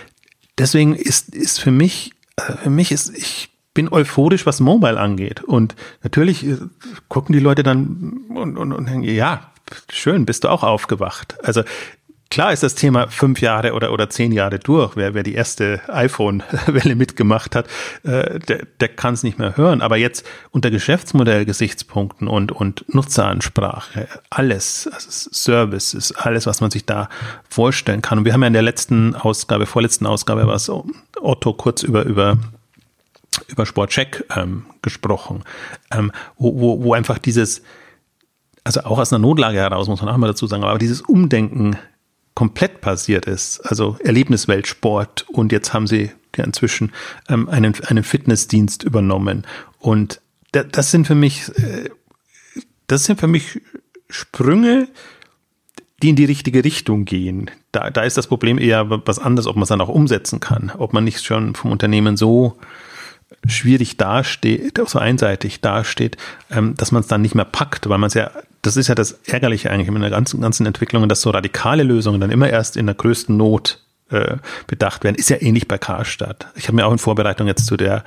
deswegen 0.57 0.95
ist, 0.95 1.35
ist 1.35 1.59
für 1.59 1.69
mich, 1.69 2.13
äh, 2.37 2.53
für 2.63 2.71
mich 2.71 2.91
ist, 2.91 3.15
ich 3.15 3.49
bin 3.75 3.91
euphorisch, 3.91 4.47
was 4.47 4.59
Mobile 4.59 4.99
angeht. 4.99 5.43
Und 5.43 5.75
natürlich 6.01 6.43
äh, 6.47 6.57
gucken 7.07 7.33
die 7.33 7.39
Leute 7.39 7.61
dann 7.61 8.25
und, 8.29 8.57
und, 8.57 8.73
und 8.73 8.89
denken, 8.89 9.03
ja, 9.03 9.51
schön, 9.91 10.25
bist 10.25 10.43
du 10.43 10.49
auch 10.49 10.63
aufgewacht. 10.63 11.37
Also 11.43 11.61
Klar 12.31 12.51
ist 12.51 12.63
das 12.63 12.73
Thema 12.73 13.07
fünf 13.07 13.39
Jahre 13.39 13.73
oder, 13.73 13.93
oder 13.93 14.09
zehn 14.09 14.31
Jahre 14.31 14.57
durch. 14.57 14.95
Wer, 14.95 15.13
wer 15.13 15.21
die 15.21 15.35
erste 15.35 15.79
iPhone-Welle 15.87 16.95
mitgemacht 16.95 17.55
hat, 17.55 17.67
äh, 18.03 18.39
der, 18.39 18.65
der 18.79 18.87
kann 18.89 19.13
es 19.13 19.23
nicht 19.23 19.37
mehr 19.37 19.55
hören. 19.57 19.81
Aber 19.81 19.95
jetzt 19.95 20.25
unter 20.51 20.71
Geschäftsmodellgesichtspunkten 20.71 22.27
und, 22.27 22.51
und 22.51 22.83
Nutzeransprache, 22.93 24.07
alles, 24.31 24.89
also 24.91 25.29
Service 25.31 25.93
ist 25.93 26.13
alles, 26.13 26.47
was 26.47 26.61
man 26.61 26.71
sich 26.71 26.85
da 26.85 27.09
vorstellen 27.47 28.01
kann. 28.01 28.17
Und 28.17 28.25
wir 28.25 28.33
haben 28.33 28.41
ja 28.41 28.47
in 28.47 28.53
der 28.53 28.63
letzten 28.63 29.15
Ausgabe, 29.15 29.67
vorletzten 29.67 30.07
Ausgabe, 30.07 30.47
was 30.47 30.69
Otto 31.21 31.53
kurz 31.53 31.83
über, 31.83 32.03
über 32.03 32.37
über 33.47 33.65
Sportcheck 33.65 34.25
ähm, 34.35 34.65
gesprochen, 34.81 35.43
ähm, 35.91 36.11
wo, 36.37 36.59
wo, 36.59 36.83
wo 36.83 36.93
einfach 36.93 37.17
dieses, 37.17 37.61
also 38.63 38.81
auch 38.81 38.99
aus 38.99 39.11
einer 39.11 39.19
Notlage 39.19 39.57
heraus, 39.57 39.87
muss 39.87 40.01
man 40.01 40.09
auch 40.09 40.17
mal 40.17 40.27
dazu 40.27 40.47
sagen, 40.47 40.63
aber 40.63 40.79
dieses 40.79 41.01
Umdenken 41.01 41.77
komplett 42.33 42.81
passiert 42.81 43.25
ist, 43.25 43.61
also 43.61 43.97
Erlebnisweltsport 44.03 45.25
und 45.29 45.51
jetzt 45.51 45.73
haben 45.73 45.87
sie 45.87 46.11
inzwischen 46.37 46.91
ähm, 47.29 47.47
einen, 47.47 47.73
einen 47.85 48.03
Fitnessdienst 48.03 48.83
übernommen. 48.83 49.45
Und 49.79 50.21
da, 50.51 50.63
das 50.63 50.91
sind 50.91 51.07
für 51.07 51.15
mich, 51.15 51.47
äh, 51.57 51.89
das 52.87 53.05
sind 53.05 53.19
für 53.19 53.27
mich 53.27 53.61
Sprünge, 54.09 54.89
die 56.03 56.09
in 56.09 56.15
die 56.15 56.25
richtige 56.25 56.63
Richtung 56.63 57.05
gehen. 57.05 57.49
Da, 57.71 57.89
da 57.89 58.03
ist 58.03 58.17
das 58.17 58.27
Problem 58.27 58.57
eher 58.57 58.89
was 59.07 59.19
anderes, 59.19 59.47
ob 59.47 59.55
man 59.55 59.63
es 59.63 59.69
dann 59.69 59.81
auch 59.81 59.89
umsetzen 59.89 60.39
kann, 60.39 60.71
ob 60.77 60.93
man 60.93 61.03
nicht 61.03 61.23
schon 61.23 61.55
vom 61.55 61.71
Unternehmen 61.71 62.17
so 62.17 62.57
schwierig 63.47 63.97
dasteht, 63.97 64.79
so 64.87 64.99
einseitig 64.99 65.61
dasteht, 65.61 66.17
ähm, 66.51 66.75
dass 66.75 66.91
man 66.91 67.01
es 67.01 67.07
dann 67.07 67.21
nicht 67.21 67.35
mehr 67.35 67.45
packt, 67.45 67.89
weil 67.89 67.97
man 67.97 68.07
es 68.07 68.13
ja 68.13 68.31
das 68.65 68.77
ist 68.77 68.87
ja 68.87 68.95
das 68.95 69.11
Ärgerliche 69.27 69.69
eigentlich 69.69 69.87
in 69.87 70.01
der 70.01 70.09
ganzen, 70.09 70.41
ganzen 70.41 70.65
Entwicklung, 70.65 71.07
dass 71.07 71.21
so 71.21 71.29
radikale 71.29 71.83
Lösungen 71.83 72.19
dann 72.19 72.31
immer 72.31 72.49
erst 72.49 72.77
in 72.77 72.87
der 72.87 72.95
größten 72.95 73.37
Not 73.37 73.79
äh, 74.09 74.37
bedacht 74.67 75.03
werden. 75.03 75.15
Ist 75.15 75.29
ja 75.29 75.37
ähnlich 75.39 75.67
bei 75.67 75.77
Karstadt. 75.77 76.47
Ich 76.55 76.67
habe 76.67 76.75
mir 76.75 76.85
auch 76.85 76.91
in 76.91 76.97
Vorbereitung 76.97 77.47
jetzt 77.47 77.67
zu 77.67 77.77
der, 77.77 78.03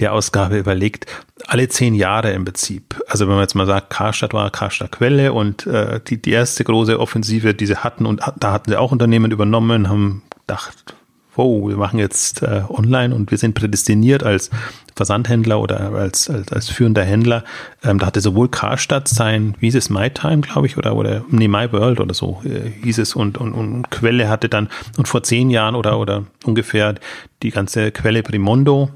der 0.00 0.12
Ausgabe 0.12 0.58
überlegt, 0.58 1.06
alle 1.46 1.68
zehn 1.68 1.94
Jahre 1.94 2.32
im 2.32 2.44
Prinzip. 2.44 3.00
Also 3.06 3.26
wenn 3.26 3.34
man 3.34 3.42
jetzt 3.42 3.54
mal 3.54 3.66
sagt, 3.66 3.90
Karstadt 3.90 4.32
war 4.32 4.50
Karstadt 4.50 4.92
Quelle 4.92 5.32
und 5.32 5.66
äh, 5.66 6.00
die, 6.06 6.20
die 6.20 6.30
erste 6.32 6.64
große 6.64 6.98
Offensive, 6.98 7.54
die 7.54 7.66
sie 7.66 7.76
hatten, 7.76 8.06
und 8.06 8.20
da 8.38 8.52
hatten 8.52 8.70
sie 8.70 8.76
auch 8.76 8.92
Unternehmen 8.92 9.30
übernommen, 9.30 9.88
haben 9.88 10.22
gedacht, 10.40 10.94
wow, 11.34 11.68
wir 11.68 11.76
machen 11.76 11.98
jetzt 11.98 12.42
äh, 12.42 12.62
online 12.68 13.14
und 13.14 13.30
wir 13.30 13.38
sind 13.38 13.54
prädestiniert 13.54 14.22
als 14.22 14.50
Versandhändler 14.94 15.60
oder 15.60 15.92
als, 15.92 16.28
als, 16.28 16.52
als 16.52 16.68
führender 16.68 17.04
Händler. 17.04 17.44
Ähm, 17.82 17.98
da 17.98 18.06
hatte 18.06 18.20
sowohl 18.20 18.48
Karstadt 18.48 19.08
sein, 19.08 19.54
wie 19.58 19.66
hieß 19.66 19.76
es, 19.76 19.90
MyTime, 19.90 20.42
glaube 20.42 20.66
ich, 20.66 20.76
oder, 20.76 20.94
oder 20.94 21.24
nee, 21.30 21.48
MyWorld 21.48 22.00
oder 22.00 22.14
so 22.14 22.42
äh, 22.44 22.70
hieß 22.82 22.98
es 22.98 23.14
und, 23.14 23.38
und, 23.38 23.52
und 23.54 23.90
Quelle 23.90 24.28
hatte 24.28 24.48
dann, 24.48 24.68
und 24.98 25.08
vor 25.08 25.22
zehn 25.22 25.50
Jahren 25.50 25.74
oder, 25.74 25.98
oder 25.98 26.24
ungefähr 26.44 26.94
die 27.42 27.50
ganze 27.50 27.92
Quelle 27.92 28.22
Primondo, 28.22 28.90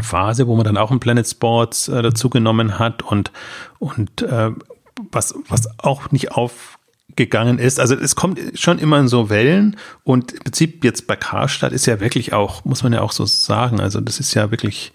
Phase, 0.00 0.46
wo 0.48 0.56
man 0.56 0.64
dann 0.64 0.76
auch 0.76 0.90
ein 0.90 0.98
Planet 0.98 1.28
Sports 1.28 1.88
äh, 1.88 2.02
dazu 2.02 2.30
genommen 2.30 2.78
hat 2.78 3.02
und, 3.02 3.30
und 3.78 4.22
äh, 4.22 4.50
was, 5.12 5.34
was 5.48 5.68
auch 5.78 6.10
nicht 6.10 6.32
auf 6.32 6.73
gegangen 7.16 7.58
ist. 7.58 7.80
Also 7.80 7.94
es 7.94 8.16
kommt 8.16 8.40
schon 8.54 8.78
immer 8.78 8.98
in 8.98 9.08
so 9.08 9.30
Wellen 9.30 9.76
und 10.02 10.32
im 10.32 10.38
Prinzip 10.40 10.84
jetzt 10.84 11.06
bei 11.06 11.16
Karstadt 11.16 11.72
ist 11.72 11.86
ja 11.86 12.00
wirklich 12.00 12.32
auch, 12.32 12.64
muss 12.64 12.82
man 12.82 12.92
ja 12.92 13.00
auch 13.00 13.12
so 13.12 13.26
sagen, 13.26 13.80
also 13.80 14.00
das 14.00 14.20
ist 14.20 14.34
ja 14.34 14.50
wirklich 14.50 14.92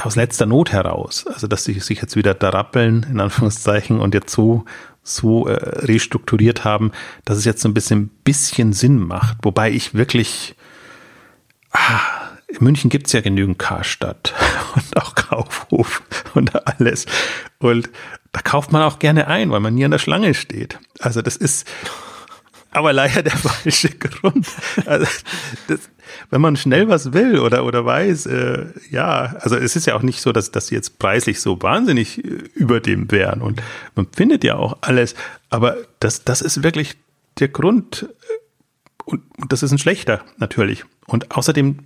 aus 0.00 0.16
letzter 0.16 0.46
Not 0.46 0.72
heraus. 0.72 1.26
Also 1.26 1.46
dass 1.46 1.64
sie 1.64 1.78
sich 1.80 2.00
jetzt 2.00 2.16
wieder 2.16 2.34
da 2.34 2.50
rappeln, 2.50 3.06
in 3.10 3.20
Anführungszeichen, 3.20 4.00
und 4.00 4.14
jetzt 4.14 4.32
so, 4.32 4.64
so 5.02 5.46
äh, 5.46 5.54
restrukturiert 5.54 6.64
haben, 6.64 6.92
dass 7.24 7.38
es 7.38 7.44
jetzt 7.44 7.62
so 7.62 7.68
ein 7.68 7.74
bisschen, 7.74 8.08
bisschen 8.24 8.72
Sinn 8.72 8.98
macht. 8.98 9.38
Wobei 9.42 9.70
ich 9.70 9.94
wirklich, 9.94 10.54
ah, 11.72 12.27
in 12.48 12.64
München 12.64 12.90
gibt's 12.90 13.12
ja 13.12 13.20
genügend 13.20 13.58
Karstadt 13.58 14.34
und 14.74 14.96
auch 14.96 15.14
Kaufhof 15.14 16.02
und 16.34 16.66
alles. 16.66 17.06
Und 17.58 17.90
da 18.32 18.40
kauft 18.40 18.72
man 18.72 18.82
auch 18.82 18.98
gerne 18.98 19.26
ein, 19.28 19.50
weil 19.50 19.60
man 19.60 19.74
nie 19.74 19.84
an 19.84 19.90
der 19.90 19.98
Schlange 19.98 20.34
steht. 20.34 20.78
Also 21.00 21.22
das 21.22 21.36
ist 21.36 21.66
aber 22.70 22.92
leider 22.92 23.22
der 23.22 23.36
falsche 23.36 23.90
Grund. 23.90 24.46
Also 24.86 25.06
das, 25.68 25.80
wenn 26.30 26.40
man 26.40 26.56
schnell 26.56 26.88
was 26.88 27.12
will 27.12 27.38
oder, 27.38 27.64
oder 27.64 27.84
weiß, 27.84 28.26
äh, 28.26 28.66
ja, 28.90 29.36
also 29.40 29.56
es 29.56 29.76
ist 29.76 29.86
ja 29.86 29.94
auch 29.94 30.02
nicht 30.02 30.20
so, 30.20 30.32
dass, 30.32 30.50
dass 30.50 30.68
sie 30.68 30.74
jetzt 30.74 30.98
preislich 30.98 31.40
so 31.40 31.60
wahnsinnig 31.62 32.24
äh, 32.24 32.28
über 32.54 32.80
dem 32.80 33.10
wären 33.10 33.42
und 33.42 33.62
man 33.94 34.06
findet 34.14 34.44
ja 34.44 34.56
auch 34.56 34.78
alles, 34.80 35.14
aber 35.50 35.76
das, 36.00 36.24
das 36.24 36.40
ist 36.40 36.62
wirklich 36.62 36.96
der 37.38 37.48
Grund 37.48 38.08
und, 39.04 39.22
und 39.38 39.52
das 39.52 39.62
ist 39.62 39.72
ein 39.72 39.78
schlechter 39.78 40.22
natürlich. 40.36 40.84
Und 41.06 41.34
außerdem, 41.34 41.78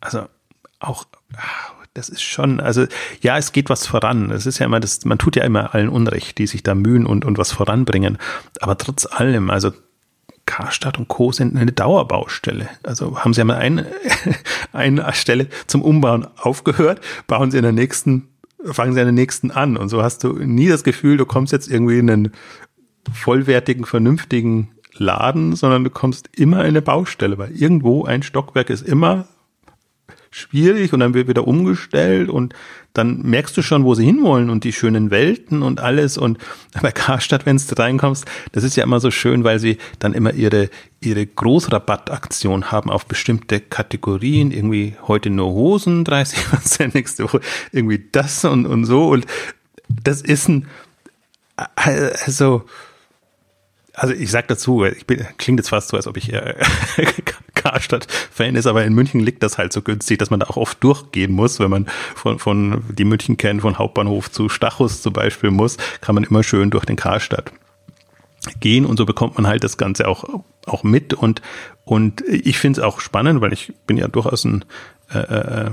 also 0.00 0.26
auch, 0.80 1.04
ah, 1.34 1.74
das 1.94 2.08
ist 2.08 2.22
schon, 2.22 2.60
also 2.60 2.86
ja, 3.20 3.36
es 3.38 3.52
geht 3.52 3.70
was 3.70 3.86
voran. 3.86 4.30
Es 4.30 4.46
ist 4.46 4.58
ja 4.58 4.66
immer 4.66 4.80
das, 4.80 5.04
man 5.04 5.18
tut 5.18 5.36
ja 5.36 5.44
immer 5.44 5.74
allen 5.74 5.88
Unrecht, 5.88 6.38
die 6.38 6.46
sich 6.46 6.62
da 6.62 6.74
mühen 6.74 7.06
und, 7.06 7.24
und 7.24 7.38
was 7.38 7.52
voranbringen. 7.52 8.18
Aber 8.60 8.78
trotz 8.78 9.06
allem, 9.06 9.50
also 9.50 9.72
Karstadt 10.46 10.98
und 10.98 11.08
Co. 11.08 11.32
sind 11.32 11.56
eine 11.56 11.72
Dauerbaustelle. 11.72 12.68
Also 12.82 13.18
haben 13.18 13.34
sie 13.34 13.42
einmal 13.42 13.58
eine, 13.58 13.86
eine 14.72 15.12
Stelle 15.12 15.48
zum 15.66 15.82
Umbauen 15.82 16.26
aufgehört, 16.36 17.00
bauen 17.26 17.50
sie 17.50 17.58
in 17.58 17.64
der 17.64 17.72
nächsten, 17.72 18.28
fangen 18.64 18.94
sie 18.94 19.00
in 19.00 19.06
der 19.06 19.12
nächsten 19.12 19.50
an. 19.50 19.76
Und 19.76 19.88
so 19.88 20.02
hast 20.02 20.24
du 20.24 20.32
nie 20.32 20.68
das 20.68 20.84
Gefühl, 20.84 21.16
du 21.16 21.26
kommst 21.26 21.52
jetzt 21.52 21.70
irgendwie 21.70 21.98
in 21.98 22.10
einen 22.10 22.32
vollwertigen, 23.12 23.84
vernünftigen 23.84 24.70
Laden, 24.94 25.54
sondern 25.54 25.84
du 25.84 25.90
kommst 25.90 26.30
immer 26.34 26.60
in 26.60 26.68
eine 26.68 26.82
Baustelle, 26.82 27.38
weil 27.38 27.52
irgendwo 27.52 28.04
ein 28.04 28.22
Stockwerk 28.22 28.70
ist 28.70 28.86
immer 28.86 29.28
schwierig 30.38 30.92
und 30.92 31.00
dann 31.00 31.14
wird 31.14 31.28
wieder 31.28 31.46
umgestellt 31.46 32.28
und 32.28 32.54
dann 32.94 33.22
merkst 33.22 33.56
du 33.56 33.62
schon, 33.62 33.84
wo 33.84 33.94
sie 33.94 34.04
hinwollen 34.04 34.50
und 34.50 34.64
die 34.64 34.72
schönen 34.72 35.10
Welten 35.10 35.62
und 35.62 35.80
alles. 35.80 36.18
Und 36.18 36.38
bei 36.82 36.90
Karstadt, 36.90 37.46
wenn 37.46 37.56
du 37.56 37.78
reinkommst, 37.78 38.24
das 38.52 38.64
ist 38.64 38.76
ja 38.76 38.84
immer 38.84 39.00
so 39.00 39.10
schön, 39.10 39.44
weil 39.44 39.58
sie 39.58 39.78
dann 39.98 40.14
immer 40.14 40.32
ihre, 40.32 40.70
ihre 41.00 41.26
Großrabattaktion 41.26 42.70
haben 42.72 42.90
auf 42.90 43.06
bestimmte 43.06 43.60
Kategorien, 43.60 44.50
irgendwie 44.50 44.96
heute 45.06 45.30
nur 45.30 45.52
Hosen, 45.52 46.04
30 46.04 46.44
Prozent, 46.46 46.94
nächste 46.94 47.24
Woche 47.24 47.40
irgendwie 47.72 48.04
das 48.10 48.44
und, 48.44 48.66
und 48.66 48.84
so. 48.84 49.08
Und 49.08 49.26
das 50.02 50.20
ist 50.22 50.48
ein, 50.48 50.66
also, 51.56 52.64
also 53.94 54.14
ich 54.14 54.30
sag 54.30 54.48
dazu, 54.48 54.84
ich 54.84 55.06
bin, 55.06 55.26
klingt 55.38 55.60
jetzt 55.60 55.70
fast 55.70 55.88
so, 55.88 55.96
als 55.96 56.06
ob 56.06 56.16
ich 56.16 56.32
äh, 56.32 56.54
Karstadt-Fan 57.70 58.56
ist, 58.56 58.66
aber 58.66 58.84
in 58.84 58.94
München 58.94 59.20
liegt 59.20 59.42
das 59.42 59.58
halt 59.58 59.72
so 59.72 59.82
günstig, 59.82 60.18
dass 60.18 60.30
man 60.30 60.40
da 60.40 60.46
auch 60.46 60.56
oft 60.56 60.82
durchgehen 60.82 61.32
muss. 61.32 61.60
Wenn 61.60 61.70
man 61.70 61.86
von, 62.14 62.38
von 62.38 62.84
die 62.90 63.04
München 63.04 63.36
kennt, 63.36 63.62
von 63.62 63.78
Hauptbahnhof 63.78 64.30
zu 64.30 64.48
Stachus 64.48 65.02
zum 65.02 65.12
Beispiel 65.12 65.50
muss, 65.50 65.76
kann 66.00 66.14
man 66.14 66.24
immer 66.24 66.42
schön 66.42 66.70
durch 66.70 66.84
den 66.84 66.96
Karstadt 66.96 67.52
gehen 68.60 68.86
und 68.86 68.96
so 68.96 69.04
bekommt 69.04 69.36
man 69.36 69.46
halt 69.46 69.64
das 69.64 69.76
Ganze 69.76 70.08
auch, 70.08 70.24
auch 70.66 70.84
mit 70.84 71.12
und, 71.12 71.42
und 71.84 72.22
ich 72.28 72.58
finde 72.58 72.80
es 72.80 72.86
auch 72.86 73.00
spannend, 73.00 73.40
weil 73.40 73.52
ich 73.52 73.72
bin 73.86 73.96
ja 73.96 74.08
durchaus 74.08 74.44
ein 74.44 74.64
äh, 75.12 75.18
äh, 75.18 75.70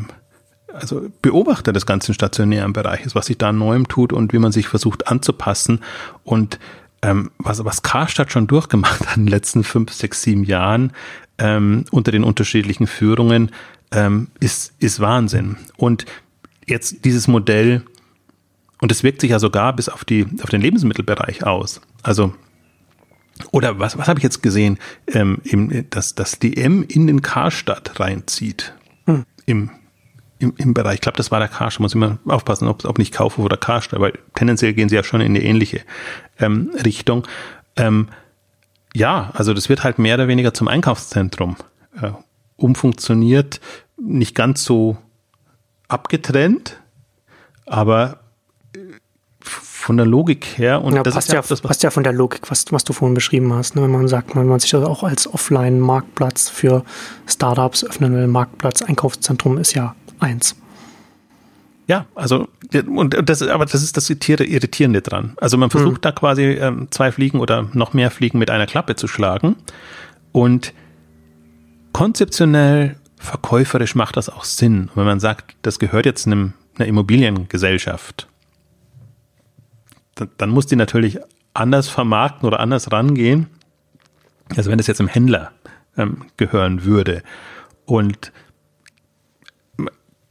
also 0.73 1.03
Beobachter 1.21 1.71
des 1.71 1.85
ganzen 1.85 2.13
stationären 2.13 2.73
Bereiches, 2.73 3.15
was 3.15 3.27
sich 3.27 3.37
da 3.37 3.53
neuem 3.53 3.87
tut 3.87 4.11
und 4.11 4.33
wie 4.33 4.39
man 4.39 4.51
sich 4.51 4.67
versucht 4.67 5.07
anzupassen 5.07 5.81
und 6.23 6.59
ähm, 7.01 7.31
was, 7.37 7.63
was 7.63 7.81
Karstadt 7.81 8.31
schon 8.31 8.47
durchgemacht 8.47 9.07
hat 9.07 9.17
in 9.17 9.25
den 9.25 9.31
letzten 9.31 9.63
fünf, 9.63 9.93
sechs, 9.93 10.21
sieben 10.21 10.43
Jahren 10.43 10.91
ähm, 11.37 11.85
unter 11.91 12.11
den 12.11 12.23
unterschiedlichen 12.23 12.87
Führungen, 12.87 13.51
ähm, 13.91 14.29
ist, 14.39 14.73
ist 14.79 14.99
Wahnsinn. 14.99 15.57
Und 15.77 16.05
jetzt 16.65 17.05
dieses 17.05 17.27
Modell, 17.27 17.83
und 18.81 18.91
es 18.91 19.03
wirkt 19.03 19.21
sich 19.21 19.31
ja 19.31 19.39
sogar 19.39 19.75
bis 19.75 19.89
auf, 19.89 20.05
die, 20.05 20.25
auf 20.41 20.49
den 20.49 20.61
Lebensmittelbereich 20.61 21.45
aus. 21.45 21.81
Also, 22.03 22.33
oder 23.51 23.79
was, 23.79 23.97
was 23.97 24.07
habe 24.07 24.19
ich 24.19 24.23
jetzt 24.23 24.41
gesehen, 24.41 24.77
ähm, 25.07 25.39
im, 25.43 25.89
dass 25.89 26.15
das 26.15 26.39
DM 26.39 26.83
in 26.87 27.07
den 27.07 27.21
Karstadt 27.21 27.99
reinzieht. 27.99 28.73
Hm. 29.05 29.25
Im 29.45 29.69
im, 30.39 30.53
im 30.57 30.73
Bereich, 30.73 30.95
ich 30.95 31.01
glaube, 31.01 31.17
das 31.17 31.31
war 31.31 31.39
der 31.39 31.47
Karstadt, 31.47 31.81
muss 31.81 31.95
immer 31.95 32.19
aufpassen, 32.25 32.67
ob, 32.67 32.83
ob 32.85 32.97
nicht 32.97 33.13
Kaufhof 33.13 33.45
oder 33.45 33.57
Karstadt, 33.57 33.99
weil 33.99 34.13
tendenziell 34.35 34.73
gehen 34.73 34.89
sie 34.89 34.95
ja 34.95 35.03
schon 35.03 35.21
in 35.21 35.27
eine 35.27 35.41
ähnliche 35.41 35.81
ähm, 36.39 36.71
Richtung. 36.83 37.25
Ähm, 37.77 38.07
ja, 38.95 39.31
also 39.33 39.53
das 39.53 39.69
wird 39.69 39.83
halt 39.83 39.99
mehr 39.99 40.15
oder 40.15 40.27
weniger 40.27 40.53
zum 40.53 40.67
Einkaufszentrum 40.67 41.57
äh, 42.01 42.11
umfunktioniert, 42.55 43.59
nicht 43.97 44.35
ganz 44.35 44.63
so 44.63 44.97
abgetrennt, 45.87 46.81
aber 47.65 48.19
äh, 48.75 48.79
von 49.41 49.97
der 49.97 50.05
Logik 50.05 50.57
her 50.57 50.81
und 50.81 50.95
ja, 50.95 51.03
das 51.03 51.13
passt 51.13 51.33
ja, 51.33 51.41
das, 51.41 51.61
passt 51.61 51.83
ja 51.83 51.89
von 51.91 52.03
der 52.03 52.13
Logik, 52.13 52.49
was, 52.49 52.65
was 52.71 52.83
du 52.85 52.93
vorhin 52.93 53.13
beschrieben 53.13 53.53
hast. 53.53 53.75
Ne? 53.75 53.83
Wenn 53.83 53.91
man 53.91 54.07
sagt, 54.07 54.33
man, 54.33 54.47
man 54.47 54.59
sich 54.59 54.71
das 54.71 54.85
auch 54.85 55.03
als 55.03 55.31
Offline-Marktplatz 55.31 56.49
für 56.49 56.83
Startups 57.27 57.83
öffnen 57.83 58.15
will, 58.15 58.27
Marktplatz, 58.27 58.81
Einkaufszentrum 58.81 59.57
ist 59.57 59.73
ja 59.73 59.93
eins. 60.19 60.55
Ja, 61.87 62.05
also 62.15 62.47
und 62.87 63.29
das, 63.29 63.41
aber 63.43 63.65
das 63.65 63.83
ist 63.83 63.95
das 63.95 64.09
Irritierende 64.09 65.01
dran. 65.01 65.33
Also 65.37 65.57
man 65.57 65.69
versucht 65.69 65.97
mhm. 65.97 66.01
da 66.01 66.11
quasi 66.11 66.43
ähm, 66.43 66.87
zwei 66.89 67.11
Fliegen 67.11 67.39
oder 67.39 67.69
noch 67.73 67.93
mehr 67.93 68.09
Fliegen 68.09 68.39
mit 68.39 68.49
einer 68.49 68.65
Klappe 68.65 68.95
zu 68.95 69.07
schlagen 69.07 69.55
und 70.31 70.73
konzeptionell, 71.93 72.97
verkäuferisch 73.17 73.95
macht 73.95 74.17
das 74.17 74.29
auch 74.29 74.43
Sinn. 74.43 74.89
wenn 74.95 75.05
man 75.05 75.19
sagt, 75.19 75.55
das 75.61 75.79
gehört 75.79 76.05
jetzt 76.05 76.25
einem, 76.27 76.53
einer 76.75 76.87
Immobiliengesellschaft, 76.87 78.27
dann, 80.15 80.29
dann 80.37 80.49
muss 80.49 80.65
die 80.65 80.75
natürlich 80.75 81.19
anders 81.53 81.87
vermarkten 81.87 82.47
oder 82.47 82.59
anders 82.59 82.91
rangehen, 82.91 83.47
als 84.55 84.67
wenn 84.67 84.77
das 84.77 84.87
jetzt 84.87 84.99
einem 84.99 85.09
Händler 85.09 85.51
ähm, 85.97 86.25
gehören 86.37 86.83
würde. 86.83 87.23
Und 87.85 88.31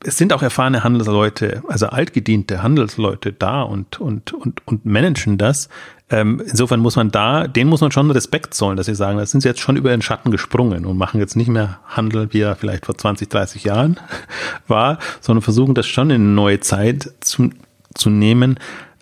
es 0.07 0.19
sind 0.19 0.33
auch 0.33 0.43
erfahrene 0.43 0.85
Handelsleute, 0.85 1.63
also 1.69 1.87
altgediente 1.87 2.63
Handelsleute 2.63 3.33
da 3.33 3.63
und, 3.63 4.01
und, 4.01 4.33
und, 4.33 4.67
und 4.67 4.85
managen 4.85 5.39
das. 5.39 5.69
Ähm, 6.11 6.43
insofern 6.47 6.81
muss 6.81 6.97
man 6.97 7.11
da, 7.11 7.49
denen 7.49 7.71
muss 7.71 7.81
man 7.81 7.91
schon 7.91 8.11
Respekt 8.11 8.55
zollen, 8.55 8.77
dass 8.77 8.87
sie 8.87 8.95
sagen, 8.95 9.19
das 9.19 9.31
sind 9.31 9.41
sie 9.41 9.49
jetzt 9.49 9.61
schon 9.61 9.77
über 9.77 9.91
den 9.91 10.03
Schatten 10.03 10.31
gesprungen 10.31 10.85
und 10.85 10.99
machen 10.99 11.19
jetzt 11.19 11.37
nicht 11.37 11.49
mehr 11.49 11.81
Handel, 11.87 12.33
wie 12.33 12.41
er 12.41 12.57
vielleicht 12.57 12.87
vor 12.87 12.97
20, 12.97 13.29
30 13.29 13.65
Jahren 13.65 13.99
war, 14.69 14.99
sondern 15.21 15.43
versuchen 15.43 15.75
das 15.75 15.87
schon 15.87 16.11
in 16.11 16.23
eine 16.23 16.31
neue 16.31 16.61
Zeit 16.61 17.11
zu, 17.21 17.51
zu 17.95 18.11
nehmen. 18.11 18.59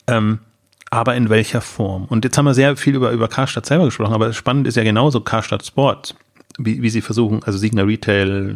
Ähm, 0.06 0.38
aber 0.90 1.16
in 1.16 1.30
welcher 1.30 1.62
Form? 1.62 2.04
Und 2.04 2.24
jetzt 2.24 2.36
haben 2.38 2.44
wir 2.44 2.54
sehr 2.54 2.76
viel 2.76 2.94
über, 2.94 3.10
über 3.12 3.26
Karstadt 3.26 3.66
selber 3.66 3.86
gesprochen, 3.86 4.12
aber 4.12 4.32
spannend 4.32 4.66
ist 4.66 4.76
ja 4.76 4.84
genauso 4.84 5.20
Karstadt 5.20 5.64
Sport 5.64 6.14
wie, 6.58 6.82
wie 6.82 6.90
sie 6.90 7.00
versuchen, 7.00 7.42
also 7.44 7.58
Signer 7.58 7.86
Retail, 7.86 8.54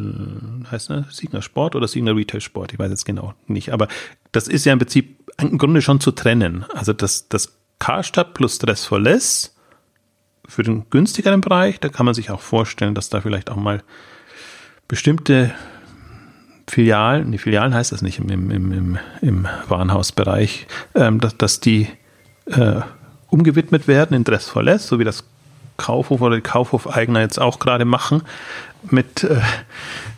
heißt 0.71 0.91
ne, 0.91 1.07
Signer 1.11 1.43
Sport 1.43 1.75
oder 1.75 1.89
Signer 1.89 2.17
Retail 2.17 2.41
Sport, 2.41 2.73
ich 2.73 2.79
weiß 2.79 2.91
jetzt 2.91 3.05
genau 3.05 3.35
nicht, 3.47 3.73
aber 3.73 3.89
das 4.33 4.49
ist 4.49 4.65
ja 4.65 4.73
im 4.73 4.79
Prinzip 4.79 5.31
im 5.39 5.59
Grunde 5.59 5.83
schon 5.83 6.01
zu 6.01 6.13
trennen. 6.13 6.65
Also 6.75 6.93
das, 6.93 7.29
das 7.29 7.59
Karstadt 7.79 8.35
plus 8.35 8.59
Dress 8.59 8.85
for 8.85 9.01
Less 9.01 9.55
für 10.47 10.63
den 10.63 10.89
günstigeren 10.91 11.41
Bereich, 11.41 11.81
da 11.81 11.89
kann 11.89 12.07
man 12.07 12.15
sich 12.15 12.31
auch 12.31 12.41
vorstellen, 12.41 12.95
dass 12.95 13.09
da 13.09 13.21
vielleicht 13.21 13.51
auch 13.51 13.57
mal 13.57 13.83
bestimmte 14.89 15.53
Filialen, 16.69 17.31
die 17.33 17.39
Filialen 17.39 17.75
heißt 17.75 17.93
das 17.93 18.03
nicht 18.03 18.19
im, 18.19 18.29
im, 18.29 18.73
im, 18.73 18.99
im 19.21 19.49
Warenhausbereich, 19.69 20.67
ähm, 20.95 21.21
dass, 21.21 21.37
dass 21.37 21.61
die 21.61 21.89
äh, 22.47 22.81
umgewidmet 23.29 23.89
werden 23.89 24.17
in 24.17 24.25
Dress 24.25 24.49
for 24.49 24.63
Less, 24.63 24.87
so 24.89 24.99
wie 24.99 25.05
das 25.05 25.25
Kaufhof 25.77 26.21
oder 26.21 26.37
die 26.37 26.43
Kaufhofeigner 26.43 27.21
jetzt 27.21 27.41
auch 27.41 27.59
gerade 27.59 27.85
machen, 27.85 28.23
mit 28.91 29.25
äh, 29.25 29.41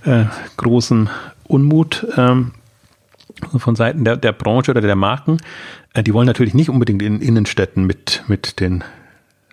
äh, 0.05 0.27
großem 0.57 1.09
Unmut 1.45 2.07
ähm, 2.17 2.53
von 3.57 3.77
Seiten 3.77 4.05
der, 4.05 4.17
der 4.17 4.33
Branche 4.33 4.73
oder 4.73 4.81
der 4.81 4.97
Marken. 4.97 5.39
Äh, 5.95 6.03
die 6.03 6.15
wollen 6.15 6.27
natürlich 6.27 6.55
nicht 6.55 6.71
unbedingt 6.71 7.03
in 7.03 7.21
Innenstädten 7.21 7.85
mit, 7.85 8.25
mit 8.29 8.61
den 8.61 8.85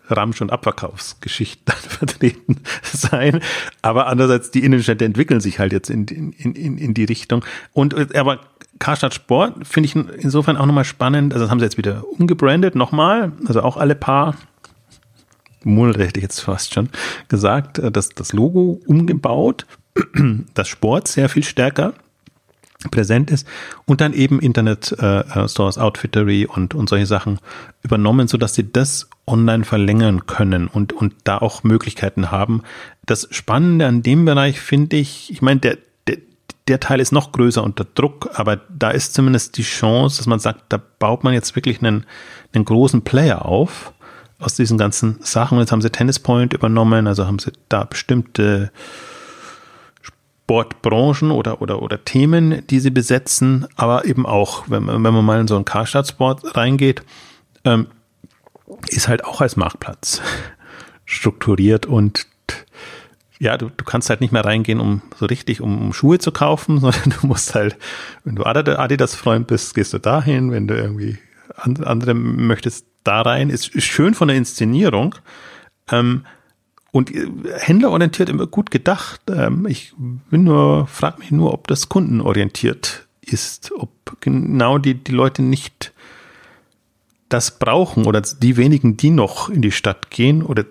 Ramsch- 0.10 0.42
und 0.42 0.52
Abverkaufsgeschichten 0.52 1.74
vertreten 1.90 2.62
sein. 2.84 3.42
Aber 3.82 4.08
andererseits, 4.08 4.52
die 4.52 4.64
Innenstädte 4.64 5.06
entwickeln 5.06 5.40
sich 5.42 5.60
halt 5.60 5.74
jetzt 5.74 5.90
in, 5.90 6.08
in, 6.08 6.32
in, 6.34 6.78
in 6.78 6.94
die 6.94 7.06
Richtung. 7.06 7.44
Und 7.74 7.94
äh, 7.94 8.18
aber 8.18 8.42
Karstadt 8.80 9.14
Sport 9.14 9.66
finde 9.66 9.88
ich 9.88 9.96
insofern 9.96 10.58
auch 10.58 10.66
nochmal 10.66 10.84
spannend. 10.84 11.34
Also 11.34 11.46
das 11.46 11.52
haben 11.52 11.60
sie 11.60 11.66
jetzt 11.66 11.78
wieder 11.78 12.04
umgebrandet, 12.20 12.76
nochmal. 12.76 13.32
Also 13.48 13.62
auch 13.62 13.78
alle 13.78 13.96
paar 13.96 14.36
Monate 15.66 16.06
hätte 16.06 16.20
ich 16.20 16.24
jetzt 16.24 16.40
fast 16.40 16.74
schon 16.74 16.90
gesagt, 17.28 17.80
äh, 17.80 17.92
dass 17.92 18.10
das 18.10 18.34
Logo 18.34 18.80
umgebaut, 18.86 19.66
das 20.54 20.68
Sport 20.68 21.08
sehr 21.08 21.28
viel 21.28 21.44
stärker 21.44 21.94
präsent 22.92 23.32
ist 23.32 23.48
und 23.86 24.00
dann 24.00 24.14
eben 24.14 24.40
Internet 24.40 24.96
äh, 25.00 25.22
äh, 25.22 25.48
Stores, 25.48 25.78
Outfittery 25.78 26.46
und, 26.46 26.76
und 26.76 26.88
solche 26.88 27.08
Sachen 27.08 27.40
übernommen, 27.82 28.28
so 28.28 28.38
dass 28.38 28.54
sie 28.54 28.72
das 28.72 29.10
online 29.26 29.64
verlängern 29.64 30.28
können 30.28 30.68
und, 30.68 30.94
und 30.94 31.16
da 31.24 31.40
auch 31.40 31.64
Möglichkeiten 31.64 32.30
haben. 32.30 32.62
Das 33.06 33.28
Spannende 33.32 33.88
an 33.88 34.04
dem 34.04 34.26
Bereich 34.26 34.60
finde 34.60 34.98
ich, 34.98 35.32
ich 35.32 35.42
meine, 35.42 35.62
der, 35.62 35.78
der, 36.08 36.18
der 36.68 36.80
Teil 36.80 37.00
ist 37.00 37.12
noch 37.12 37.32
größer 37.32 37.64
unter 37.64 37.86
Druck, 37.86 38.30
aber 38.36 38.58
da 38.70 38.92
ist 38.92 39.16
zumindest 39.16 39.58
die 39.58 39.64
Chance, 39.64 40.18
dass 40.18 40.28
man 40.28 40.40
sagt, 40.40 40.66
da 40.70 40.80
baut 41.00 41.24
man 41.24 41.34
jetzt 41.34 41.56
wirklich 41.56 41.82
einen, 41.82 42.06
einen 42.54 42.66
großen 42.66 43.02
Player 43.02 43.46
auf 43.46 43.94
aus 44.40 44.56
diesen 44.56 44.78
ganzen 44.78 45.18
Sachen. 45.22 45.60
Jetzt 45.60 45.72
haben 45.72 45.82
sie 45.82 45.90
Tennis 45.90 46.20
Point 46.20 46.54
übernommen, 46.54 47.08
also 47.08 47.26
haben 47.26 47.40
sie 47.40 47.52
da 47.70 47.84
bestimmte 47.84 48.72
Sportbranchen 50.46 51.32
oder, 51.32 51.62
oder, 51.62 51.82
oder 51.82 52.04
Themen, 52.04 52.66
die 52.68 52.80
sie 52.80 52.92
besetzen, 52.92 53.68
aber 53.76 54.06
eben 54.06 54.26
auch, 54.26 54.66
wenn 54.68 54.84
man, 54.84 55.04
wenn 55.04 55.14
man 55.14 55.26
mal 55.26 55.40
in 55.40 55.48
so 55.48 55.56
einen 55.56 55.66
Karstadt-Sport 55.66 56.56
reingeht, 56.56 57.04
ähm, 57.64 57.88
ist 58.90 59.08
halt 59.08 59.26
auch 59.26 59.42
als 59.42 59.56
Marktplatz 59.56 60.22
strukturiert 61.06 61.86
und 61.86 62.28
ja, 63.40 63.58
du, 63.58 63.70
du 63.70 63.84
kannst 63.84 64.10
halt 64.10 64.22
nicht 64.22 64.32
mehr 64.32 64.46
reingehen, 64.46 64.80
um 64.80 65.02
so 65.18 65.26
richtig, 65.26 65.62
um, 65.62 65.82
um 65.82 65.94
Schuhe 65.94 66.20
zu 66.20 66.32
kaufen, 66.32 66.80
sondern 66.82 67.14
du 67.20 67.28
musst 67.28 67.56
halt, 67.56 67.78
wenn 68.24 68.36
du 68.36 68.44
Adidas-Freund 68.44 69.48
bist, 69.48 69.74
gehst 69.76 69.94
du 69.94 70.00
dahin, 70.00 70.52
wenn 70.52 70.68
du 70.68 70.76
irgendwie 70.76 71.18
andere 71.58 72.14
möchtest, 72.14 72.86
da 73.06 73.22
rein. 73.22 73.50
Ist, 73.50 73.82
schön 73.82 74.14
von 74.14 74.28
der 74.28 74.38
Inszenierung. 74.38 75.16
Ähm, 75.92 76.26
und 76.92 77.14
äh, 77.14 77.28
händlerorientiert 77.60 78.30
immer 78.30 78.48
gut 78.48 78.72
gedacht. 78.72 79.22
Ähm, 79.30 79.66
ich 79.68 79.94
bin 79.98 80.44
nur, 80.44 80.88
frage 80.88 81.20
mich 81.20 81.32
nur, 81.32 81.54
ob 81.54 81.68
das 81.68 81.90
kundenorientiert 81.90 83.06
ist, 83.22 83.72
ob 83.78 83.90
genau 84.22 84.78
die, 84.78 84.96
die 84.96 85.12
Leute 85.12 85.42
nicht 85.42 85.94
das 87.30 87.58
brauchen 87.58 88.06
oder 88.06 88.22
die 88.22 88.56
wenigen, 88.56 88.98
die 88.98 89.10
noch 89.10 89.50
in 89.50 89.62
die 89.62 89.72
Stadt 89.72 90.10
gehen 90.12 90.44
oder 90.44 90.66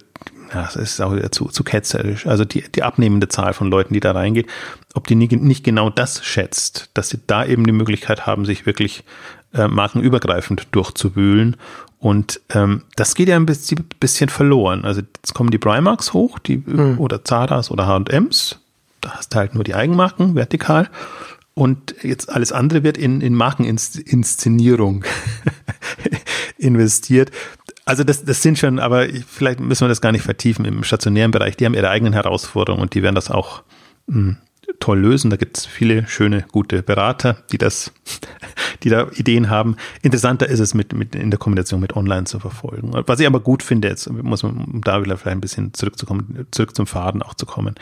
ja, 0.53 0.63
das 0.63 0.77
ist 0.77 1.01
auch 1.01 1.15
wieder 1.15 1.33
zu, 1.33 1.47
zu 1.47 1.65
ketzerisch. 1.65 2.27
Also 2.27 2.45
die, 2.45 2.63
die 2.71 2.85
abnehmende 2.85 3.29
Zahl 3.29 3.55
von 3.55 3.71
Leuten, 3.71 3.93
die 3.93 4.01
da 4.01 4.13
reingeht, 4.13 4.47
ob 4.95 5.07
die 5.07 5.17
nicht 5.17 5.65
genau 5.65 5.91
das 5.91 6.25
schätzt, 6.25 6.91
dass 6.95 7.09
sie 7.09 7.19
da 7.27 7.45
eben 7.45 7.65
die 7.65 7.73
Möglichkeit 7.73 8.25
haben, 8.27 8.45
sich 8.45 8.65
wirklich 8.65 9.05
äh, 9.55 9.69
markenübergreifend 9.69 10.69
durchzuwühlen. 10.73 11.57
Und 11.99 12.41
ähm, 12.51 12.83
das 12.97 13.15
geht 13.15 13.29
ja 13.29 13.37
ein 13.37 13.47
bisschen, 13.47 14.29
verloren. 14.29 14.85
Also 14.85 15.01
jetzt 15.01 15.33
kommen 15.33 15.51
die 15.51 15.59
Primarks 15.59 16.13
hoch, 16.13 16.39
die 16.39 16.59
mhm. 16.59 16.99
oder 16.99 17.25
Zaras 17.25 17.71
oder 17.71 17.87
H&Ms. 17.87 18.59
Da 19.01 19.11
hast 19.13 19.33
du 19.33 19.39
halt 19.39 19.55
nur 19.55 19.65
die 19.65 19.75
Eigenmarken 19.75 20.35
vertikal. 20.35 20.91
Und 21.55 21.95
jetzt 22.03 22.31
alles 22.31 22.53
andere 22.53 22.83
wird 22.83 22.99
in, 22.99 23.21
in 23.21 23.35
Markeninszenierung 23.35 25.05
investiert. 26.59 27.31
Also 27.85 28.03
das, 28.03 28.25
das 28.25 28.43
sind 28.43 28.59
schon, 28.59 28.79
aber 28.79 29.07
vielleicht 29.29 29.61
müssen 29.61 29.85
wir 29.85 29.89
das 29.89 30.01
gar 30.01 30.13
nicht 30.13 30.25
vertiefen 30.25 30.65
im 30.65 30.85
stationären 30.85 31.31
Bereich. 31.31 31.57
Die 31.57 31.65
haben 31.65 31.75
ihre 31.75 31.91
eigenen 31.91 32.13
Herausforderungen 32.13 32.83
und 32.83 32.95
die 32.95 33.03
werden 33.03 33.15
das 33.15 33.31
auch 33.31 33.63
mh, 34.09 34.17
hm, 34.17 34.37
toll 34.81 35.01
lösen. 35.01 35.31
Da 35.31 35.37
gibt 35.37 35.59
es 35.59 35.67
viele 35.67 36.07
schöne, 36.07 36.45
gute 36.53 36.83
Berater, 36.83 37.39
die 37.53 37.59
das, 37.59 37.93
die 38.83 38.91
da 38.91 39.09
Ideen 39.13 39.51
haben. 39.51 39.77
Interessanter 40.03 40.49
ist 40.49 40.61
es 40.61 40.75
mit, 40.75 40.93
mit 40.93 41.15
in 41.15 41.31
der 41.31 41.39
Kombination 41.39 41.81
mit 41.81 41.97
Online 41.97 42.25
zu 42.25 42.39
verfolgen. 42.41 42.91
Was 42.93 43.21
ich 43.21 43.27
aber 43.27 43.41
gut 43.41 43.63
finde, 43.63 43.89
jetzt 43.89 44.11
muss 44.11 44.43
man, 44.43 44.57
um 44.57 44.81
da 44.83 45.03
wieder 45.03 45.17
vielleicht 45.17 45.37
ein 45.37 45.41
bisschen 45.41 45.75
zurückzukommen, 45.75 46.47
zurück 46.51 46.75
zum 46.75 46.87
Faden 46.87 47.23
auch 47.23 47.35
zu 47.35 47.47
kommen. 47.47 47.75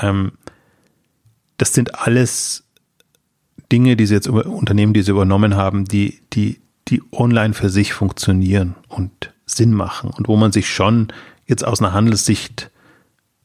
Ähm, 0.00 0.32
das 1.56 1.72
sind 1.72 1.94
alles 1.94 2.64
Dinge, 3.70 3.96
die 3.96 4.06
sie 4.06 4.14
jetzt 4.14 4.26
über 4.26 4.46
Unternehmen, 4.46 4.92
die 4.92 5.02
sie 5.02 5.10
übernommen 5.10 5.56
haben, 5.56 5.84
die, 5.84 6.20
die, 6.32 6.60
die 6.88 7.02
online 7.12 7.54
für 7.54 7.70
sich 7.70 7.92
funktionieren 7.92 8.74
und 8.88 9.32
Sinn 9.46 9.72
machen 9.72 10.10
und 10.10 10.28
wo 10.28 10.36
man 10.36 10.52
sich 10.52 10.68
schon 10.68 11.08
jetzt 11.46 11.64
aus 11.64 11.80
einer 11.80 11.92
Handelssicht 11.92 12.70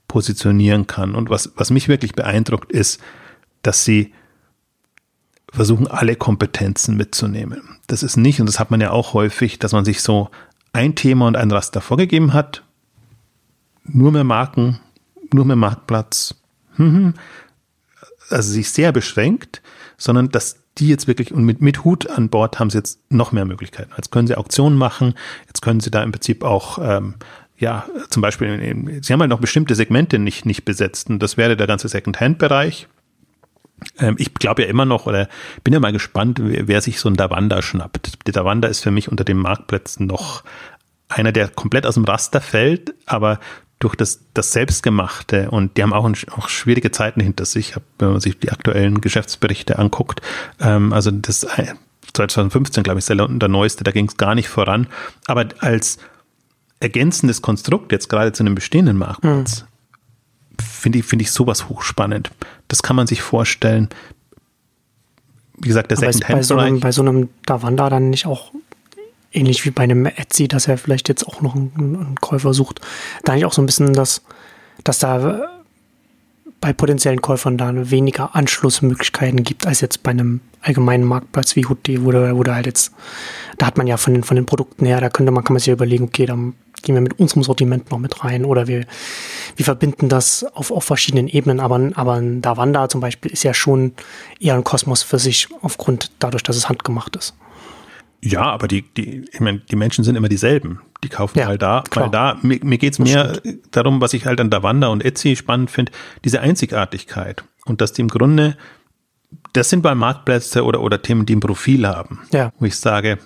positionieren 0.10 0.88
kann. 0.88 1.16
Und 1.16 1.30
was, 1.30 1.53
was 1.55 1.72
mich 1.72 1.88
wirklich 1.88 2.14
beeindruckt 2.14 2.74
ist, 2.74 2.99
dass 3.62 3.86
sie 3.86 4.14
versuchen, 5.53 5.88
alle 5.88 6.18
Kompetenzen 6.18 6.97
mitzunehmen. 6.97 7.78
Das 7.88 8.03
ist 8.03 8.18
nicht, 8.18 8.41
und 8.41 8.45
das 8.47 8.60
hat 8.60 8.72
man 8.72 8.82
ja 8.82 8.91
auch 8.91 9.14
häufig, 9.14 9.60
dass 9.60 9.72
man 9.72 9.86
sich 9.86 10.01
so 10.01 10.30
ein 10.74 10.95
Thema 10.95 11.28
und 11.28 11.38
ein 11.38 11.51
Raster 11.51 11.82
vorgegeben 11.82 12.34
hat, 12.34 12.64
nur 13.84 14.12
mehr 14.12 14.24
Marken, 14.24 14.80
nur 15.34 15.45
mehr 15.45 15.55
Marktplatz, 15.55 16.36
hm, 16.76 16.93
hm. 16.93 17.14
also 18.30 18.51
sich 18.51 18.70
sehr 18.70 18.91
beschränkt, 18.91 19.62
sondern 19.97 20.30
dass 20.30 20.57
die 20.78 20.88
jetzt 20.88 21.07
wirklich, 21.07 21.34
und 21.34 21.43
mit, 21.43 21.62
mit 21.62 21.84
Hut 21.84 22.10
an 22.10 22.30
Bord 22.30 22.60
haben 22.60 22.70
sie 22.70 22.78
jetzt 22.78 22.99
noch 23.10 23.32
mehr 23.32 23.45
Möglichkeiten. 23.45 23.91
Jetzt 23.97 24.12
können 24.12 24.28
sie 24.28 24.36
Auktionen 24.36 24.78
machen, 24.78 25.16
jetzt 25.47 25.62
können 25.62 25.80
sie 25.80 25.91
da 25.91 26.03
im 26.03 26.12
Prinzip 26.12 26.43
auch, 26.43 26.78
ähm, 26.82 27.16
ja, 27.60 27.86
zum 28.10 28.22
Beispiel, 28.22 29.01
sie 29.01 29.14
haben 29.14 29.20
halt 29.20 29.30
noch 29.30 29.41
bestimmte 29.41 29.76
Segmente 29.76 30.18
nicht, 30.18 30.45
nicht 30.45 30.64
besetzt 30.64 31.10
und 31.10 31.20
das 31.20 31.36
wäre 31.38 31.57
der 31.57 31.68
ganze 31.68 31.89
Second-Hand-Bereich. 31.89 32.88
Ähm, 33.99 34.16
ich 34.18 34.34
glaube 34.34 34.64
ja 34.64 34.70
immer 34.70 34.86
noch, 34.86 35.05
oder 35.05 35.28
bin 35.64 35.74
ja 35.74 35.80
mal 35.80 35.91
gespannt, 35.91 36.39
wer, 36.41 36.82
sich 36.82 36.99
so 36.99 37.10
ein 37.10 37.16
Davanda 37.16 37.62
schnappt. 37.62 38.28
Der 38.28 38.34
Davanda 38.34 38.70
ist 38.70 38.82
für 38.82 38.91
mich 38.91 39.10
unter 39.10 39.26
den 39.26 39.38
Marktplätzen 39.38 40.07
noch 40.07 40.43
einer, 41.10 41.34
der 41.34 41.49
komplett 41.49 41.86
aus 41.86 41.95
dem 41.95 42.05
Raster 42.05 42.39
fällt, 42.39 42.93
aber 43.05 43.39
durch 43.80 43.95
das, 43.95 44.22
das 44.34 44.51
Selbstgemachte 44.53 45.51
und 45.51 45.78
die 45.78 45.84
haben 45.84 45.93
auch, 45.93 46.05
ein, 46.05 46.16
auch 46.32 46.49
schwierige 46.49 46.91
Zeiten 46.91 47.22
hinter 47.22 47.45
sich, 47.45 47.76
wenn 47.97 48.12
man 48.12 48.20
sich 48.20 48.39
die 48.39 48.51
aktuellen 48.51 49.01
Geschäftsberichte 49.01 49.80
anguckt. 49.80 50.22
Ähm, 50.62 50.93
also 50.93 51.12
das 51.12 51.47
2015, 52.14 52.84
glaube 52.84 52.99
ich, 52.99 53.10
ist 53.10 53.10
der 53.10 53.49
neueste, 53.49 53.84
da 53.84 53.91
ging 53.91 54.07
es 54.07 54.18
gar 54.18 54.36
nicht 54.36 54.49
voran. 54.49 54.88
Aber 55.28 55.45
als 55.60 55.97
ergänzendes 56.80 57.41
Konstrukt 57.41 57.91
jetzt 57.91 58.09
gerade 58.09 58.32
zu 58.32 58.43
einem 58.43 58.55
bestehenden 58.55 58.97
Marktplatz, 58.97 59.61
mhm. 59.63 60.63
finde 60.63 60.99
ich, 60.99 61.05
finde 61.05 61.23
ich 61.23 61.32
sowas 61.32 61.69
hochspannend. 61.69 62.32
Das 62.67 62.84
kann 62.84 62.95
man 62.95 63.07
sich 63.07 63.21
vorstellen. 63.21 63.89
Wie 65.57 65.67
gesagt, 65.67 65.91
der 65.91 65.97
Second 65.97 66.30
Hand 66.30 66.38
bei 66.38 66.43
so 66.43 66.57
einem, 66.57 66.80
bei 66.80 66.91
so 66.91 67.01
einem 67.01 67.30
Davanda 67.45 67.89
dann 67.89 68.09
nicht 68.09 68.25
auch 68.25 68.51
ähnlich 69.32 69.65
wie 69.65 69.71
bei 69.71 69.84
einem 69.84 70.05
Etsy, 70.05 70.47
dass 70.47 70.67
er 70.67 70.77
vielleicht 70.77 71.09
jetzt 71.09 71.27
auch 71.27 71.41
noch 71.41 71.55
einen, 71.55 71.71
einen 71.77 72.15
Käufer 72.15 72.53
sucht, 72.53 72.82
da 73.23 73.34
eigentlich 73.34 73.45
auch 73.45 73.53
so 73.53 73.61
ein 73.61 73.65
bisschen, 73.65 73.93
dass, 73.93 74.23
dass 74.84 74.99
da 74.99 75.59
bei 76.61 76.73
potenziellen 76.73 77.21
Käufern 77.21 77.57
da 77.57 77.89
weniger 77.89 78.36
Anschlussmöglichkeiten 78.36 79.43
gibt, 79.43 79.65
als 79.65 79.82
jetzt 79.82 80.03
bei 80.03 80.11
einem 80.11 80.41
allgemeinen 80.61 81.05
Marktplatz 81.05 81.55
wie 81.55 81.65
Hoodie, 81.65 82.01
wo 82.01 82.11
wo 82.11 82.43
du 82.43 82.53
halt 82.53 82.65
jetzt, 82.65 82.91
da 83.57 83.67
hat 83.67 83.77
man 83.77 83.88
ja 83.88 83.97
von 83.97 84.13
den, 84.13 84.23
von 84.23 84.36
den 84.36 84.45
Produkten 84.45 84.86
her, 84.86 84.99
da 84.99 85.09
könnte 85.09 85.32
man, 85.32 85.43
kann 85.43 85.53
man 85.53 85.59
sich 85.59 85.67
ja 85.67 85.73
überlegen, 85.73 86.05
okay, 86.05 86.25
dann 86.25 86.53
gehen 86.82 86.95
wir 86.95 87.01
mit 87.01 87.19
unserem 87.19 87.43
Sortiment 87.43 87.91
noch 87.91 87.99
mit 87.99 88.23
rein 88.23 88.45
oder 88.45 88.67
wir, 88.67 88.86
wir 89.55 89.65
verbinden 89.65 90.09
das 90.09 90.43
auf, 90.43 90.71
auf 90.71 90.84
verschiedenen 90.84 91.27
Ebenen, 91.27 91.59
aber, 91.59 91.91
aber 91.95 92.13
ein 92.13 92.41
Davanda 92.41 92.89
zum 92.89 93.01
Beispiel 93.01 93.32
ist 93.32 93.43
ja 93.43 93.53
schon 93.53 93.93
eher 94.39 94.55
ein 94.55 94.63
Kosmos 94.63 95.03
für 95.03 95.19
sich, 95.19 95.47
aufgrund 95.61 96.11
dadurch, 96.19 96.43
dass 96.43 96.55
es 96.55 96.69
handgemacht 96.69 97.15
ist. 97.15 97.36
Ja, 98.21 98.41
aber 98.41 98.67
die, 98.67 98.82
die, 98.82 99.25
ich 99.32 99.39
meine, 99.39 99.59
die 99.59 99.75
Menschen 99.75 100.03
sind 100.03 100.15
immer 100.15 100.27
dieselben. 100.27 100.82
Die 101.03 101.09
kaufen 101.09 101.39
ja, 101.39 101.47
halt 101.47 101.61
da, 101.61 101.84
klar. 101.89 102.05
weil 102.05 102.11
da, 102.11 102.38
mir, 102.41 102.59
mir 102.63 102.77
geht's 102.77 102.99
mehr 102.99 103.39
darum, 103.71 104.01
was 104.01 104.13
ich 104.13 104.25
halt 104.25 104.41
an 104.41 104.49
Davanda 104.49 104.88
und 104.88 105.05
Etsy 105.05 105.36
spannend 105.38 105.71
finde, 105.71 105.93
diese 106.25 106.41
Einzigartigkeit. 106.41 107.43
Und 107.65 107.80
dass 107.80 107.93
die 107.93 108.01
im 108.01 108.09
Grunde, 108.09 108.57
das 109.53 109.69
sind 109.69 109.82
bei 109.82 109.95
Marktplätze 109.95 110.65
oder, 110.65 110.82
oder 110.82 111.01
Themen, 111.01 111.25
die 111.25 111.36
ein 111.36 111.39
Profil 111.39 111.88
haben. 111.88 112.19
Ja. 112.34 112.51
Wo 112.59 112.65
ich 112.65 112.75
sage, 112.75 113.19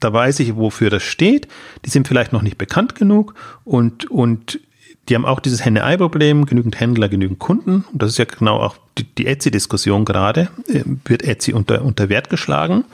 da 0.00 0.12
weiß 0.12 0.40
ich, 0.40 0.56
wofür 0.56 0.90
das 0.90 1.02
steht. 1.02 1.48
Die 1.84 1.90
sind 1.90 2.08
vielleicht 2.08 2.32
noch 2.32 2.42
nicht 2.42 2.58
bekannt 2.58 2.94
genug 2.94 3.34
und, 3.64 4.10
und 4.10 4.60
die 5.08 5.14
haben 5.16 5.24
auch 5.24 5.40
dieses 5.40 5.64
Henne-Ei-Problem, 5.64 6.46
genügend 6.46 6.78
Händler, 6.78 7.08
genügend 7.08 7.40
Kunden. 7.40 7.84
Und 7.92 8.02
das 8.02 8.10
ist 8.10 8.18
ja 8.18 8.24
genau 8.24 8.60
auch 8.60 8.76
die, 8.98 9.04
die 9.04 9.26
Etsy-Diskussion 9.26 10.04
gerade. 10.04 10.48
Äh, 10.68 10.84
wird 11.04 11.22
Etsy 11.22 11.52
unter, 11.52 11.82
unter 11.82 12.08
Wert 12.08 12.30
geschlagen? 12.30 12.84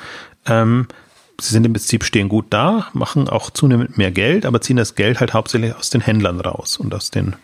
Ähm, 0.47 0.86
sie 1.39 1.53
sind 1.53 1.66
im 1.66 1.74
Prinzip 1.74 2.05
stehen 2.05 2.28
gut 2.28 2.47
da, 2.51 2.89
machen 2.95 3.28
auch 3.28 3.51
zunehmend 3.51 3.99
mehr 3.99 4.11
Geld, 4.11 4.47
aber 4.47 4.61
ziehen 4.61 4.76
das 4.76 4.95
Geld 4.95 5.20
halt 5.20 5.34
hauptsächlich 5.34 5.74
aus 5.74 5.91
den 5.91 6.01
Händlern 6.01 6.41
raus 6.41 6.78
und 6.78 6.95
aus 6.95 7.11
den 7.11 7.36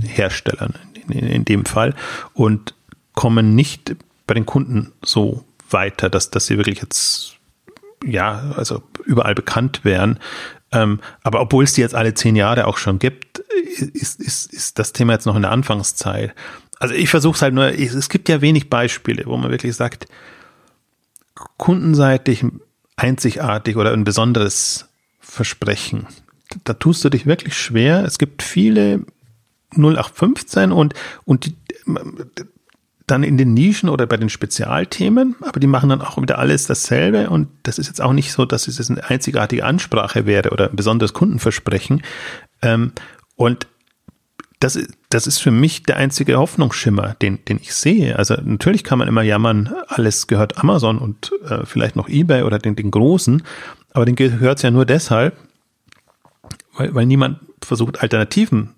Herstellern 0.00 0.74
in, 0.94 1.18
in, 1.18 1.26
in 1.26 1.44
dem 1.44 1.64
Fall 1.64 1.94
und 2.34 2.74
kommen 3.14 3.54
nicht 3.54 3.96
bei 4.26 4.34
den 4.34 4.46
Kunden 4.46 4.92
so 5.02 5.44
weiter, 5.70 6.10
dass, 6.10 6.30
dass 6.30 6.46
sie 6.46 6.56
wirklich 6.56 6.80
jetzt 6.80 7.37
ja, 8.04 8.52
also 8.56 8.82
überall 9.04 9.34
bekannt 9.34 9.84
wären. 9.84 10.18
Ähm, 10.70 11.00
aber 11.22 11.40
obwohl 11.40 11.64
es 11.64 11.72
die 11.72 11.80
jetzt 11.80 11.94
alle 11.94 12.14
zehn 12.14 12.36
Jahre 12.36 12.66
auch 12.66 12.76
schon 12.76 12.98
gibt, 12.98 13.38
ist, 13.38 14.20
ist, 14.20 14.52
ist 14.52 14.78
das 14.78 14.92
Thema 14.92 15.14
jetzt 15.14 15.26
noch 15.26 15.36
in 15.36 15.42
der 15.42 15.50
Anfangszeit. 15.50 16.34
Also 16.78 16.94
ich 16.94 17.08
versuche 17.08 17.36
es 17.36 17.42
halt 17.42 17.54
nur, 17.54 17.66
es 17.66 18.08
gibt 18.08 18.28
ja 18.28 18.40
wenig 18.40 18.70
Beispiele, 18.70 19.24
wo 19.26 19.36
man 19.36 19.50
wirklich 19.50 19.74
sagt, 19.74 20.06
kundenseitig 21.56 22.44
einzigartig 22.96 23.76
oder 23.76 23.92
ein 23.92 24.04
besonderes 24.04 24.88
Versprechen. 25.20 26.06
Da 26.64 26.74
tust 26.74 27.04
du 27.04 27.10
dich 27.10 27.26
wirklich 27.26 27.56
schwer. 27.56 28.04
Es 28.04 28.18
gibt 28.18 28.42
viele 28.42 29.04
0815 29.76 30.72
und, 30.72 30.94
und 31.24 31.46
die, 31.46 31.54
dann 33.10 33.22
in 33.22 33.36
den 33.36 33.54
Nischen 33.54 33.88
oder 33.88 34.06
bei 34.06 34.16
den 34.16 34.28
Spezialthemen, 34.28 35.36
aber 35.40 35.60
die 35.60 35.66
machen 35.66 35.88
dann 35.90 36.02
auch 36.02 36.20
wieder 36.20 36.38
alles 36.38 36.66
dasselbe 36.66 37.30
und 37.30 37.48
das 37.64 37.78
ist 37.78 37.88
jetzt 37.88 38.00
auch 38.00 38.12
nicht 38.12 38.32
so, 38.32 38.44
dass 38.44 38.68
es 38.68 38.90
eine 38.90 39.04
einzigartige 39.08 39.64
Ansprache 39.64 40.26
wäre 40.26 40.50
oder 40.50 40.70
ein 40.70 40.76
besonderes 40.76 41.14
Kundenversprechen. 41.14 42.02
Ähm, 42.62 42.92
und 43.36 43.66
das, 44.60 44.78
das 45.08 45.26
ist 45.26 45.38
für 45.38 45.50
mich 45.50 45.84
der 45.84 45.96
einzige 45.96 46.36
Hoffnungsschimmer, 46.36 47.14
den, 47.22 47.44
den 47.44 47.58
ich 47.58 47.74
sehe. 47.74 48.18
Also 48.18 48.34
natürlich 48.42 48.84
kann 48.84 48.98
man 48.98 49.08
immer 49.08 49.22
jammern, 49.22 49.72
alles 49.86 50.26
gehört 50.26 50.58
Amazon 50.58 50.98
und 50.98 51.32
äh, 51.48 51.64
vielleicht 51.64 51.96
noch 51.96 52.08
eBay 52.08 52.42
oder 52.42 52.58
den, 52.58 52.74
den 52.76 52.90
Großen, 52.90 53.42
aber 53.92 54.04
den 54.04 54.16
gehört 54.16 54.58
es 54.58 54.62
ja 54.62 54.70
nur 54.70 54.84
deshalb, 54.84 55.36
weil, 56.76 56.94
weil 56.94 57.06
niemand 57.06 57.38
versucht, 57.62 58.02
Alternativen 58.02 58.74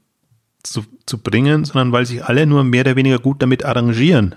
zu, 0.63 0.85
zu 1.07 1.19
bringen, 1.19 1.65
sondern 1.65 1.93
weil 1.93 2.07
sich 2.07 2.25
alle 2.25 2.47
nur 2.47 2.65
mehr 2.65 2.83
oder 2.83 2.97
weniger 2.97 3.19
gut 3.19 3.43
damit 3.43 3.65
arrangieren. 3.65 4.37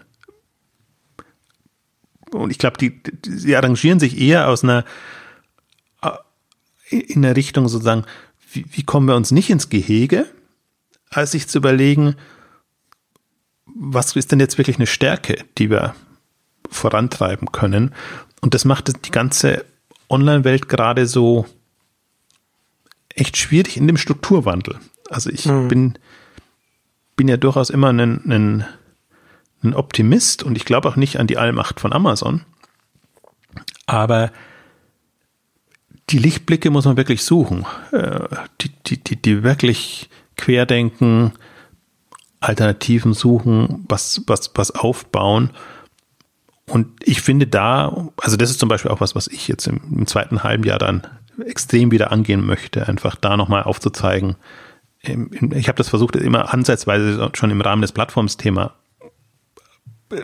Und 2.32 2.49
ich 2.49 2.57
glaube, 2.57 2.78
die, 2.78 3.01
die, 3.03 3.32
sie 3.32 3.55
arrangieren 3.55 3.99
sich 3.99 4.19
eher 4.19 4.49
aus 4.49 4.63
einer 4.63 4.86
in 6.89 7.24
der 7.24 7.36
Richtung 7.36 7.67
sozusagen, 7.67 8.05
wie, 8.51 8.65
wie 8.71 8.84
kommen 8.84 9.07
wir 9.07 9.15
uns 9.15 9.32
nicht 9.32 9.49
ins 9.49 9.69
Gehege? 9.69 10.28
als 11.17 11.32
sich 11.32 11.47
zu 11.47 11.57
überlegen, 11.57 12.15
was 13.65 14.15
ist 14.15 14.32
denn 14.32 14.39
jetzt 14.39 14.57
wirklich 14.57 14.78
eine 14.78 14.88
Stärke, 14.88 15.43
die 15.57 15.69
wir 15.69 15.95
vorantreiben 16.69 17.51
können. 17.51 17.93
Und 18.41 18.53
das 18.53 18.65
macht 18.65 19.05
die 19.05 19.11
ganze 19.11 19.65
Online-Welt 20.09 20.69
gerade 20.69 21.07
so 21.07 21.45
echt 23.09 23.38
schwierig 23.38 23.78
in 23.78 23.88
dem 23.88 23.97
Strukturwandel. 23.97 24.80
Also 25.09 25.30
ich 25.30 25.45
mhm. 25.45 25.67
bin, 25.67 25.99
bin 27.16 27.28
ja 27.28 27.38
durchaus 27.38 27.70
immer 27.70 27.89
ein, 27.89 27.99
ein, 27.99 28.66
ein 29.64 29.74
Optimist 29.74 30.43
und 30.43 30.55
ich 30.55 30.66
glaube 30.66 30.89
auch 30.89 30.95
nicht 30.95 31.20
an 31.20 31.28
die 31.28 31.38
Allmacht 31.38 31.80
von 31.80 31.93
Amazon. 31.93 32.41
Aber 33.86 34.32
die 36.09 36.18
Lichtblicke 36.18 36.70
muss 36.70 36.86
man 36.86 36.97
wirklich 36.97 37.24
suchen, 37.24 37.66
äh, 37.91 38.28
die, 38.61 38.70
die, 38.86 39.03
die, 39.03 39.22
die 39.22 39.43
wirklich 39.43 40.09
querdenken, 40.36 41.34
Alternativen 42.39 43.14
suchen, 43.14 43.86
was, 43.88 44.22
was, 44.28 44.51
was 44.55 44.72
aufbauen. 44.72 45.51
Und 46.70 46.88
ich 47.01 47.22
finde 47.22 47.47
da, 47.47 48.09
also 48.18 48.36
das 48.36 48.49
ist 48.49 48.59
zum 48.59 48.70
Beispiel 48.70 48.91
auch 48.91 49.01
was, 49.01 49.16
was 49.16 49.28
ich 49.28 49.47
jetzt 49.47 49.68
im, 49.68 49.80
im 49.91 50.07
zweiten 50.07 50.43
halben 50.43 50.64
Jahr 50.64 50.80
dann 50.80 51.07
extrem 51.45 51.91
wieder 51.91 52.11
angehen 52.11 52.45
möchte, 52.45 52.88
einfach 52.88 53.16
da 53.16 53.38
nochmal 53.38 53.64
aufzuzeigen. 53.64 54.36
Ich 55.05 55.67
habe 55.67 55.77
das 55.77 55.89
versucht, 55.89 56.15
immer 56.15 56.53
ansatzweise 56.53 57.29
schon 57.33 57.51
im 57.51 57.59
Rahmen 57.59 57.81
des 57.81 57.91
Plattformsthema 57.91 58.73
äh, 60.11 60.23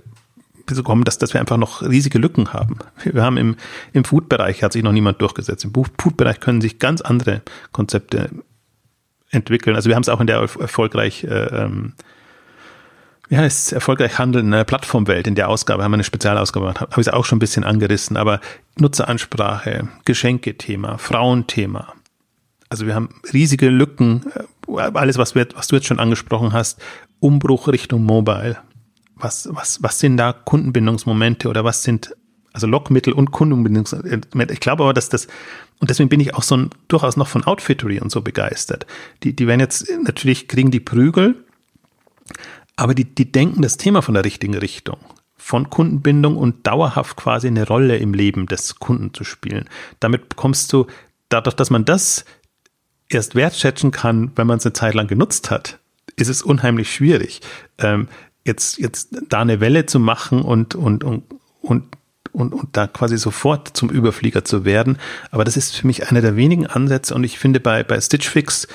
zu 0.73 0.83
kommen, 0.83 1.03
dass, 1.03 1.17
dass 1.17 1.33
wir 1.33 1.41
einfach 1.41 1.57
noch 1.57 1.81
riesige 1.81 2.19
Lücken 2.19 2.53
haben. 2.53 2.77
Wir 3.03 3.23
haben 3.23 3.37
im, 3.37 3.57
im 3.91 4.03
Food-Bereich 4.05 4.63
hat 4.63 4.71
sich 4.73 4.83
noch 4.83 4.91
niemand 4.91 5.21
durchgesetzt. 5.21 5.65
Im 5.65 5.73
Food-Bereich 5.73 6.39
können 6.39 6.61
sich 6.61 6.79
ganz 6.79 7.01
andere 7.01 7.41
Konzepte 7.71 8.29
entwickeln. 9.31 9.75
Also 9.75 9.89
wir 9.89 9.95
haben 9.95 10.03
es 10.03 10.09
auch 10.09 10.21
in 10.21 10.27
der 10.27 10.37
erfolgreich, 10.37 11.23
äh, 11.23 11.27
ähm, 11.27 11.93
heißt 13.31 13.67
es, 13.67 13.71
erfolgreich 13.73 14.17
handelnde 14.17 14.63
Plattformwelt 14.63 15.27
in 15.27 15.35
der 15.35 15.49
Ausgabe, 15.49 15.83
haben 15.83 15.91
wir 15.91 15.95
eine 15.95 16.03
Spezialausgabe 16.03 16.65
gemacht, 16.67 16.81
habe 16.81 17.01
ich 17.01 17.07
es 17.07 17.13
auch 17.13 17.25
schon 17.25 17.37
ein 17.37 17.39
bisschen 17.39 17.63
angerissen, 17.63 18.15
aber 18.17 18.39
Nutzeransprache, 18.77 19.87
Geschenkethema, 20.05 20.97
Frauenthema. 20.97 21.93
Also 22.69 22.85
wir 22.85 22.95
haben 22.95 23.09
riesige 23.33 23.69
Lücken, 23.69 24.25
äh, 24.67 24.79
alles, 24.93 25.17
was, 25.17 25.35
wir, 25.35 25.47
was 25.55 25.67
du 25.67 25.75
jetzt 25.75 25.87
schon 25.87 25.99
angesprochen 25.99 26.53
hast, 26.53 26.79
Umbruch 27.19 27.67
Richtung 27.67 28.03
Mobile. 28.03 28.57
Was, 29.15 29.49
was, 29.51 29.83
was 29.83 29.99
sind 29.99 30.17
da 30.17 30.31
Kundenbindungsmomente 30.31 31.49
oder 31.49 31.63
was 31.65 31.83
sind 31.83 32.15
also 32.53 32.67
Lockmittel 32.67 33.13
und 33.13 33.31
Kundenbindungsmomente? 33.31 34.53
Ich 34.53 34.59
glaube 34.59 34.83
aber, 34.83 34.93
dass 34.93 35.09
das, 35.09 35.27
und 35.79 35.89
deswegen 35.89 36.09
bin 36.09 36.19
ich 36.19 36.35
auch 36.35 36.43
so 36.43 36.55
ein, 36.55 36.69
durchaus 36.87 37.17
noch 37.17 37.27
von 37.27 37.43
Outfittery 37.43 37.99
und 37.99 38.11
so 38.11 38.21
begeistert. 38.21 38.85
Die, 39.23 39.35
die 39.35 39.47
werden 39.47 39.59
jetzt, 39.59 39.91
natürlich 40.03 40.47
kriegen 40.47 40.71
die 40.71 40.79
Prügel, 40.79 41.43
aber 42.75 42.93
die, 42.93 43.03
die 43.03 43.31
denken 43.31 43.61
das 43.61 43.77
Thema 43.77 44.01
von 44.01 44.13
der 44.13 44.23
richtigen 44.23 44.55
Richtung. 44.55 44.97
Von 45.35 45.69
Kundenbindung 45.69 46.37
und 46.37 46.65
dauerhaft 46.67 47.17
quasi 47.17 47.47
eine 47.47 47.67
Rolle 47.67 47.97
im 47.97 48.13
Leben 48.13 48.45
des 48.45 48.75
Kunden 48.75 49.13
zu 49.13 49.23
spielen. 49.23 49.67
Damit 49.99 50.29
bekommst 50.29 50.71
du, 50.71 50.85
dadurch, 51.29 51.55
dass 51.55 51.69
man 51.69 51.85
das 51.85 52.25
erst 53.09 53.35
wertschätzen 53.35 53.91
kann, 53.91 54.31
wenn 54.35 54.47
man 54.47 54.57
es 54.57 54.65
eine 54.65 54.73
Zeit 54.73 54.93
lang 54.93 55.07
genutzt 55.07 55.51
hat, 55.51 55.79
ist 56.15 56.29
es 56.29 56.41
unheimlich 56.41 56.93
schwierig. 56.93 57.41
Ähm, 57.77 58.07
jetzt, 58.45 58.77
jetzt 58.77 59.09
da 59.27 59.41
eine 59.41 59.59
Welle 59.59 59.85
zu 59.85 59.99
machen 59.99 60.41
und, 60.41 60.75
und, 60.75 61.03
und, 61.03 61.23
und 61.61 61.83
und, 62.31 62.53
und 62.53 62.77
da 62.77 62.85
quasi 62.87 63.17
sofort 63.17 63.75
zum 63.75 63.89
Überflieger 63.89 64.45
zu 64.45 64.63
werden. 64.63 64.97
Aber 65.31 65.43
das 65.43 65.57
ist 65.57 65.75
für 65.75 65.87
mich 65.87 66.09
einer 66.09 66.21
der 66.21 66.35
wenigen 66.35 66.67
Ansätze 66.67 67.15
und 67.15 67.23
ich 67.23 67.39
finde 67.39 67.59
bei, 67.59 67.83
bei 67.83 67.99
Stitch 67.99 68.29
Fix, 68.29 68.67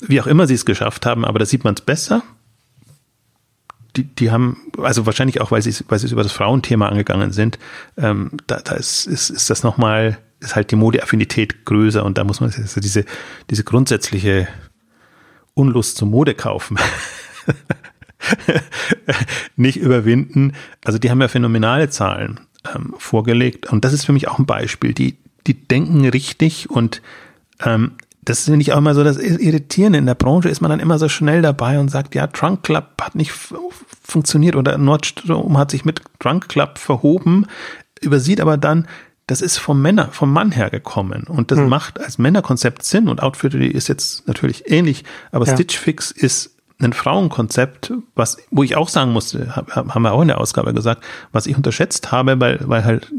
wie 0.00 0.20
auch 0.20 0.26
immer 0.26 0.46
sie 0.46 0.54
es 0.54 0.66
geschafft 0.66 1.06
haben, 1.06 1.24
aber 1.24 1.38
da 1.38 1.46
sieht 1.46 1.64
man 1.64 1.74
es 1.74 1.80
besser. 1.80 2.22
Die, 3.96 4.04
die 4.04 4.30
haben, 4.30 4.58
also 4.78 5.04
wahrscheinlich 5.06 5.40
auch, 5.40 5.50
weil 5.50 5.62
sie, 5.62 5.74
weil 5.88 5.98
sie 5.98 6.10
über 6.10 6.22
das 6.22 6.32
Frauenthema 6.32 6.88
angegangen 6.88 7.32
sind, 7.32 7.58
ähm, 7.96 8.32
da, 8.46 8.60
da 8.60 8.74
ist, 8.74 9.06
ist, 9.06 9.30
ist 9.30 9.50
das 9.50 9.62
nochmal, 9.62 10.18
ist 10.42 10.56
halt 10.56 10.70
die 10.70 10.76
Modeaffinität 10.76 11.64
größer 11.64 12.04
und 12.04 12.18
da 12.18 12.24
muss 12.24 12.40
man 12.40 12.52
also 12.52 12.80
diese, 12.80 13.04
diese 13.50 13.64
grundsätzliche 13.64 14.48
Unlust 15.54 15.96
zum 15.96 16.10
Mode 16.10 16.34
kaufen. 16.34 16.78
nicht 19.56 19.76
überwinden. 19.76 20.52
Also 20.84 20.98
die 20.98 21.10
haben 21.10 21.20
ja 21.20 21.28
phänomenale 21.28 21.90
Zahlen 21.90 22.40
ähm, 22.74 22.94
vorgelegt. 22.98 23.70
Und 23.70 23.84
das 23.84 23.92
ist 23.92 24.04
für 24.04 24.12
mich 24.12 24.28
auch 24.28 24.38
ein 24.38 24.46
Beispiel. 24.46 24.94
Die, 24.94 25.16
die 25.46 25.54
denken 25.54 26.08
richtig 26.08 26.70
und 26.70 27.02
ähm, 27.64 27.92
das 28.24 28.44
finde 28.44 28.60
ich 28.60 28.72
auch 28.72 28.78
immer 28.78 28.94
so 28.94 29.02
das 29.02 29.18
Irritierende. 29.18 29.98
In 29.98 30.06
der 30.06 30.14
Branche 30.14 30.48
ist 30.48 30.60
man 30.60 30.70
dann 30.70 30.78
immer 30.78 30.98
so 30.98 31.08
schnell 31.08 31.42
dabei 31.42 31.80
und 31.80 31.88
sagt, 31.88 32.14
ja, 32.14 32.28
Trunk 32.28 32.62
Club 32.62 32.92
hat 33.00 33.16
nicht 33.16 33.32
funktioniert 34.02 34.54
oder 34.54 34.78
Nordstrom 34.78 35.58
hat 35.58 35.72
sich 35.72 35.84
mit 35.84 36.02
Trunk 36.20 36.48
Club 36.48 36.78
verhoben, 36.78 37.46
übersieht 38.00 38.40
aber 38.40 38.56
dann, 38.56 38.86
das 39.26 39.40
ist 39.40 39.58
vom 39.58 39.80
Männer, 39.80 40.08
vom 40.10 40.32
Mann 40.32 40.52
her 40.52 40.70
gekommen 40.70 41.24
und 41.24 41.50
das 41.50 41.58
hm. 41.58 41.68
macht 41.68 42.00
als 42.00 42.18
Männerkonzept 42.18 42.82
Sinn. 42.82 43.08
Und 43.08 43.22
Outfittery 43.22 43.68
ist 43.68 43.88
jetzt 43.88 44.26
natürlich 44.26 44.70
ähnlich, 44.70 45.04
aber 45.30 45.46
ja. 45.46 45.54
Stitch 45.54 45.78
Fix 45.78 46.10
ist 46.10 46.56
ein 46.80 46.92
Frauenkonzept, 46.92 47.92
was, 48.14 48.38
wo 48.50 48.62
ich 48.62 48.76
auch 48.76 48.88
sagen 48.88 49.12
musste, 49.12 49.54
haben 49.54 50.02
wir 50.02 50.12
auch 50.12 50.22
in 50.22 50.28
der 50.28 50.40
Ausgabe 50.40 50.74
gesagt, 50.74 51.04
was 51.30 51.46
ich 51.46 51.56
unterschätzt 51.56 52.10
habe, 52.10 52.40
weil, 52.40 52.58
weil 52.64 52.84
halt 52.84 53.12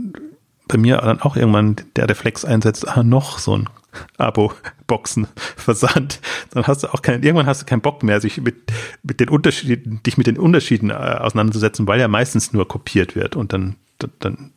bei 0.67 0.77
mir 0.77 0.97
dann 0.97 1.21
auch 1.21 1.35
irgendwann 1.35 1.77
der 1.95 2.09
Reflex 2.09 2.45
einsetzt, 2.45 2.87
ah, 2.87 3.03
noch 3.03 3.39
so 3.39 3.57
ein 3.57 3.69
Abo-Boxen 4.17 5.27
versandt, 5.55 6.19
dann 6.51 6.65
hast 6.67 6.83
du 6.83 6.93
auch 6.93 7.01
keinen, 7.01 7.23
irgendwann 7.23 7.47
hast 7.47 7.61
du 7.61 7.65
keinen 7.65 7.81
Bock 7.81 8.03
mehr, 8.03 8.19
sich 8.19 8.41
mit, 8.41 8.55
mit 9.03 9.19
den 9.19 9.29
Unterschieden, 9.29 10.01
dich 10.03 10.17
mit 10.17 10.27
den 10.27 10.37
Unterschieden 10.37 10.89
äh, 10.89 10.93
auseinanderzusetzen, 10.93 11.87
weil 11.87 11.99
ja 11.99 12.07
meistens 12.07 12.53
nur 12.53 12.67
kopiert 12.67 13.15
wird. 13.15 13.35
Und 13.35 13.53
dann, 13.53 13.75
dann 14.19 14.51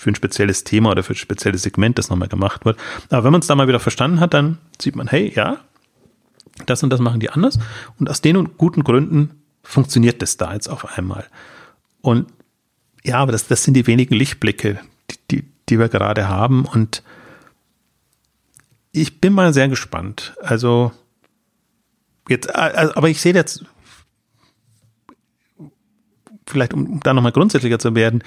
für 0.00 0.10
ein 0.10 0.14
spezielles 0.14 0.64
Thema 0.64 0.92
oder 0.92 1.02
für 1.02 1.12
ein 1.12 1.16
spezielles 1.16 1.60
Segment 1.60 1.98
das 1.98 2.08
nochmal 2.08 2.28
gemacht 2.28 2.64
wird. 2.64 2.78
Aber 3.10 3.24
wenn 3.24 3.32
man 3.32 3.42
es 3.42 3.46
da 3.48 3.54
mal 3.54 3.68
wieder 3.68 3.80
verstanden 3.80 4.18
hat, 4.18 4.32
dann 4.32 4.56
sieht 4.80 4.96
man, 4.96 5.06
hey, 5.08 5.30
ja, 5.36 5.58
das 6.64 6.82
und 6.82 6.88
das 6.88 7.00
machen 7.00 7.20
die 7.20 7.28
anders. 7.28 7.58
Und 7.98 8.08
aus 8.08 8.22
den 8.22 8.56
guten 8.56 8.82
Gründen 8.82 9.42
funktioniert 9.62 10.22
das 10.22 10.38
da 10.38 10.54
jetzt 10.54 10.68
auf 10.68 10.96
einmal. 10.96 11.26
Und 12.00 12.32
ja, 13.04 13.18
aber 13.18 13.32
das, 13.32 13.46
das 13.46 13.62
sind 13.62 13.74
die 13.74 13.86
wenigen 13.86 14.14
Lichtblicke, 14.14 14.80
die, 15.10 15.16
die, 15.30 15.44
die 15.68 15.78
wir 15.78 15.90
gerade 15.90 16.28
haben. 16.28 16.64
Und 16.64 17.02
ich 18.92 19.20
bin 19.20 19.34
mal 19.34 19.52
sehr 19.52 19.68
gespannt. 19.68 20.34
Also, 20.40 20.92
jetzt, 22.26 22.54
also, 22.54 22.94
aber 22.94 23.10
ich 23.10 23.20
sehe 23.20 23.34
jetzt, 23.34 23.66
vielleicht 26.46 26.72
um 26.72 27.00
da 27.00 27.12
nochmal 27.12 27.32
grundsätzlicher 27.32 27.78
zu 27.78 27.94
werden, 27.94 28.24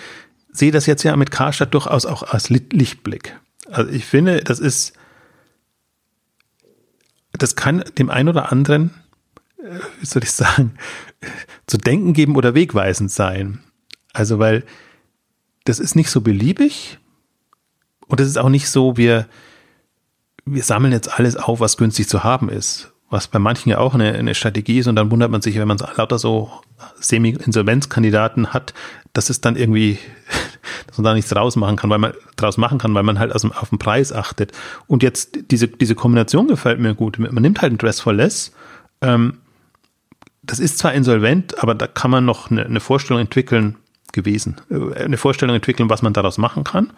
sehe 0.54 0.72
das 0.72 0.86
jetzt 0.86 1.04
ja 1.04 1.16
mit 1.16 1.32
Karstadt 1.32 1.74
durchaus 1.74 2.06
auch 2.06 2.24
als 2.24 2.50
Lichtblick. 2.50 3.38
Also 3.70 3.92
ich 3.92 4.06
finde, 4.06 4.42
das 4.42 4.60
ist 4.60 4.94
das 7.34 7.56
kann 7.56 7.84
dem 7.98 8.10
einen 8.10 8.30
oder 8.30 8.52
anderen, 8.52 8.92
äh, 9.58 9.80
wie 10.00 10.06
soll 10.06 10.24
ich 10.24 10.32
sagen, 10.32 10.76
zu 11.68 11.78
denken 11.78 12.14
geben 12.14 12.36
oder 12.36 12.56
wegweisend 12.56 13.12
sein. 13.12 13.60
Also, 14.14 14.40
weil 14.40 14.64
das 15.66 15.80
ist 15.80 15.96
nicht 15.96 16.10
so 16.10 16.22
beliebig 16.22 17.00
und 18.08 18.22
es 18.22 18.28
ist 18.28 18.38
auch 18.38 18.50
nicht 18.50 18.70
so, 18.70 18.98
wir, 18.98 19.28
wir 20.46 20.64
sammeln 20.64 20.94
jetzt 20.94 21.20
alles 21.20 21.36
auf, 21.36 21.60
was 21.60 21.78
günstig 21.78 22.08
zu 22.08 22.24
haben 22.24 22.50
ist. 22.50 22.92
Was 23.10 23.28
bei 23.28 23.40
manchen 23.40 23.70
ja 23.70 23.78
auch 23.78 23.94
eine, 23.94 24.14
eine 24.14 24.34
Strategie 24.34 24.80
ist 24.80 24.88
und 24.88 24.96
dann 24.96 25.12
wundert 25.12 25.30
man 25.30 25.42
sich, 25.42 25.56
wenn 25.58 25.68
man 25.68 25.78
lauter 25.78 26.18
so 26.18 26.52
Semi-Insolvenzkandidaten 27.00 28.54
hat, 28.54 28.74
dass 29.14 29.30
es 29.30 29.42
dann 29.42 29.56
irgendwie 29.56 30.00
dass 30.88 30.98
man 30.98 31.06
da 31.06 31.14
nichts 31.14 31.30
draus 31.30 31.56
machen 31.56 31.76
kann, 31.76 31.90
weil 31.90 32.00
man 32.00 32.14
draus 32.36 32.58
machen 32.58 32.78
kann, 32.78 32.94
weil 32.94 33.04
man 33.04 33.20
halt 33.20 33.34
dem, 33.42 33.52
auf 33.52 33.70
den 33.70 33.80
Preis 33.80 34.12
achtet. 34.12 34.52
Und 34.88 35.04
jetzt 35.04 35.52
diese, 35.52 35.68
diese 35.68 35.96
Kombination 35.96 36.48
gefällt 36.48 36.80
mir 36.80 36.94
gut. 36.94 37.20
Man 37.20 37.42
nimmt 37.42 37.62
halt 37.62 37.74
ein 37.74 37.78
Dress 37.78 38.00
for 38.00 38.14
Less. 38.14 38.52
Ähm, 39.02 39.38
das 40.44 40.60
ist 40.60 40.78
zwar 40.78 40.94
insolvent, 40.94 41.62
aber 41.64 41.74
da 41.74 41.88
kann 41.88 42.12
man 42.12 42.26
noch 42.26 42.52
eine, 42.52 42.66
eine 42.66 42.80
Vorstellung 42.80 43.22
entwickeln, 43.22 43.78
gewesen, 44.14 44.62
äh, 44.70 45.04
eine 45.04 45.18
Vorstellung 45.18 45.56
entwickeln, 45.56 45.90
was 45.90 46.02
man 46.02 46.14
daraus 46.14 46.38
machen 46.38 46.64
kann. 46.64 46.94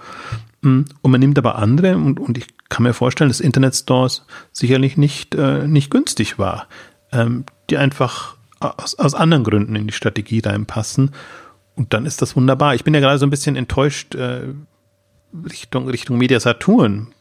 Mm, 0.62 0.82
und 1.02 1.12
man 1.12 1.20
nimmt 1.20 1.38
aber 1.40 1.56
andere 1.58 1.96
und, 1.96 2.20
und 2.20 2.38
ich 2.38 2.48
kann 2.70 2.84
mir 2.84 2.94
vorstellen, 2.94 3.30
dass 3.30 3.40
Internetstores 3.40 4.26
sicherlich 4.52 4.98
nicht, 4.98 5.34
äh, 5.34 5.68
nicht 5.68 5.90
günstig 5.90 6.38
war, 6.38 6.68
ähm, 7.12 7.46
die 7.70 7.78
einfach 7.78 8.36
aus, 8.60 8.96
aus 9.00 9.16
anderen 9.16 9.44
Gründen 9.44 9.76
in 9.76 9.88
die 9.88 9.94
Strategie 9.94 10.40
reinpassen. 10.40 11.12
Und 11.76 11.94
dann 11.94 12.06
ist 12.06 12.22
das 12.22 12.36
wunderbar. 12.36 12.76
Ich 12.76 12.84
bin 12.84 12.94
ja 12.94 13.00
gerade 13.00 13.20
so 13.20 13.26
ein 13.26 13.30
bisschen 13.30 13.56
enttäuscht 13.56 14.16
äh, 14.16 14.48
Richtung, 15.50 15.90
Richtung 15.90 16.18
Media 16.18 16.40
Saturn, 16.40 17.14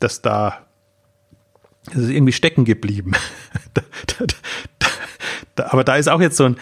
dass 0.00 0.20
da 0.20 0.58
das 1.86 1.96
ist 1.96 2.10
irgendwie 2.10 2.32
stecken 2.32 2.64
geblieben. 2.64 3.12
da, 3.74 3.82
da, 4.06 4.26
da, 5.54 5.66
aber 5.66 5.84
da 5.84 5.96
ist 5.96 6.08
auch 6.08 6.20
jetzt 6.20 6.36
so 6.36 6.44
ein, 6.44 6.56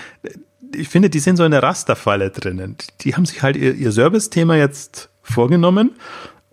ich 0.75 0.89
finde, 0.89 1.11
die 1.11 1.19
sind 1.19 1.37
so 1.37 1.45
in 1.45 1.51
der 1.51 1.63
Rasterfalle 1.63 2.31
drinnen. 2.31 2.77
Die 3.01 3.15
haben 3.15 3.27
sich 3.27 3.43
halt 3.43 3.57
ihr, 3.57 3.75
ihr 3.75 3.93
Service-Thema 3.93 4.57
jetzt 4.57 5.11
vorgenommen 5.23 5.93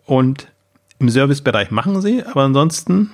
und 0.05 0.47
im 0.99 1.09
Servicebereich 1.09 1.71
machen 1.71 2.01
sie, 2.01 2.23
aber 2.23 2.43
ansonsten, 2.43 3.11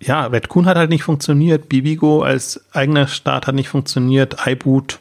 ja, 0.00 0.26
Redcoon 0.26 0.66
hat 0.66 0.76
halt 0.76 0.90
nicht 0.90 1.02
funktioniert, 1.02 1.68
Bibigo 1.68 2.22
als 2.22 2.64
eigener 2.72 3.08
Start 3.08 3.46
hat 3.46 3.54
nicht 3.54 3.68
funktioniert, 3.68 4.36
iBoot 4.46 5.00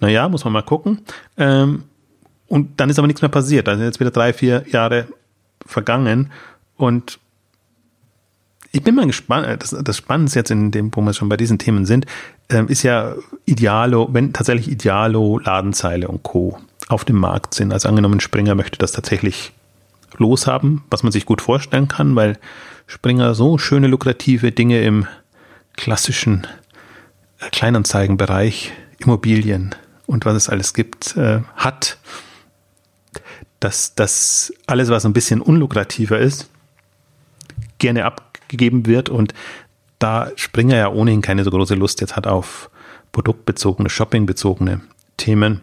naja, 0.00 0.28
muss 0.28 0.44
man 0.44 0.52
mal 0.52 0.62
gucken. 0.62 1.00
Ähm, 1.36 1.84
und 2.48 2.80
dann 2.80 2.90
ist 2.90 2.98
aber 2.98 3.06
nichts 3.06 3.22
mehr 3.22 3.28
passiert. 3.28 3.68
Da 3.68 3.76
sind 3.76 3.84
jetzt 3.84 4.00
wieder 4.00 4.10
drei, 4.10 4.32
vier 4.32 4.64
Jahre 4.70 5.08
vergangen. 5.64 6.30
Und 6.76 7.18
ich 8.72 8.82
bin 8.82 8.94
mal 8.94 9.06
gespannt, 9.06 9.46
äh, 9.46 9.56
das, 9.58 9.76
das 9.82 9.96
Spannendste 9.96 10.40
jetzt 10.40 10.50
in 10.50 10.70
dem, 10.70 10.90
wo 10.94 11.00
wir 11.00 11.12
schon 11.12 11.28
bei 11.28 11.36
diesen 11.36 11.58
Themen 11.58 11.86
sind, 11.86 12.06
ähm, 12.48 12.68
ist 12.68 12.82
ja 12.82 13.14
Idealo, 13.44 14.08
wenn 14.12 14.32
tatsächlich 14.32 14.70
Idealo, 14.70 15.38
Ladenzeile 15.38 16.08
und 16.08 16.22
Co. 16.22 16.58
auf 16.88 17.04
dem 17.04 17.16
Markt 17.16 17.54
sind. 17.54 17.72
Also 17.72 17.88
angenommen, 17.88 18.20
Springer 18.20 18.54
möchte 18.54 18.78
das 18.78 18.92
tatsächlich 18.92 19.52
loshaben, 20.16 20.82
was 20.90 21.02
man 21.02 21.12
sich 21.12 21.26
gut 21.26 21.42
vorstellen 21.42 21.88
kann, 21.88 22.16
weil 22.16 22.38
Springer 22.86 23.34
so 23.34 23.58
schöne 23.58 23.86
lukrative 23.86 24.52
Dinge 24.52 24.80
im 24.82 25.06
klassischen 25.76 26.46
äh, 27.40 27.50
Kleinanzeigenbereich, 27.50 28.72
Immobilien 28.98 29.74
und 30.08 30.24
was 30.24 30.34
es 30.34 30.48
alles 30.48 30.72
gibt, 30.72 31.16
äh, 31.16 31.42
hat, 31.54 31.98
dass 33.60 33.94
das 33.94 34.52
alles, 34.66 34.88
was 34.88 35.04
ein 35.04 35.12
bisschen 35.12 35.40
unlukrativer 35.40 36.18
ist, 36.18 36.48
gerne 37.78 38.06
abgegeben 38.06 38.86
wird 38.86 39.10
und 39.10 39.34
da 39.98 40.30
Springer 40.36 40.76
ja 40.76 40.88
ohnehin 40.88 41.20
keine 41.20 41.44
so 41.44 41.50
große 41.50 41.74
Lust 41.74 42.00
jetzt 42.00 42.16
hat 42.16 42.26
auf 42.26 42.70
produktbezogene, 43.12 43.90
shoppingbezogene 43.90 44.80
Themen. 45.18 45.62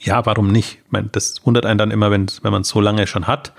Ja, 0.00 0.26
warum 0.26 0.50
nicht? 0.50 0.80
Ich 0.84 0.90
meine, 0.90 1.08
das 1.12 1.46
wundert 1.46 1.66
einen 1.66 1.78
dann 1.78 1.90
immer, 1.90 2.10
wenn, 2.10 2.26
wenn 2.42 2.52
man 2.52 2.62
es 2.62 2.68
so 2.68 2.80
lange 2.80 3.06
schon 3.06 3.26
hat. 3.26 3.52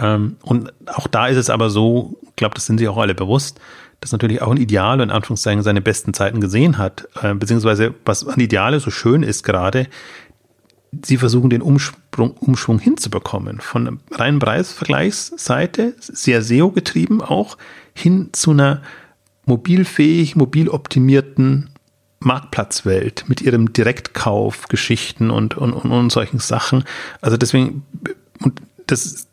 Ähm, 0.00 0.38
und 0.42 0.72
auch 0.86 1.06
da 1.06 1.28
ist 1.28 1.36
es 1.36 1.50
aber 1.50 1.70
so, 1.70 2.18
ich 2.22 2.36
glaube, 2.36 2.54
das 2.54 2.66
sind 2.66 2.78
sich 2.78 2.88
auch 2.88 2.96
alle 2.96 3.14
bewusst, 3.14 3.60
dass 4.04 4.12
natürlich 4.12 4.42
auch 4.42 4.50
ein 4.50 4.58
Ideal 4.58 5.00
in 5.00 5.10
Anführungszeichen 5.10 5.62
seine 5.62 5.80
besten 5.80 6.12
Zeiten 6.12 6.38
gesehen 6.38 6.76
hat, 6.76 7.08
äh, 7.22 7.32
beziehungsweise 7.32 7.94
was 8.04 8.28
an 8.28 8.38
Ideale 8.38 8.78
so 8.78 8.90
schön 8.90 9.22
ist 9.22 9.44
gerade, 9.44 9.86
sie 11.02 11.16
versuchen 11.16 11.48
den 11.48 11.62
Umsprung, 11.62 12.32
Umschwung 12.32 12.78
hinzubekommen. 12.78 13.62
Von 13.62 14.00
reinen 14.10 14.40
Preisvergleichsseite, 14.40 15.94
sehr 15.98 16.42
SEO-getrieben 16.42 17.22
auch, 17.22 17.56
hin 17.94 18.28
zu 18.32 18.50
einer 18.50 18.82
mobilfähig, 19.46 20.36
mobiloptimierten 20.36 21.70
Marktplatzwelt 22.20 23.24
mit 23.26 23.40
ihrem 23.40 23.72
Direktkauf, 23.72 24.68
Geschichten 24.68 25.30
und, 25.30 25.56
und, 25.56 25.72
und, 25.72 25.90
und 25.90 26.10
solchen 26.10 26.40
Sachen. 26.40 26.84
Also 27.22 27.38
deswegen, 27.38 27.86
und 28.42 28.60
das 28.86 29.28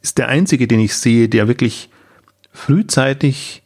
ist 0.00 0.16
der 0.16 0.28
einzige, 0.28 0.66
den 0.66 0.80
ich 0.80 0.94
sehe, 0.94 1.28
der 1.28 1.48
wirklich 1.48 1.90
frühzeitig 2.50 3.62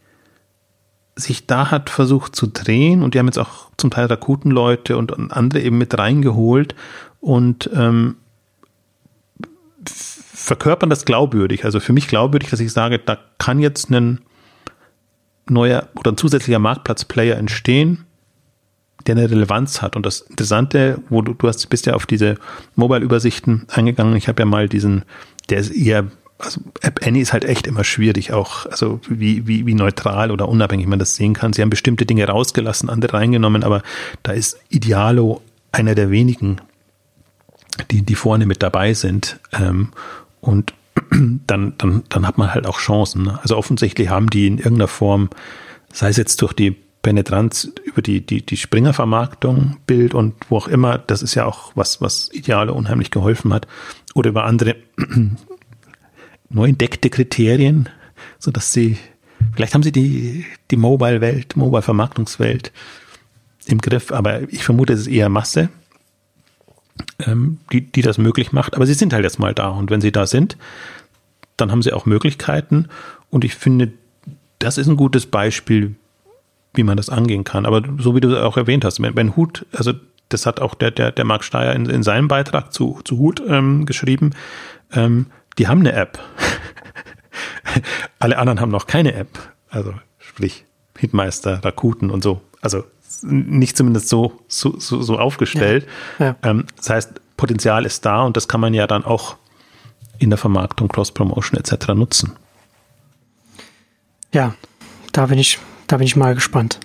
sich 1.21 1.47
da 1.47 1.71
hat 1.71 1.91
versucht 1.91 2.35
zu 2.35 2.47
drehen 2.47 3.03
und 3.03 3.15
die 3.15 3.19
haben 3.19 3.27
jetzt 3.27 3.39
auch 3.39 3.71
zum 3.77 3.91
Teil 3.91 4.07
Rakuten-Leute 4.07 4.97
und, 4.97 5.13
und 5.13 5.33
andere 5.33 5.63
eben 5.63 5.79
mit 5.79 5.97
reingeholt 5.97 6.75
und 7.21 7.71
ähm, 7.75 8.17
verkörpern 9.85 10.91
das 10.91 11.05
glaubwürdig. 11.05 11.65
Also 11.65 11.81
für 11.81 11.93
mich 11.93 12.09
glaubwürdig, 12.09 12.51
dass 12.51 12.61
ich 12.61 12.73
sage, 12.73 12.99
da 12.99 13.19
kann 13.39 13.61
jetzt 13.61 13.91
ein 13.91 14.21
neuer 15.49 15.89
oder 15.97 16.13
ein 16.13 16.17
zusätzlicher 16.17 16.59
Marktplatzplayer 16.59 17.37
entstehen, 17.37 18.05
der 19.07 19.17
eine 19.17 19.31
Relevanz 19.31 19.83
hat. 19.83 19.97
Und 19.97 20.07
das 20.07 20.21
Interessante, 20.23 21.03
wo 21.09 21.23
du, 21.23 21.35
du 21.35 21.49
hast, 21.49 21.67
bist 21.69 21.87
ja 21.87 21.95
auf 21.95 22.07
diese 22.07 22.37
Mobile-Übersichten 22.77 23.67
eingegangen. 23.69 24.17
Ich 24.17 24.29
habe 24.29 24.43
ja 24.43 24.47
mal 24.47 24.69
diesen, 24.69 25.05
der 25.49 25.59
ist 25.59 25.71
eher, 25.71 26.07
also 26.41 26.61
App 26.81 27.01
Annie 27.07 27.23
ist 27.23 27.33
halt 27.33 27.45
echt 27.45 27.67
immer 27.67 27.85
schwierig, 27.85 28.33
auch, 28.33 28.67
also 28.67 29.01
wie, 29.09 29.47
wie, 29.47 29.67
wie 29.67 29.75
neutral 29.75 30.31
oder 30.31 30.49
unabhängig 30.49 30.87
man 30.87 30.99
das 30.99 31.17
sehen 31.17 31.35
kann. 31.35 31.53
Sie 31.53 31.63
haben 31.63 31.71
bestimmte 31.71 32.07
Dinge 32.07 32.27
rausgelassen, 32.27 32.89
andere 32.89 33.15
reingenommen, 33.15 33.63
aber 33.65 33.83
da 34.23 34.33
ist 34.33 34.59
Idealo 34.69 35.43
einer 35.73 35.95
der 35.95 36.11
wenigen, 36.11 36.61
die, 37.91 38.03
die 38.03 38.15
vorne 38.15 38.47
mit 38.47 38.63
dabei 38.63 38.95
sind. 38.95 39.39
Ähm, 39.53 39.91
und 40.41 40.75
dann, 41.47 41.75
dann, 41.79 42.03
dann 42.09 42.27
hat 42.27 42.39
man 42.39 42.53
halt 42.53 42.67
auch 42.67 42.79
Chancen. 42.79 43.25
Ne? 43.25 43.39
Also 43.43 43.57
offensichtlich 43.57 44.09
haben 44.09 44.29
die 44.31 44.47
in 44.47 44.59
irgendeiner 44.59 44.89
Form, 44.89 45.31
sei 45.93 46.09
es 46.09 46.17
jetzt 46.17 46.43
durch 46.43 46.53
die 46.53 46.77
Penetranz 47.03 47.71
über 47.85 48.03
die, 48.03 48.25
die, 48.25 48.45
die 48.45 48.57
Springer-Vermarktung, 48.57 49.79
Bild 49.87 50.13
und 50.13 50.35
wo 50.49 50.59
auch 50.59 50.69
immer, 50.69 50.99
das 50.99 51.23
ist 51.23 51.35
ja 51.35 51.47
auch 51.47 51.73
was, 51.75 52.03
was 52.03 52.31
Ideale 52.33 52.75
unheimlich 52.75 53.11
geholfen 53.11 53.55
hat, 53.55 53.67
oder 54.15 54.31
über 54.31 54.45
andere 54.45 54.77
neu 56.51 56.69
entdeckte 56.69 57.11
Kriterien, 57.11 57.89
so 58.39 58.51
dass 58.51 58.73
sie, 58.73 58.99
vielleicht 59.55 59.75
haben 59.75 59.83
sie 59.83 59.93
die, 59.93 60.45
die 60.71 60.77
Mobile-Welt, 60.77 61.57
Mobile-Vermarktungswelt 61.57 62.73
im 63.67 63.79
Griff, 63.79 64.13
aber 64.13 64.43
ich 64.53 64.65
vermute, 64.65 64.93
es 64.93 65.01
ist 65.01 65.07
eher 65.07 65.29
Masse, 65.29 65.71
ähm, 67.27 67.59
die, 67.73 67.81
die 67.81 68.03
das 68.03 68.19
möglich 68.19 68.53
macht. 68.53 68.75
Aber 68.75 68.87
sie 68.87 68.95
sind 68.95 69.13
halt 69.13 69.25
jetzt 69.25 69.39
mal 69.39 69.55
da. 69.55 69.69
Und 69.69 69.91
wenn 69.91 70.01
sie 70.01 70.13
da 70.13 70.27
sind, 70.27 70.57
dann 71.57 71.71
haben 71.71 71.83
sie 71.83 71.93
auch 71.93 72.07
Möglichkeiten. 72.07 72.89
Und 73.31 73.45
ich 73.45 73.55
finde, 73.55 73.93
das 74.59 74.79
ist 74.79 74.89
ein 74.89 74.97
gutes 74.97 75.27
Beispiel, 75.27 75.95
wie 76.75 76.83
man 76.83 76.97
das 76.97 77.09
angehen 77.09 77.45
kann. 77.45 77.67
Aber 77.67 77.83
so 77.99 78.15
wie 78.15 78.21
du 78.21 78.43
auch 78.43 78.57
erwähnt 78.57 78.85
hast, 78.85 79.01
wenn, 79.01 79.17
wenn 79.17 79.37
Hut, 79.37 79.67
also 79.73 79.93
das 80.29 80.47
hat 80.47 80.61
auch 80.61 80.75
der, 80.75 80.91
der, 80.91 81.13
der 81.13 81.25
Marc 81.25 81.45
Steyer 81.45 81.75
in, 81.75 81.87
in 81.87 82.03
seinem 82.03 82.29
Beitrag 82.29 82.73
zu, 82.73 83.01
zu 83.05 83.19
Hut 83.19 83.43
ähm, 83.47 83.87
geschrieben, 83.87 84.31
ähm, 84.93 85.27
die 85.61 85.69
haben 85.69 85.81
eine 85.81 85.93
App. 85.93 86.19
Alle 88.19 88.39
anderen 88.39 88.61
haben 88.61 88.71
noch 88.71 88.87
keine 88.87 89.13
App. 89.13 89.39
Also 89.69 89.93
sprich 90.19 90.65
Hitmeister, 90.99 91.63
Rakuten 91.63 92.11
und 92.11 92.23
so. 92.23 92.41
Also 92.63 92.85
nicht 93.23 93.77
zumindest 93.77 94.09
so, 94.09 94.41
so, 94.49 94.81
so, 94.81 95.03
so 95.03 95.19
aufgestellt. 95.19 95.87
Ja, 96.19 96.27
ja. 96.29 96.37
Ähm, 96.43 96.65
das 96.79 96.89
heißt, 96.89 97.37
Potenzial 97.37 97.85
ist 97.85 98.07
da 98.07 98.23
und 98.23 98.39
das 98.39 98.49
kann 98.49 98.63
man 98.63 98.73
ja 98.73 98.87
dann 98.87 99.05
auch 99.05 99.37
in 100.19 100.31
der 100.31 100.39
Vermarktung, 100.39 100.89
Cross-Promotion 100.89 101.61
etc. 101.61 101.89
nutzen. 101.89 102.33
Ja, 104.33 104.55
da 105.13 105.27
bin 105.27 105.39
ich, 105.39 105.59
da 105.89 105.99
bin 105.99 106.07
ich 106.07 106.17
mal 106.17 106.35
gespannt. 106.35 106.81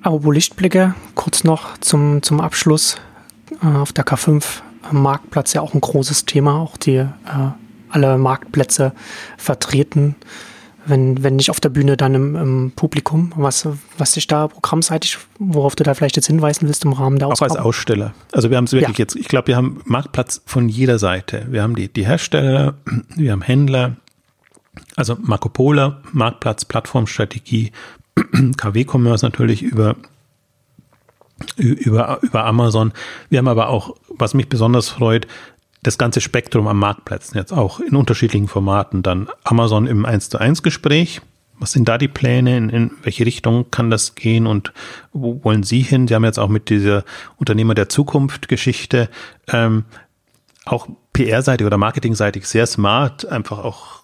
Aber 0.00 0.24
wo 0.24 0.30
Lichtblicke, 0.30 0.94
kurz 1.14 1.44
noch 1.44 1.76
zum, 1.78 2.22
zum 2.22 2.40
Abschluss. 2.40 2.96
Äh, 3.62 3.66
auf 3.66 3.92
der 3.92 4.06
K5 4.06 4.62
Marktplatz 4.90 5.52
ja 5.52 5.60
auch 5.60 5.74
ein 5.74 5.80
großes 5.80 6.24
Thema, 6.24 6.58
auch 6.58 6.76
die 6.76 6.96
äh, 6.96 7.08
alle 7.90 8.18
Marktplätze 8.18 8.92
vertreten 9.36 10.16
wenn, 10.86 11.22
wenn 11.22 11.36
nicht 11.36 11.50
auf 11.50 11.60
der 11.60 11.68
Bühne, 11.68 11.96
dann 11.96 12.14
im, 12.14 12.36
im 12.36 12.72
Publikum, 12.74 13.32
was, 13.36 13.68
was 13.98 14.12
sich 14.12 14.26
da 14.26 14.48
programmseitig, 14.48 15.18
worauf 15.38 15.76
du 15.76 15.84
da 15.84 15.94
vielleicht 15.94 16.16
jetzt 16.16 16.26
hinweisen 16.26 16.66
willst 16.66 16.84
im 16.84 16.92
Rahmen 16.92 17.18
der 17.18 17.28
Ausgabe? 17.28 17.52
Auch 17.52 17.56
als 17.56 17.64
Aussteller. 17.64 18.14
Also 18.32 18.50
wir 18.50 18.56
haben 18.56 18.64
es 18.64 18.72
wirklich 18.72 18.98
ja. 18.98 19.02
jetzt, 19.04 19.16
ich 19.16 19.28
glaube, 19.28 19.48
wir 19.48 19.56
haben 19.56 19.80
Marktplatz 19.84 20.42
von 20.46 20.68
jeder 20.68 20.98
Seite. 20.98 21.46
Wir 21.50 21.62
haben 21.62 21.76
die, 21.76 21.92
die 21.92 22.06
Hersteller, 22.06 22.74
wir 23.16 23.32
haben 23.32 23.42
Händler, 23.42 23.96
also 24.96 25.16
Marco 25.20 25.48
Polo, 25.48 25.94
Marktplatz, 26.12 26.64
Plattformstrategie, 26.64 27.72
KW-Commerce 28.56 29.24
natürlich 29.24 29.62
über 29.62 29.96
über, 31.56 32.18
über 32.22 32.44
Amazon. 32.44 32.92
Wir 33.28 33.38
haben 33.38 33.48
aber 33.48 33.68
auch, 33.68 33.96
was 34.08 34.34
mich 34.34 34.48
besonders 34.48 34.88
freut, 34.88 35.26
das 35.82 35.98
ganze 35.98 36.20
Spektrum 36.20 36.68
am 36.68 36.78
Marktplätzen 36.78 37.36
jetzt 37.36 37.52
auch 37.52 37.80
in 37.80 37.96
unterschiedlichen 37.96 38.48
Formaten. 38.48 39.02
Dann 39.02 39.28
Amazon 39.44 39.86
im 39.86 40.04
1 40.04 40.30
zu 40.30 40.38
1 40.38 40.62
Gespräch. 40.62 41.20
Was 41.58 41.72
sind 41.72 41.88
da 41.88 41.98
die 41.98 42.08
Pläne? 42.08 42.56
In, 42.56 42.70
in 42.70 42.90
welche 43.02 43.26
Richtung 43.26 43.70
kann 43.70 43.90
das 43.90 44.14
gehen 44.14 44.46
und 44.46 44.72
wo 45.12 45.42
wollen 45.44 45.62
Sie 45.62 45.80
hin? 45.80 46.08
Sie 46.08 46.14
haben 46.14 46.24
jetzt 46.24 46.38
auch 46.38 46.48
mit 46.48 46.70
dieser 46.70 47.04
Unternehmer 47.36 47.74
der 47.74 47.88
Zukunft 47.88 48.48
Geschichte 48.48 49.08
ähm, 49.48 49.84
auch 50.64 50.88
PR-seitig 51.12 51.66
oder 51.66 51.76
Marketing-seitig 51.76 52.46
sehr 52.46 52.66
smart, 52.66 53.26
einfach 53.26 53.58
auch 53.58 54.01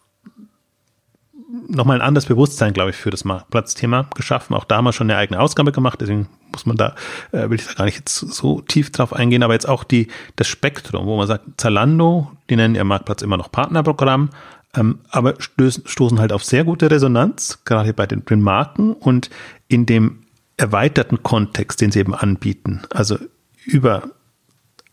nochmal 1.68 2.00
ein 2.00 2.06
anderes 2.06 2.26
Bewusstsein, 2.26 2.72
glaube 2.72 2.90
ich, 2.90 2.96
für 2.96 3.10
das 3.10 3.24
Marktplatzthema 3.24 4.08
geschaffen. 4.14 4.54
Auch 4.54 4.64
da 4.64 4.76
haben 4.76 4.84
wir 4.84 4.92
schon 4.92 5.10
eine 5.10 5.18
eigene 5.18 5.40
Ausgabe 5.40 5.72
gemacht, 5.72 6.00
deswegen 6.00 6.28
muss 6.50 6.66
man 6.66 6.76
da, 6.76 6.94
äh, 7.32 7.50
will 7.50 7.58
ich 7.58 7.66
da 7.66 7.74
gar 7.74 7.84
nicht 7.84 7.98
jetzt 7.98 8.16
so 8.16 8.60
tief 8.62 8.90
drauf 8.90 9.12
eingehen, 9.12 9.42
aber 9.42 9.52
jetzt 9.52 9.68
auch 9.68 9.84
die, 9.84 10.08
das 10.36 10.48
Spektrum, 10.48 11.06
wo 11.06 11.16
man 11.16 11.26
sagt, 11.26 11.44
Zalando, 11.58 12.32
die 12.48 12.56
nennen 12.56 12.74
ihr 12.74 12.84
Marktplatz 12.84 13.22
immer 13.22 13.36
noch 13.36 13.52
Partnerprogramm, 13.52 14.30
ähm, 14.74 15.00
aber 15.10 15.34
stößen, 15.38 15.86
stoßen 15.86 16.18
halt 16.18 16.32
auf 16.32 16.44
sehr 16.44 16.64
gute 16.64 16.90
Resonanz, 16.90 17.60
gerade 17.64 17.92
bei 17.92 18.06
den, 18.06 18.24
den 18.24 18.40
Marken 18.40 18.92
und 18.92 19.30
in 19.68 19.86
dem 19.86 20.24
erweiterten 20.56 21.22
Kontext, 21.22 21.80
den 21.80 21.92
sie 21.92 22.00
eben 22.00 22.14
anbieten. 22.14 22.82
Also 22.90 23.18
über 23.64 24.10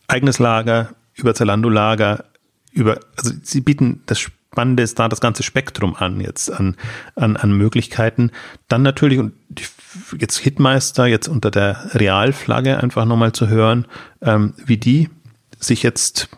eigenes 0.07 0.39
Lager, 0.39 0.89
über 1.15 1.33
Zalando-Lager, 1.33 2.25
über, 2.71 2.99
also 3.17 3.31
sie 3.41 3.61
bieten 3.61 4.03
das 4.05 4.29
Spannende 4.55 4.83
ist 4.83 4.97
da 4.97 5.09
das 5.09 5.19
ganze 5.19 5.43
Spektrum 5.43 5.97
an 5.97 6.21
jetzt 6.21 6.49
an, 6.49 6.77
an, 7.15 7.35
an 7.35 7.51
Möglichkeiten. 7.51 8.31
Dann 8.69 8.83
natürlich, 8.83 9.19
und 9.19 9.33
jetzt 10.17 10.37
Hitmeister, 10.37 11.07
jetzt 11.07 11.27
unter 11.27 11.51
der 11.51 11.93
Realflagge 11.93 12.81
einfach 12.81 13.03
nochmal 13.03 13.33
zu 13.33 13.49
hören, 13.49 13.85
ähm, 14.21 14.53
wie 14.65 14.77
die 14.77 15.09
sich 15.59 15.83
jetzt 15.83 16.29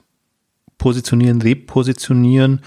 positionieren, 0.80 1.44
repositionieren, 1.44 2.62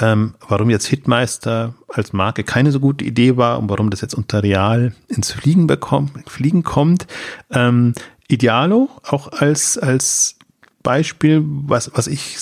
ähm, 0.00 0.34
warum 0.48 0.70
jetzt 0.70 0.86
Hitmeister 0.86 1.74
als 1.86 2.12
Marke 2.12 2.42
keine 2.42 2.72
so 2.72 2.80
gute 2.80 3.04
Idee 3.04 3.36
war 3.36 3.60
und 3.60 3.70
warum 3.70 3.90
das 3.90 4.00
jetzt 4.00 4.14
unter 4.14 4.42
Real 4.42 4.92
ins 5.06 5.30
Fliegen 5.30 5.68
bekommt, 5.68 6.28
Fliegen 6.28 6.64
kommt. 6.64 7.06
Ähm, 7.52 7.92
Idealo 8.26 8.90
auch 9.04 9.30
als, 9.30 9.78
als 9.78 10.36
Beispiel, 10.82 11.44
was, 11.44 11.92
was 11.94 12.08
ich 12.08 12.36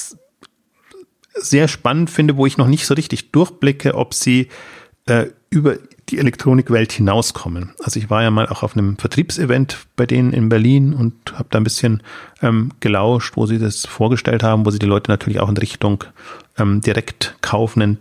sehr 1.34 1.68
spannend 1.68 2.10
finde, 2.10 2.36
wo 2.36 2.46
ich 2.46 2.56
noch 2.56 2.68
nicht 2.68 2.86
so 2.86 2.94
richtig 2.94 3.32
durchblicke, 3.32 3.94
ob 3.94 4.14
sie 4.14 4.48
äh, 5.06 5.26
über 5.50 5.76
die 6.08 6.18
Elektronikwelt 6.18 6.92
hinauskommen. 6.92 7.72
Also 7.82 7.98
ich 7.98 8.10
war 8.10 8.22
ja 8.22 8.30
mal 8.30 8.48
auch 8.48 8.62
auf 8.62 8.76
einem 8.76 8.98
Vertriebsevent 8.98 9.78
bei 9.96 10.06
denen 10.06 10.32
in 10.32 10.48
Berlin 10.48 10.92
und 10.92 11.14
habe 11.34 11.48
da 11.50 11.58
ein 11.58 11.64
bisschen 11.64 12.02
ähm, 12.42 12.72
gelauscht, 12.80 13.36
wo 13.36 13.46
sie 13.46 13.58
das 13.58 13.86
vorgestellt 13.86 14.42
haben, 14.42 14.66
wo 14.66 14.70
sie 14.70 14.78
die 14.78 14.86
Leute 14.86 15.10
natürlich 15.10 15.40
auch 15.40 15.48
in 15.48 15.56
Richtung 15.56 16.04
ähm, 16.58 16.80
direkt 16.80 17.36
kaufen, 17.40 17.98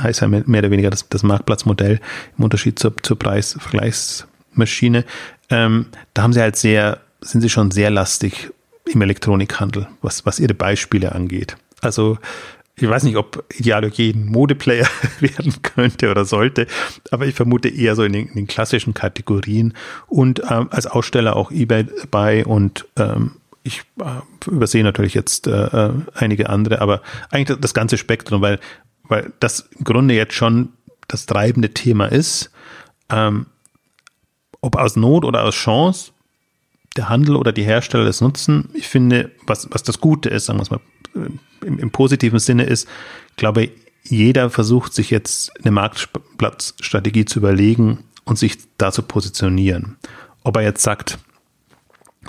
heißt 0.00 0.20
ja 0.20 0.28
mehr, 0.28 0.44
oder 0.46 0.70
weniger 0.70 0.90
das, 0.90 1.08
das 1.08 1.22
Marktplatzmodell 1.22 2.00
im 2.38 2.44
Unterschied 2.44 2.78
zur, 2.78 2.94
zur 3.02 3.18
Preisvergleichsmaschine. 3.18 5.04
Ähm, 5.50 5.86
da 6.14 6.22
haben 6.22 6.32
sie 6.32 6.40
halt 6.40 6.56
sehr, 6.56 7.00
sind 7.20 7.40
sie 7.40 7.50
schon 7.50 7.70
sehr 7.70 7.90
lastig 7.90 8.50
im 8.86 9.02
Elektronikhandel, 9.02 9.88
was, 10.00 10.26
was 10.26 10.38
ihre 10.38 10.54
Beispiele 10.54 11.12
angeht. 11.12 11.56
Also 11.80 12.18
ich 12.82 12.88
weiß 12.88 13.04
nicht, 13.04 13.16
ob 13.16 13.44
Idealogie 13.56 14.10
ein 14.12 14.26
Modeplayer 14.26 14.88
werden 15.20 15.54
könnte 15.62 16.10
oder 16.10 16.24
sollte, 16.24 16.66
aber 17.10 17.26
ich 17.26 17.34
vermute 17.34 17.68
eher 17.68 17.94
so 17.94 18.02
in 18.02 18.12
den, 18.12 18.26
in 18.28 18.34
den 18.34 18.46
klassischen 18.46 18.92
Kategorien 18.92 19.74
und 20.08 20.42
ähm, 20.50 20.68
als 20.70 20.86
Aussteller 20.86 21.36
auch 21.36 21.50
eBay 21.50 21.86
bei 22.10 22.44
und 22.44 22.86
ähm, 22.96 23.32
ich 23.62 23.82
äh, 24.00 24.50
übersehe 24.50 24.82
natürlich 24.82 25.14
jetzt 25.14 25.46
äh, 25.46 25.66
äh, 25.66 25.92
einige 26.14 26.50
andere, 26.50 26.80
aber 26.80 27.00
eigentlich 27.30 27.58
das 27.60 27.74
ganze 27.74 27.96
Spektrum, 27.96 28.42
weil, 28.42 28.58
weil 29.04 29.32
das 29.38 29.68
im 29.78 29.84
Grunde 29.84 30.14
jetzt 30.14 30.34
schon 30.34 30.70
das 31.06 31.26
treibende 31.26 31.72
Thema 31.72 32.06
ist. 32.06 32.50
Ähm, 33.08 33.46
ob 34.60 34.76
aus 34.76 34.96
Not 34.96 35.24
oder 35.24 35.44
aus 35.44 35.54
Chance, 35.54 36.10
der 36.96 37.08
Handel 37.08 37.36
oder 37.36 37.52
die 37.52 37.62
Hersteller 37.62 38.04
das 38.04 38.20
nutzen, 38.20 38.68
ich 38.74 38.88
finde, 38.88 39.30
was, 39.46 39.68
was 39.70 39.84
das 39.84 40.00
Gute 40.00 40.28
ist, 40.28 40.46
sagen 40.46 40.58
wir 40.58 40.62
es 40.64 40.70
mal 40.70 40.80
im, 41.14 41.78
im 41.78 41.90
positiven 41.90 42.38
Sinne 42.38 42.64
ist, 42.64 42.88
glaube, 43.36 43.70
jeder 44.04 44.50
versucht 44.50 44.94
sich 44.94 45.10
jetzt 45.10 45.52
eine 45.60 45.70
Marktplatzstrategie 45.70 47.24
zu 47.24 47.38
überlegen 47.38 48.04
und 48.24 48.38
sich 48.38 48.58
da 48.78 48.92
zu 48.92 49.02
positionieren. 49.02 49.96
Ob 50.42 50.56
er 50.56 50.62
jetzt 50.62 50.82
sagt, 50.82 51.18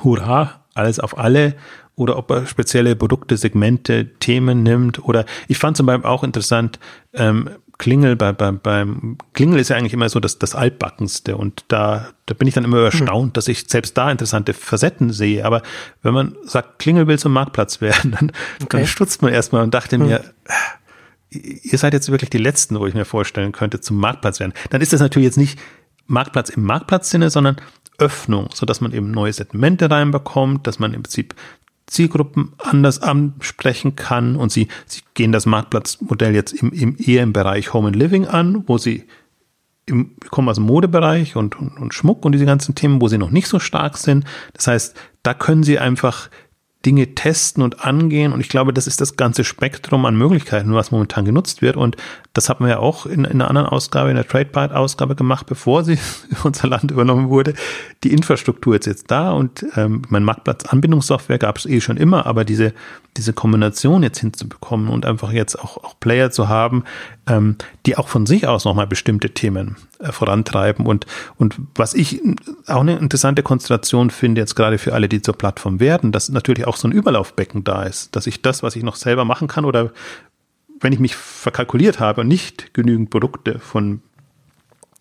hurra, 0.03 0.63
alles 0.73 0.99
auf 0.99 1.17
alle 1.17 1.55
oder 1.95 2.17
ob 2.17 2.31
er 2.31 2.45
spezielle 2.45 2.95
Produkte, 2.95 3.37
Segmente, 3.37 4.13
Themen 4.19 4.63
nimmt 4.63 5.03
oder 5.03 5.25
ich 5.47 5.57
fand 5.57 5.77
zum 5.77 5.85
Beispiel 5.85 6.07
auch 6.07 6.23
interessant, 6.23 6.79
ähm, 7.13 7.49
Klingel, 7.77 8.15
bei, 8.15 8.31
bei, 8.31 8.51
beim 8.51 9.17
Klingel 9.33 9.59
ist 9.59 9.69
ja 9.69 9.75
eigentlich 9.75 9.93
immer 9.93 10.09
so 10.09 10.19
das, 10.19 10.39
das 10.39 10.55
Altbackenste 10.55 11.35
und 11.35 11.65
da, 11.67 12.09
da 12.25 12.33
bin 12.33 12.47
ich 12.47 12.53
dann 12.53 12.63
immer 12.63 12.77
hm. 12.77 12.85
erstaunt, 12.85 13.27
mhm. 13.27 13.33
dass 13.33 13.47
ich 13.47 13.65
selbst 13.67 13.97
da 13.97 14.11
interessante 14.11 14.53
Facetten 14.53 15.11
sehe. 15.11 15.45
Aber 15.45 15.61
wenn 16.01 16.13
man 16.13 16.35
sagt, 16.45 16.79
Klingel 16.79 17.07
will 17.07 17.19
zum 17.19 17.33
Marktplatz 17.33 17.81
werden, 17.81 18.11
dann, 18.11 18.31
okay. 18.63 18.77
dann 18.77 18.87
stutzt 18.87 19.21
man 19.21 19.33
erstmal 19.33 19.63
und 19.63 19.73
dachte 19.73 19.97
mhm. 19.97 20.05
mir, 20.05 20.23
ihr 21.29 21.77
seid 21.77 21.93
jetzt 21.93 22.11
wirklich 22.11 22.29
die 22.29 22.37
Letzten, 22.37 22.79
wo 22.79 22.85
ich 22.85 22.93
mir 22.93 23.05
vorstellen 23.05 23.51
könnte, 23.51 23.81
zum 23.81 23.97
Marktplatz 23.97 24.39
werden. 24.39 24.53
Dann 24.69 24.81
ist 24.81 24.93
das 24.93 25.01
natürlich 25.01 25.25
jetzt 25.25 25.37
nicht 25.37 25.59
Marktplatz 26.05 26.49
im 26.49 26.63
Marktplatzsinne, 26.63 27.29
sondern 27.29 27.57
Öffnung, 27.97 28.49
so 28.53 28.65
dass 28.65 28.81
man 28.81 28.93
eben 28.93 29.11
neue 29.11 29.33
Segmente 29.33 29.89
reinbekommt, 29.89 30.67
dass 30.67 30.79
man 30.79 30.93
im 30.93 31.03
Prinzip 31.03 31.35
Zielgruppen 31.93 32.53
anders 32.57 33.01
ansprechen 33.01 33.95
kann 33.95 34.35
und 34.35 34.51
sie, 34.51 34.67
sie 34.85 35.01
gehen 35.13 35.31
das 35.31 35.45
Marktplatzmodell 35.45 36.33
jetzt 36.33 36.51
im, 36.53 36.71
im, 36.71 36.95
eher 36.97 37.23
im 37.23 37.33
Bereich 37.33 37.73
Home 37.73 37.87
and 37.87 37.95
Living 37.95 38.27
an, 38.27 38.63
wo 38.67 38.79
sie 38.79 39.03
im, 39.85 40.15
kommen 40.31 40.49
aus 40.49 40.55
dem 40.55 40.65
Modebereich 40.65 41.35
und, 41.35 41.59
und, 41.59 41.77
und 41.77 41.93
Schmuck 41.93 42.25
und 42.25 42.31
diese 42.31 42.45
ganzen 42.45 42.73
Themen, 42.73 42.99
wo 42.99 43.07
sie 43.07 43.19
noch 43.19 43.29
nicht 43.29 43.47
so 43.47 43.59
stark 43.59 43.97
sind. 43.97 44.25
Das 44.53 44.67
heißt, 44.67 44.95
da 45.21 45.33
können 45.35 45.61
sie 45.61 45.77
einfach 45.77 46.29
Dinge 46.85 47.15
testen 47.15 47.63
und 47.63 47.85
angehen. 47.85 48.33
Und 48.33 48.41
ich 48.41 48.49
glaube, 48.49 48.73
das 48.73 48.87
ist 48.87 48.99
das 48.99 49.15
ganze 49.15 49.43
Spektrum 49.43 50.05
an 50.05 50.15
Möglichkeiten, 50.15 50.73
was 50.73 50.91
momentan 50.91 51.23
genutzt 51.23 51.61
wird. 51.61 51.77
Und 51.77 51.95
das 52.33 52.49
haben 52.49 52.65
wir 52.65 52.71
ja 52.71 52.79
auch 52.79 53.05
in, 53.05 53.25
in 53.25 53.41
einer 53.41 53.47
anderen 53.47 53.67
Ausgabe, 53.67 54.09
in 54.09 54.15
der 54.15 54.27
TradeByte-Ausgabe 54.27 55.15
gemacht, 55.15 55.45
bevor 55.45 55.83
sie 55.83 55.97
unser 56.43 56.67
Land 56.67 56.91
übernommen 56.91 57.29
wurde. 57.29 57.53
Die 58.03 58.11
Infrastruktur 58.11 58.75
ist 58.75 58.85
jetzt 58.85 59.11
da 59.11 59.31
und 59.31 59.65
ähm, 59.75 60.01
mein 60.09 60.23
Marktplatz-Anbindungssoftware 60.23 61.37
gab 61.37 61.57
es 61.57 61.65
eh 61.65 61.79
schon 61.79 61.97
immer, 61.97 62.25
aber 62.25 62.43
diese, 62.43 62.73
diese 63.17 63.33
Kombination 63.33 64.03
jetzt 64.03 64.19
hinzubekommen 64.19 64.89
und 64.89 65.05
einfach 65.05 65.31
jetzt 65.31 65.59
auch, 65.59 65.77
auch 65.77 65.99
Player 65.99 66.31
zu 66.31 66.49
haben, 66.49 66.83
ähm, 67.27 67.55
die 67.85 67.97
auch 67.97 68.07
von 68.07 68.25
sich 68.25 68.47
aus 68.47 68.65
nochmal 68.65 68.87
bestimmte 68.87 69.29
Themen 69.29 69.77
äh, 69.99 70.11
vorantreiben. 70.11 70.85
Und, 70.85 71.05
und 71.37 71.55
was 71.75 71.93
ich 71.93 72.21
auch 72.67 72.81
eine 72.81 72.97
interessante 72.97 73.43
Konstellation 73.43 74.09
finde, 74.09 74.41
jetzt 74.41 74.55
gerade 74.55 74.77
für 74.77 74.93
alle, 74.93 75.07
die 75.07 75.21
zur 75.21 75.35
Plattform 75.35 75.79
werden, 75.79 76.11
dass 76.11 76.29
natürlich 76.29 76.65
auch 76.67 76.72
so 76.77 76.87
ein 76.87 76.91
Überlaufbecken 76.91 77.63
da 77.63 77.83
ist, 77.83 78.15
dass 78.15 78.27
ich 78.27 78.41
das, 78.41 78.63
was 78.63 78.75
ich 78.75 78.83
noch 78.83 78.95
selber 78.95 79.25
machen 79.25 79.47
kann 79.47 79.65
oder 79.65 79.91
wenn 80.79 80.93
ich 80.93 80.99
mich 80.99 81.15
verkalkuliert 81.15 81.99
habe 81.99 82.21
und 82.21 82.27
nicht 82.27 82.73
genügend 82.73 83.09
Produkte 83.09 83.59
von 83.59 84.01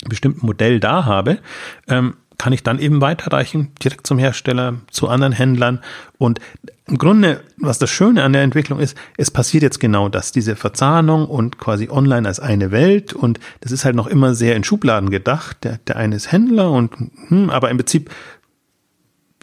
bestimmten 0.09 0.47
Modell 0.47 0.81
da 0.81 1.05
habe, 1.05 1.39
ähm, 1.89 2.15
kann 2.39 2.53
ich 2.53 2.65
dann 2.65 2.81
eben 2.81 3.01
weiterreichen, 3.01 3.71
direkt 3.83 4.05
zum 4.05 4.19
Hersteller, 4.19 4.75
zu 4.91 5.09
anderen 5.09 5.33
Händlern. 5.33 5.81
Und 6.19 6.41
im 6.89 6.99
Grunde, 6.99 7.41
was 7.57 7.79
das 7.79 7.91
Schöne 7.91 8.25
an 8.25 8.33
der 8.33 8.43
Entwicklung 8.43 8.81
ist, 8.81 8.97
es 9.17 9.31
passiert 9.31 9.63
jetzt 9.63 9.79
genau 9.79 10.09
das, 10.09 10.33
diese 10.33 10.57
Verzahnung 10.57 11.27
und 11.27 11.59
quasi 11.59 11.89
online 11.89 12.27
als 12.27 12.41
eine 12.41 12.73
Welt. 12.73 13.13
Und 13.13 13.39
das 13.61 13.71
ist 13.71 13.85
halt 13.85 13.95
noch 13.95 14.09
immer 14.09 14.35
sehr 14.35 14.57
in 14.57 14.65
Schubladen 14.65 15.11
gedacht. 15.11 15.63
Der, 15.63 15.79
der 15.87 15.97
eine 15.97 16.17
ist 16.17 16.33
Händler 16.33 16.73
und, 16.73 16.93
hm, 17.29 17.49
aber 17.49 17.71
im 17.71 17.77
Prinzip 17.77 18.11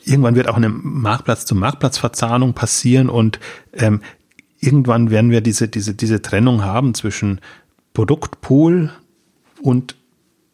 irgendwann 0.10 0.36
wird 0.36 0.48
auch 0.48 0.58
eine 0.58 0.70
Marktplatz 0.70 1.46
zu 1.46 1.56
Marktplatzverzahnung 1.56 2.54
passieren 2.54 3.10
und 3.10 3.40
ähm, 3.74 4.02
irgendwann 4.60 5.12
werden 5.12 5.32
wir 5.32 5.42
diese, 5.42 5.68
diese, 5.68 5.94
diese 5.94 6.22
Trennung 6.22 6.64
haben 6.64 6.94
zwischen 6.94 7.40
Produktpool 7.94 8.92
und 9.62 9.96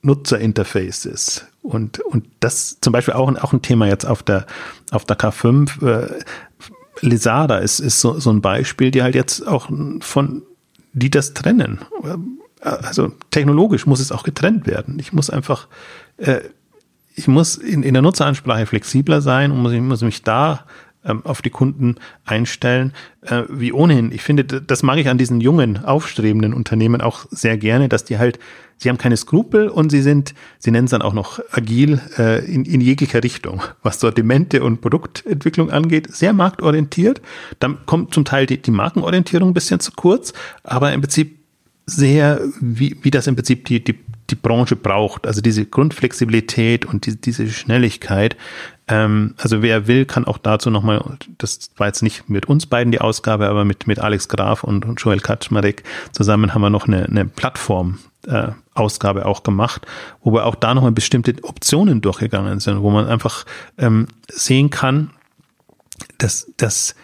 Nutzerinterfaces. 0.02 1.48
Und, 1.64 2.00
und 2.00 2.28
das 2.40 2.80
zum 2.82 2.94
Beispiel 2.94 3.16
auch, 3.16 3.34
auch 3.38 3.54
ein 3.54 3.62
Thema 3.62 3.88
jetzt 3.88 4.06
auf 4.06 4.22
der, 4.22 4.46
auf 4.92 5.06
der 5.06 5.18
K5. 5.18 5.86
Äh, 5.86 6.20
Lisada 7.02 7.58
ist, 7.58 7.80
ist 7.80 8.02
so, 8.02 8.20
so 8.20 8.30
ein 8.30 8.42
Beispiel, 8.42 8.92
die 8.92 9.02
halt 9.02 9.16
jetzt 9.16 9.46
auch 9.48 9.70
von, 10.02 10.44
die 10.94 11.10
das 11.10 11.34
trennen. 11.34 11.80
Also 12.62 13.12
technologisch 13.32 13.86
muss 13.86 14.00
es 14.00 14.12
auch 14.12 14.24
getrennt 14.24 14.68
werden. 14.68 15.00
Ich 15.00 15.12
muss 15.12 15.30
einfach, 15.30 15.68
äh, 16.18 16.42
ich 17.16 17.28
muss 17.28 17.56
in, 17.56 17.84
in 17.84 17.94
der 17.94 18.04
Nutzeransprache 18.04 18.66
flexibler 18.66 19.22
sein 19.22 19.52
und 19.52 19.62
muss, 19.62 19.72
ich 19.72 19.82
muss 19.82 20.02
mich 20.02 20.22
da 20.22 20.66
ähm, 21.06 21.22
auf 21.24 21.42
die 21.42 21.50
Kunden 21.50 21.96
einstellen, 22.26 22.94
äh, 23.22 23.44
wie 23.50 23.72
ohnehin. 23.72 24.12
Ich 24.12 24.22
finde, 24.22 24.44
das 24.44 24.84
mag 24.84 24.98
ich 24.98 25.08
an 25.08 25.18
diesen 25.18 25.40
jungen, 25.40 25.84
aufstrebenden 25.84 26.54
Unternehmen 26.54 27.00
auch 27.00 27.26
sehr 27.32 27.58
gerne, 27.58 27.90
dass 27.90 28.06
die 28.06 28.18
halt, 28.18 28.40
sie 28.78 28.90
haben 28.90 28.98
keine 28.98 29.16
Skrupel 29.16 29.70
und 29.70 29.92
sie 29.92 30.02
sind, 30.02 30.34
sie 30.58 30.72
nennen 30.72 30.86
es 30.86 30.92
dann 30.92 31.02
auch 31.02 31.14
noch 31.14 31.40
agil 31.52 32.02
äh, 32.18 32.44
in, 32.46 32.66
in 32.66 32.82
jeglicher 32.82 33.24
Richtung, 33.24 33.62
was 33.82 34.00
Sortimente 34.00 34.64
und 34.64 34.82
Produktentwicklung 34.82 35.72
angeht, 35.72 36.14
sehr 36.14 36.34
marktorientiert. 36.34 37.22
Dann 37.60 37.86
kommt 37.86 38.14
zum 38.14 38.26
Teil 38.26 38.46
die, 38.46 38.62
die 38.62 38.72
Markenorientierung 38.72 39.52
ein 39.52 39.54
bisschen 39.54 39.80
zu 39.80 39.92
kurz, 39.94 40.34
aber 40.64 40.92
im 40.92 41.02
Prinzip 41.02 41.45
sehr, 41.86 42.42
wie, 42.60 42.98
wie 43.02 43.12
das 43.12 43.28
im 43.28 43.36
Prinzip 43.36 43.66
die, 43.66 43.84
die, 43.84 44.00
die 44.30 44.36
Branche 44.36 44.76
braucht. 44.76 45.28
Also 45.28 45.42
diese 45.42 45.66
Grundflexibilität 45.66 46.86
und 46.86 47.06
die, 47.06 47.20
diese 47.20 47.48
Schnelligkeit. 47.48 48.36
Ähm, 48.88 49.36
also 49.38 49.62
wer 49.62 49.88
will, 49.88 50.06
kann 50.06 50.26
auch 50.26 50.40
dazu 50.40 50.72
nochmal, 50.72 51.04
das 51.38 51.72
war 51.78 51.88
jetzt 51.88 52.02
nicht 52.02 52.28
mit 52.30 52.48
uns 52.48 52.66
beiden 52.66 52.92
die 52.92 53.02
Ausgabe, 53.02 53.48
aber 53.48 53.66
mit, 53.66 53.88
mit 53.88 54.00
Alex 54.00 54.28
Graf 54.28 54.64
und, 54.64 54.86
und 54.86 55.00
Joel 55.00 55.20
Kaczmarek 55.20 55.84
zusammen 56.12 56.54
haben 56.54 56.62
wir 56.62 56.70
noch 56.70 56.88
eine, 56.88 57.06
eine 57.06 57.26
Plattform 57.26 58.00
äh, 58.28 58.50
Ausgabe 58.74 59.26
auch 59.26 59.44
gemacht, 59.44 59.86
wo 60.24 60.34
wir 60.34 60.46
auch 60.46 60.56
da 60.56 60.74
nochmal 60.74 60.92
bestimmte 60.92 61.36
Optionen 61.44 62.02
durchgegangen 62.02 62.60
sind, 62.60 62.82
wo 62.82 62.90
man 62.90 63.08
einfach 63.08 63.46
ähm, 63.78 64.08
sehen 64.32 64.72
kann, 64.72 65.12
dass, 66.18 66.52
dass, 66.58 66.96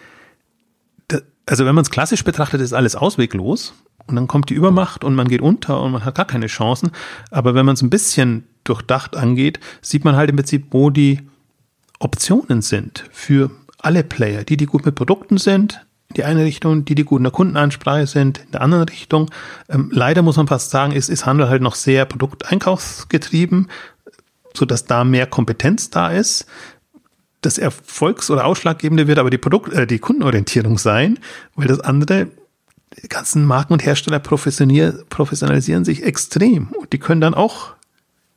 dass 1.06 1.22
also 1.46 1.66
wenn 1.66 1.74
man 1.74 1.82
es 1.82 1.90
klassisch 1.90 2.24
betrachtet, 2.24 2.60
ist 2.60 2.72
alles 2.72 2.96
ausweglos 2.96 3.74
und 4.06 4.16
dann 4.16 4.28
kommt 4.28 4.50
die 4.50 4.54
Übermacht 4.54 5.04
und 5.04 5.14
man 5.14 5.28
geht 5.28 5.40
unter 5.40 5.80
und 5.80 5.92
man 5.92 6.04
hat 6.04 6.14
gar 6.14 6.26
keine 6.26 6.46
Chancen. 6.46 6.90
Aber 7.30 7.54
wenn 7.54 7.66
man 7.66 7.74
es 7.74 7.82
ein 7.82 7.90
bisschen 7.90 8.44
durchdacht 8.64 9.16
angeht, 9.16 9.60
sieht 9.80 10.04
man 10.04 10.16
halt 10.16 10.30
im 10.30 10.36
Prinzip, 10.36 10.66
wo 10.70 10.90
die 10.90 11.20
Optionen 11.98 12.62
sind 12.62 13.04
für 13.10 13.50
alle 13.78 14.04
Player, 14.04 14.44
die, 14.44 14.56
die 14.56 14.66
gut 14.66 14.84
mit 14.84 14.94
Produkten 14.94 15.38
sind, 15.38 15.84
in 16.08 16.14
die 16.16 16.24
eine 16.24 16.44
Richtung, 16.44 16.84
die, 16.84 16.94
die 16.94 17.04
gut 17.04 17.20
in 17.20 17.24
der 17.24 17.32
Kundenansprache 17.32 18.06
sind, 18.06 18.38
in 18.38 18.52
der 18.52 18.60
anderen 18.60 18.84
Richtung. 18.84 19.30
Ähm, 19.68 19.90
leider 19.92 20.22
muss 20.22 20.36
man 20.36 20.46
fast 20.46 20.70
sagen, 20.70 20.92
ist, 20.92 21.08
ist 21.08 21.26
Handel 21.26 21.48
halt 21.48 21.62
noch 21.62 21.74
sehr 21.74 22.04
produkteinkaufsgetrieben, 22.04 23.68
so 24.54 24.64
dass 24.64 24.84
da 24.84 25.04
mehr 25.04 25.26
Kompetenz 25.26 25.90
da 25.90 26.10
ist. 26.10 26.46
Das 27.40 27.58
Erfolgs- 27.58 28.30
oder 28.30 28.44
Ausschlaggebende 28.44 29.08
wird 29.08 29.18
aber 29.18 29.30
die 29.30 29.38
Produkt, 29.38 29.72
äh, 29.72 29.86
die 29.86 29.98
Kundenorientierung 29.98 30.78
sein, 30.78 31.18
weil 31.56 31.66
das 31.66 31.80
andere 31.80 32.28
die 33.02 33.08
ganzen 33.08 33.44
Marken 33.44 33.72
und 33.72 33.84
Hersteller 33.84 34.18
professionalisieren 34.18 35.84
sich 35.84 36.02
extrem 36.02 36.68
und 36.68 36.92
die 36.92 36.98
können 36.98 37.20
dann 37.20 37.34
auch 37.34 37.72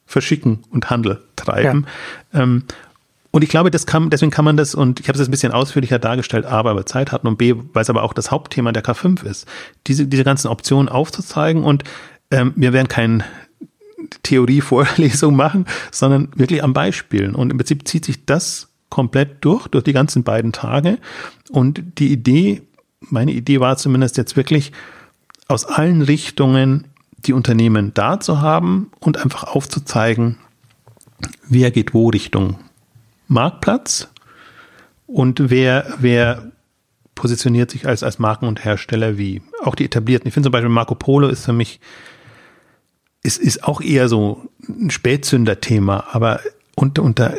verschicken 0.05 0.63
und 0.69 0.89
Handel 0.89 1.21
treiben. 1.35 1.87
Ja. 2.33 2.43
Ähm, 2.43 2.63
und 3.31 3.41
ich 3.41 3.49
glaube, 3.49 3.69
das 3.69 3.85
kann, 3.85 4.09
deswegen 4.09 4.31
kann 4.31 4.45
man 4.45 4.55
das, 4.55 4.75
und 4.75 5.01
ich 5.01 5.09
habe 5.09 5.15
es 5.15 5.19
jetzt 5.19 5.27
ein 5.27 5.31
bisschen 5.31 5.51
ausführlicher 5.51 5.99
dargestellt, 5.99 6.45
A, 6.45 6.63
weil 6.63 6.75
wir 6.75 6.85
Zeit 6.85 7.11
hatten 7.11 7.27
und 7.27 7.37
B, 7.37 7.53
weil 7.73 7.81
es 7.81 7.89
aber 7.89 8.03
auch 8.03 8.13
das 8.13 8.31
Hauptthema 8.31 8.71
der 8.71 8.83
K5 8.83 9.25
ist, 9.25 9.45
diese, 9.87 10.07
diese 10.07 10.23
ganzen 10.23 10.47
Optionen 10.47 10.87
aufzuzeigen 10.87 11.63
und 11.63 11.83
ähm, 12.31 12.53
wir 12.55 12.71
werden 12.71 12.87
kein 12.87 13.23
Theorievorlesung 14.23 15.35
machen, 15.35 15.65
sondern 15.91 16.29
wirklich 16.35 16.63
am 16.63 16.71
Beispielen. 16.73 17.35
Und 17.35 17.51
im 17.51 17.57
Prinzip 17.57 17.85
zieht 17.87 18.05
sich 18.05 18.25
das 18.25 18.69
komplett 18.89 19.43
durch, 19.43 19.67
durch 19.67 19.83
die 19.83 19.93
ganzen 19.93 20.23
beiden 20.23 20.53
Tage. 20.53 20.97
Und 21.49 21.83
die 21.97 22.13
Idee, 22.13 22.61
meine 23.09 23.31
Idee 23.31 23.59
war 23.59 23.77
zumindest 23.77 24.17
jetzt 24.17 24.35
wirklich, 24.35 24.71
aus 25.47 25.65
allen 25.65 26.01
Richtungen 26.01 26.85
die 27.17 27.33
Unternehmen 27.33 27.93
da 27.93 28.19
zu 28.19 28.41
haben 28.41 28.91
und 28.99 29.17
einfach 29.17 29.43
aufzuzeigen, 29.43 30.37
wer 31.47 31.71
geht 31.71 31.93
wo 31.93 32.09
Richtung 32.09 32.57
Marktplatz 33.27 34.09
und 35.07 35.49
wer, 35.49 35.93
wer 35.99 36.51
positioniert 37.15 37.71
sich 37.71 37.87
als, 37.87 38.03
als 38.03 38.19
Marken 38.19 38.47
und 38.47 38.63
Hersteller 38.63 39.17
wie. 39.17 39.41
Auch 39.63 39.75
die 39.75 39.85
etablierten. 39.85 40.27
Ich 40.27 40.33
finde 40.33 40.47
zum 40.47 40.51
Beispiel 40.51 40.69
Marco 40.69 40.95
Polo 40.95 41.27
ist 41.29 41.45
für 41.45 41.53
mich, 41.53 41.79
ist, 43.23 43.39
ist 43.39 43.63
auch 43.63 43.81
eher 43.81 44.09
so 44.09 44.49
ein 44.67 44.91
Spätzünder-Thema, 44.91 46.07
aber 46.11 46.41
unter, 46.75 47.03
unter 47.03 47.35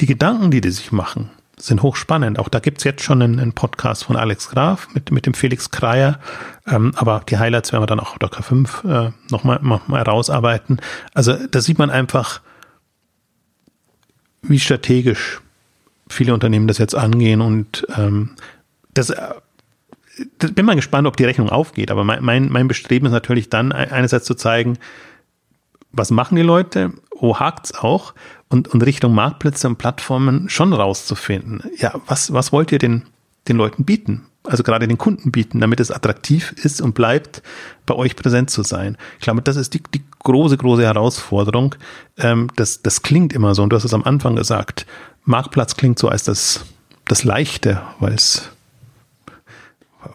die 0.00 0.06
Gedanken, 0.06 0.50
die 0.50 0.60
die 0.60 0.70
sich 0.70 0.92
machen, 0.92 1.30
sind 1.58 1.82
hochspannend. 1.82 2.38
Auch 2.38 2.48
da 2.48 2.60
gibt's 2.60 2.84
jetzt 2.84 3.02
schon 3.02 3.22
einen, 3.22 3.40
einen, 3.40 3.52
Podcast 3.52 4.04
von 4.04 4.16
Alex 4.16 4.50
Graf 4.50 4.88
mit, 4.94 5.10
mit 5.10 5.26
dem 5.26 5.34
Felix 5.34 5.70
Kreier. 5.70 6.18
Ähm, 6.66 6.92
aber 6.96 7.22
die 7.28 7.38
Highlights 7.38 7.72
werden 7.72 7.82
wir 7.82 7.86
dann 7.86 8.00
auch 8.00 8.12
auf 8.12 8.18
der 8.18 8.30
K5 8.30 9.08
äh, 9.08 9.12
nochmal 9.30 9.60
noch 9.62 9.88
mal 9.88 10.02
rausarbeiten. 10.02 10.80
Also 11.14 11.34
da 11.50 11.60
sieht 11.60 11.78
man 11.78 11.90
einfach, 11.90 12.40
wie 14.42 14.60
strategisch 14.60 15.40
viele 16.08 16.34
Unternehmen 16.34 16.68
das 16.68 16.78
jetzt 16.78 16.94
angehen 16.94 17.40
und 17.40 17.86
ähm, 17.96 18.30
das, 18.94 19.10
äh, 19.10 19.34
das 20.38 20.52
bin 20.52 20.66
mal 20.66 20.76
gespannt, 20.76 21.06
ob 21.06 21.16
die 21.16 21.24
Rechnung 21.24 21.48
aufgeht. 21.48 21.90
Aber 21.90 22.04
mein, 22.04 22.24
mein, 22.24 22.50
mein 22.50 22.68
Bestreben 22.68 23.06
ist 23.06 23.12
natürlich 23.12 23.50
dann 23.50 23.72
einerseits 23.72 24.24
zu 24.24 24.34
zeigen, 24.34 24.78
was 25.92 26.10
machen 26.10 26.36
die 26.36 26.42
Leute, 26.42 26.92
wo 27.16 27.38
hakt's 27.38 27.74
auch 27.74 28.14
und, 28.48 28.68
und 28.68 28.82
Richtung 28.82 29.14
Marktplätze 29.14 29.68
und 29.68 29.76
Plattformen 29.76 30.48
schon 30.48 30.72
rauszufinden. 30.72 31.62
Ja, 31.76 32.00
was, 32.06 32.32
was 32.32 32.52
wollt 32.52 32.72
ihr 32.72 32.78
den, 32.78 33.04
den 33.48 33.56
Leuten 33.56 33.84
bieten? 33.84 34.26
Also 34.44 34.62
gerade 34.62 34.88
den 34.88 34.96
Kunden 34.96 35.30
bieten, 35.30 35.60
damit 35.60 35.80
es 35.80 35.90
attraktiv 35.90 36.54
ist 36.62 36.80
und 36.80 36.94
bleibt, 36.94 37.42
bei 37.84 37.94
euch 37.94 38.16
präsent 38.16 38.50
zu 38.50 38.62
sein. 38.62 38.96
Ich 39.18 39.24
glaube, 39.24 39.42
das 39.42 39.56
ist 39.56 39.74
die, 39.74 39.82
die 39.94 40.02
große, 40.20 40.56
große 40.56 40.82
Herausforderung. 40.82 41.74
Ähm, 42.16 42.48
das, 42.56 42.80
das 42.82 43.02
klingt 43.02 43.32
immer 43.32 43.54
so, 43.54 43.62
und 43.62 43.70
du 43.70 43.76
hast 43.76 43.84
es 43.84 43.92
am 43.92 44.04
Anfang 44.04 44.36
gesagt, 44.36 44.86
Marktplatz 45.24 45.76
klingt 45.76 45.98
so 45.98 46.08
als 46.08 46.24
das, 46.24 46.64
das 47.06 47.24
Leichte, 47.24 47.82
weil 47.98 48.14
es 48.14 48.50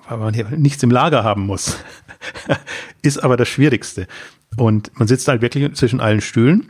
weil 0.08 0.18
man 0.18 0.34
hier 0.34 0.50
nichts 0.50 0.82
im 0.82 0.92
Lager 0.92 1.24
haben 1.24 1.46
muss. 1.46 1.78
ist 3.02 3.24
aber 3.24 3.38
das 3.38 3.50
Schwierigste. 3.50 4.08
Und 4.56 4.98
man 4.98 5.08
sitzt 5.08 5.28
halt 5.28 5.42
wirklich 5.42 5.74
zwischen 5.76 6.00
allen 6.00 6.22
Stühlen 6.22 6.70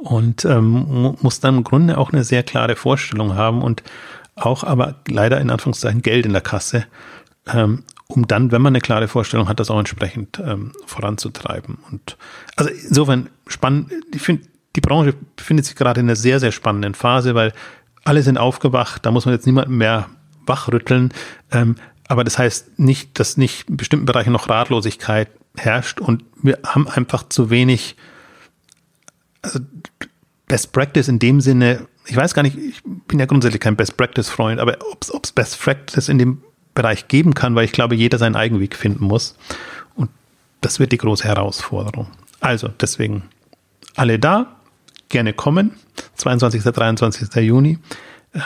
und 0.00 0.44
ähm, 0.44 1.16
muss 1.20 1.40
dann 1.40 1.58
im 1.58 1.64
Grunde 1.64 1.98
auch 1.98 2.12
eine 2.12 2.24
sehr 2.24 2.42
klare 2.42 2.76
Vorstellung 2.76 3.34
haben 3.34 3.62
und 3.62 3.82
auch 4.36 4.64
aber 4.64 4.96
leider 5.08 5.40
in 5.40 5.50
Anführungszeichen 5.50 6.02
Geld 6.02 6.26
in 6.26 6.32
der 6.32 6.42
Kasse, 6.42 6.86
ähm, 7.52 7.84
um 8.06 8.26
dann, 8.26 8.52
wenn 8.52 8.62
man 8.62 8.72
eine 8.72 8.80
klare 8.80 9.08
Vorstellung 9.08 9.48
hat, 9.48 9.60
das 9.60 9.70
auch 9.70 9.78
entsprechend 9.78 10.40
ähm, 10.44 10.72
voranzutreiben. 10.86 11.78
Und 11.90 12.16
also 12.56 12.70
insofern 12.70 13.28
spannend, 13.46 13.92
ich 14.14 14.22
finde, 14.22 14.44
die 14.76 14.80
Branche 14.80 15.14
befindet 15.36 15.66
sich 15.66 15.76
gerade 15.76 16.00
in 16.00 16.06
einer 16.06 16.16
sehr, 16.16 16.40
sehr 16.40 16.52
spannenden 16.52 16.94
Phase, 16.94 17.34
weil 17.34 17.52
alle 18.04 18.22
sind 18.22 18.38
aufgewacht, 18.38 19.04
da 19.04 19.10
muss 19.10 19.26
man 19.26 19.34
jetzt 19.34 19.46
niemanden 19.46 19.76
mehr 19.76 20.06
wachrütteln. 20.46 21.12
Ähm, 21.50 21.76
aber 22.06 22.24
das 22.24 22.38
heißt 22.38 22.78
nicht, 22.78 23.18
dass 23.18 23.36
nicht 23.36 23.68
in 23.68 23.76
bestimmten 23.76 24.06
Bereichen 24.06 24.32
noch 24.32 24.48
Ratlosigkeit 24.48 25.28
herrscht 25.56 26.00
und 26.00 26.24
wir 26.40 26.58
haben 26.64 26.88
einfach 26.88 27.28
zu 27.28 27.50
wenig 27.50 27.96
also 29.42 29.60
Best 30.46 30.72
Practice 30.72 31.08
in 31.08 31.18
dem 31.18 31.40
Sinne, 31.40 31.86
ich 32.06 32.16
weiß 32.16 32.34
gar 32.34 32.42
nicht, 32.42 32.56
ich 32.56 32.82
bin 33.06 33.18
ja 33.18 33.26
grundsätzlich 33.26 33.60
kein 33.60 33.76
Best 33.76 33.96
Practice 33.96 34.28
Freund, 34.30 34.60
aber 34.60 34.78
ob 34.90 35.02
es 35.02 35.32
Best 35.32 35.60
Practice 35.60 36.08
in 36.08 36.18
dem 36.18 36.42
Bereich 36.74 37.08
geben 37.08 37.34
kann, 37.34 37.54
weil 37.54 37.64
ich 37.64 37.72
glaube, 37.72 37.94
jeder 37.94 38.18
seinen 38.18 38.36
eigenen 38.36 38.60
Weg 38.60 38.76
finden 38.76 39.04
muss. 39.04 39.36
Und 39.94 40.10
das 40.60 40.78
wird 40.78 40.92
die 40.92 40.98
große 40.98 41.24
Herausforderung. 41.24 42.08
Also 42.40 42.68
deswegen 42.68 43.24
alle 43.96 44.18
da, 44.18 44.56
gerne 45.08 45.32
kommen. 45.32 45.72
22. 46.14 46.62
23. 46.62 47.34
Juni 47.44 47.78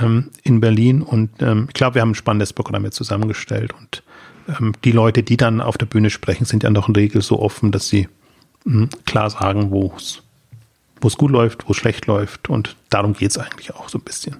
ähm, 0.00 0.30
in 0.42 0.60
Berlin. 0.60 1.02
Und 1.02 1.30
ähm, 1.42 1.66
ich 1.68 1.74
glaube, 1.74 1.96
wir 1.96 2.02
haben 2.02 2.12
ein 2.12 2.16
spannendes 2.16 2.52
Programm 2.52 2.84
jetzt 2.84 2.96
zusammengestellt. 2.96 3.74
Und 3.78 4.02
ähm, 4.48 4.72
die 4.84 4.92
Leute, 4.92 5.22
die 5.22 5.36
dann 5.36 5.60
auf 5.60 5.76
der 5.76 5.86
Bühne 5.86 6.10
sprechen, 6.10 6.44
sind 6.44 6.62
ja 6.62 6.70
noch 6.70 6.88
in 6.88 6.94
der 6.94 7.02
Regel 7.02 7.22
so 7.22 7.38
offen, 7.40 7.70
dass 7.70 7.88
sie 7.88 8.08
mh, 8.64 8.80
hm, 8.80 8.88
klar 9.04 9.30
sagen, 9.30 9.70
wo 9.70 9.92
es 9.96 10.22
wo 11.02 11.08
es 11.08 11.16
gut 11.16 11.30
läuft, 11.30 11.66
wo 11.68 11.72
es 11.72 11.76
schlecht 11.76 12.06
läuft. 12.06 12.48
Und 12.48 12.76
darum 12.88 13.12
geht 13.12 13.30
es 13.30 13.38
eigentlich 13.38 13.74
auch 13.74 13.88
so 13.88 13.98
ein 13.98 14.02
bisschen. 14.02 14.36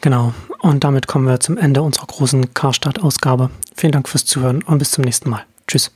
Genau. 0.00 0.32
Und 0.60 0.84
damit 0.84 1.06
kommen 1.06 1.26
wir 1.26 1.40
zum 1.40 1.58
Ende 1.58 1.82
unserer 1.82 2.06
großen 2.06 2.54
Karstadt-Ausgabe. 2.54 3.50
Vielen 3.76 3.92
Dank 3.92 4.08
fürs 4.08 4.24
Zuhören 4.24 4.62
und 4.62 4.78
bis 4.78 4.92
zum 4.92 5.04
nächsten 5.04 5.30
Mal. 5.30 5.44
Tschüss. 5.66 5.90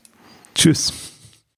Tschüss. 0.55 1.12